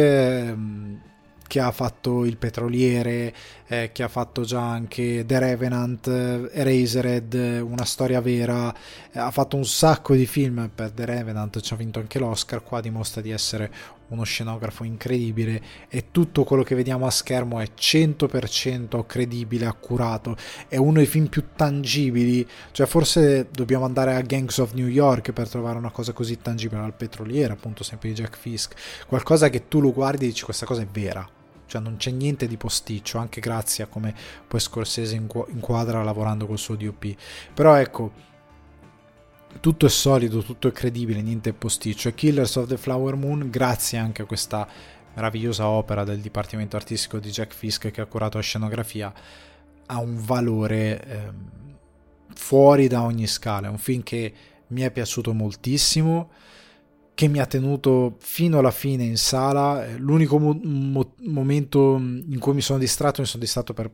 [1.46, 3.32] Che ha fatto Il Petroliere,
[3.66, 8.74] eh, che ha fatto già anche The Revenant, eh, Erasered, Una storia vera,
[9.12, 12.62] eh, ha fatto un sacco di film per The Revenant, ci ha vinto anche l'Oscar,
[12.62, 13.70] qua dimostra di essere
[14.08, 20.36] uno scenografo incredibile e tutto quello che vediamo a schermo è 100% credibile, accurato,
[20.68, 25.32] è uno dei film più tangibili, cioè forse dobbiamo andare a Gangs of New York
[25.32, 28.74] per trovare una cosa così tangibile al petroliere, appunto sempre di Jack Fisk,
[29.06, 31.35] qualcosa che tu lo guardi e dici questa cosa è vera
[31.66, 34.14] cioè non c'è niente di posticcio, anche grazie a come
[34.46, 37.14] poi Scorsese inquadra lavorando col suo DOP.
[37.52, 38.12] Però ecco,
[39.60, 42.08] tutto è solido, tutto è credibile, niente è posticcio.
[42.08, 44.66] E Killers of the Flower Moon, grazie anche a questa
[45.14, 49.12] meravigliosa opera del dipartimento artistico di Jack Fisk che ha curato la scenografia,
[49.86, 51.32] ha un valore eh,
[52.34, 53.68] fuori da ogni scala.
[53.68, 54.32] È un film che
[54.68, 56.30] mi è piaciuto moltissimo
[57.16, 59.86] che mi ha tenuto fino alla fine in sala.
[59.86, 63.90] Eh, l'unico mo- mo- momento in cui mi sono distratto, mi sono distratto per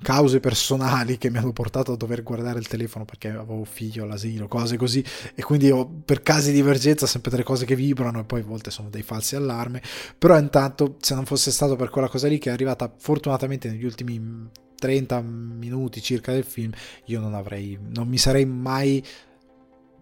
[0.00, 4.48] cause personali che mi hanno portato a dover guardare il telefono perché avevo figlio all'asilo,
[4.48, 5.04] cose così,
[5.34, 8.44] e quindi ho, per casi di emergenza sempre delle cose che vibrano e poi a
[8.44, 9.82] volte sono dei falsi allarme,
[10.16, 13.84] però intanto se non fosse stato per quella cosa lì che è arrivata fortunatamente negli
[13.84, 16.72] ultimi 30 minuti circa del film,
[17.06, 19.04] io non avrei, non mi sarei mai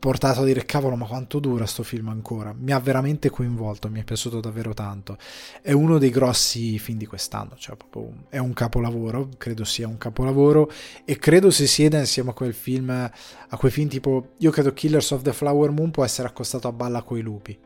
[0.02, 2.52] portato a dire cavolo ma quanto dura sto film ancora?
[2.58, 5.16] Mi ha veramente coinvolto mi è piaciuto davvero tanto.
[5.60, 9.98] È uno dei grossi film di quest'anno cioè proprio è un capolavoro credo sia un
[9.98, 10.68] capolavoro
[11.04, 15.12] e credo si sieda insieme a quel film a quei film tipo io credo Killers
[15.12, 17.56] of the Flower Moon può essere accostato a Balla coi lupi.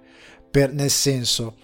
[0.50, 1.56] Per, nel senso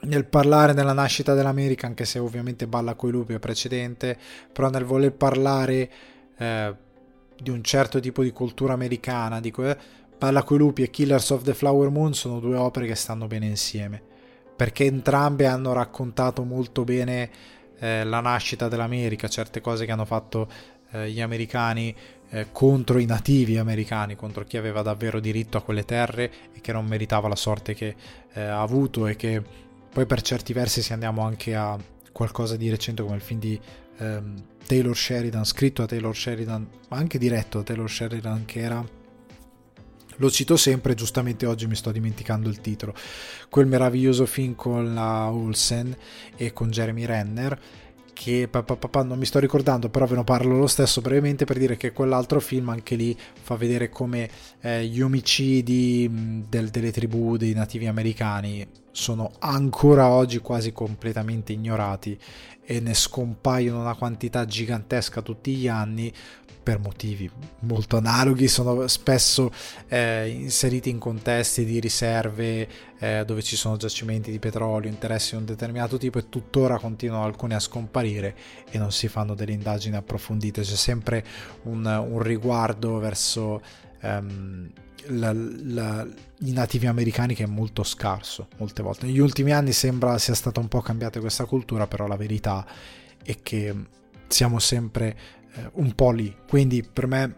[0.00, 4.18] nel parlare della nascita dell'America anche se ovviamente Balla coi lupi è precedente
[4.52, 5.90] però nel voler parlare
[6.36, 6.74] eh,
[7.42, 11.42] di un certo tipo di cultura americana, di que- Parla coi lupi e Killers of
[11.42, 14.00] the Flower Moon sono due opere che stanno bene insieme,
[14.54, 17.28] perché entrambe hanno raccontato molto bene
[17.80, 20.48] eh, la nascita dell'America, certe cose che hanno fatto
[20.92, 21.92] eh, gli americani
[22.30, 26.72] eh, contro i nativi americani, contro chi aveva davvero diritto a quelle terre e che
[26.72, 27.96] non meritava la sorte che
[28.32, 29.42] eh, ha avuto e che
[29.92, 31.76] poi per certi versi se andiamo anche a
[32.12, 33.60] qualcosa di recente come il film di
[34.02, 38.84] ehm, Taylor Sheridan, scritto a Taylor Sheridan, ma anche diretto a Taylor Sheridan, che era
[40.16, 42.94] lo cito sempre, giustamente oggi mi sto dimenticando il titolo.
[43.48, 45.96] Quel meraviglioso film con la Olsen
[46.36, 47.60] e con Jeremy Renner,
[48.12, 51.58] che papà, papà, non mi sto ricordando, però ve ne parlo lo stesso brevemente per
[51.58, 54.28] dire che quell'altro film anche lì fa vedere come
[54.60, 62.18] eh, gli omicidi del, delle tribù dei nativi americani sono ancora oggi quasi completamente ignorati
[62.64, 66.12] e ne scompaiono una quantità gigantesca tutti gli anni
[66.62, 67.30] per motivi
[67.60, 69.50] molto analoghi, sono spesso
[69.88, 72.68] eh, inseriti in contesti di riserve
[72.98, 77.24] eh, dove ci sono giacimenti di petrolio, interessi di un determinato tipo e tuttora continuano
[77.24, 78.36] alcuni a scomparire
[78.70, 81.24] e non si fanno delle indagini approfondite, c'è sempre
[81.64, 83.60] un, un riguardo verso
[84.00, 84.70] ehm,
[85.06, 86.06] la, la,
[86.40, 89.06] i nativi americani che è molto scarso molte volte.
[89.06, 92.64] Negli ultimi anni sembra sia stata un po' cambiata questa cultura, però la verità
[93.22, 93.74] è che
[94.28, 95.16] siamo sempre
[95.54, 96.34] eh, un po' lì.
[96.46, 97.36] Quindi per me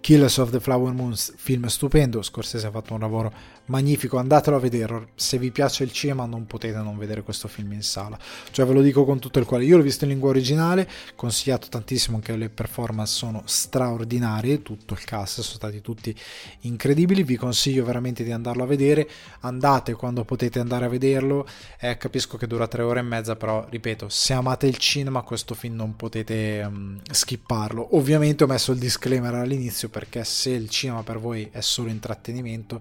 [0.00, 3.32] Killers of the Flower Moon, film stupendo, Scorsese ha fatto un lavoro
[3.70, 7.72] magnifico, andatelo a vedere, se vi piace il cinema non potete non vedere questo film
[7.72, 8.18] in sala,
[8.50, 11.68] cioè ve lo dico con tutto il cuore, io l'ho visto in lingua originale, consigliato
[11.68, 16.14] tantissimo anche le performance sono straordinarie, tutto il cast sono stati tutti
[16.62, 19.08] incredibili, vi consiglio veramente di andarlo a vedere,
[19.40, 21.46] andate quando potete andare a vederlo,
[21.78, 25.54] eh, capisco che dura tre ore e mezza, però ripeto, se amate il cinema questo
[25.54, 31.04] film non potete um, skipparlo, ovviamente ho messo il disclaimer all'inizio perché se il cinema
[31.04, 32.80] per voi è solo intrattenimento,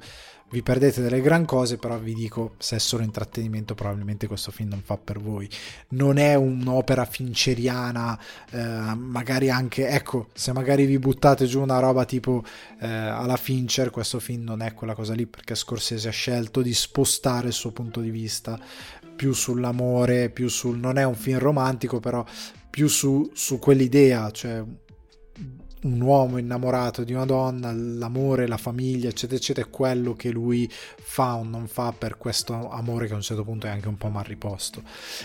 [0.51, 4.69] vi perdete delle gran cose, però vi dico, se è solo intrattenimento, probabilmente questo film
[4.69, 5.47] non fa per voi.
[5.89, 8.19] Non è un'opera finceriana,
[8.51, 12.43] eh, magari anche, ecco, se magari vi buttate giù una roba tipo
[12.79, 16.73] eh, alla Fincher, questo film non è quella cosa lì, perché Scorsese ha scelto di
[16.73, 18.59] spostare il suo punto di vista
[19.15, 20.77] più sull'amore, più sul...
[20.77, 22.25] non è un film romantico, però
[22.69, 24.63] più su, su quell'idea, cioè
[25.81, 30.69] un uomo innamorato di una donna, l'amore, la famiglia, eccetera, eccetera, è quello che lui
[30.69, 33.97] fa o non fa per questo amore che a un certo punto è anche un
[33.97, 34.83] po' mal riposto.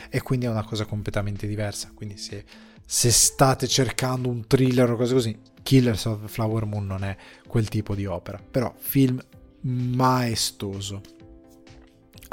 [0.08, 1.90] E quindi è una cosa completamente diversa.
[1.94, 2.44] Quindi se,
[2.84, 7.16] se state cercando un thriller o cose così, Killers of Flower Moon non è
[7.48, 8.38] quel tipo di opera.
[8.38, 9.20] Però film
[9.60, 11.00] maestoso.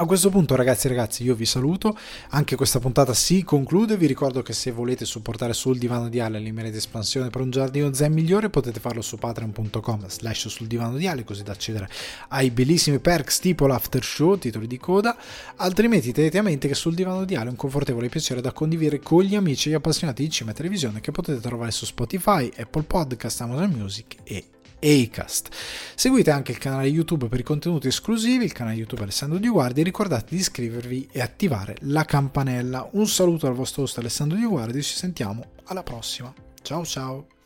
[0.01, 1.95] A questo punto ragazzi e ragazzi io vi saluto,
[2.29, 6.39] anche questa puntata si conclude, vi ricordo che se volete supportare sul divano di Ale
[6.39, 8.49] l'email di espansione per un giardino zen migliore.
[8.49, 11.87] Potete farlo su patreon.com slash sul divano di Ale così da accedere
[12.29, 15.15] ai bellissimi perks tipo l'after show, titoli di coda,
[15.57, 19.01] altrimenti tenete a mente che sul divano di Ale è un confortevole piacere da condividere
[19.01, 22.51] con gli amici e gli appassionati di cinema e televisione che potete trovare su Spotify,
[22.57, 24.45] Apple Podcast, Amazon Music e
[24.81, 25.49] Acast.
[25.95, 29.81] Seguite anche il canale YouTube per i contenuti esclusivi, il canale YouTube Alessandro Di Guardi
[29.81, 32.87] e ricordate di iscrivervi e attivare la campanella.
[32.93, 36.33] Un saluto al vostro host Alessandro Di Guardi, ci sentiamo alla prossima.
[36.61, 37.40] Ciao ciao!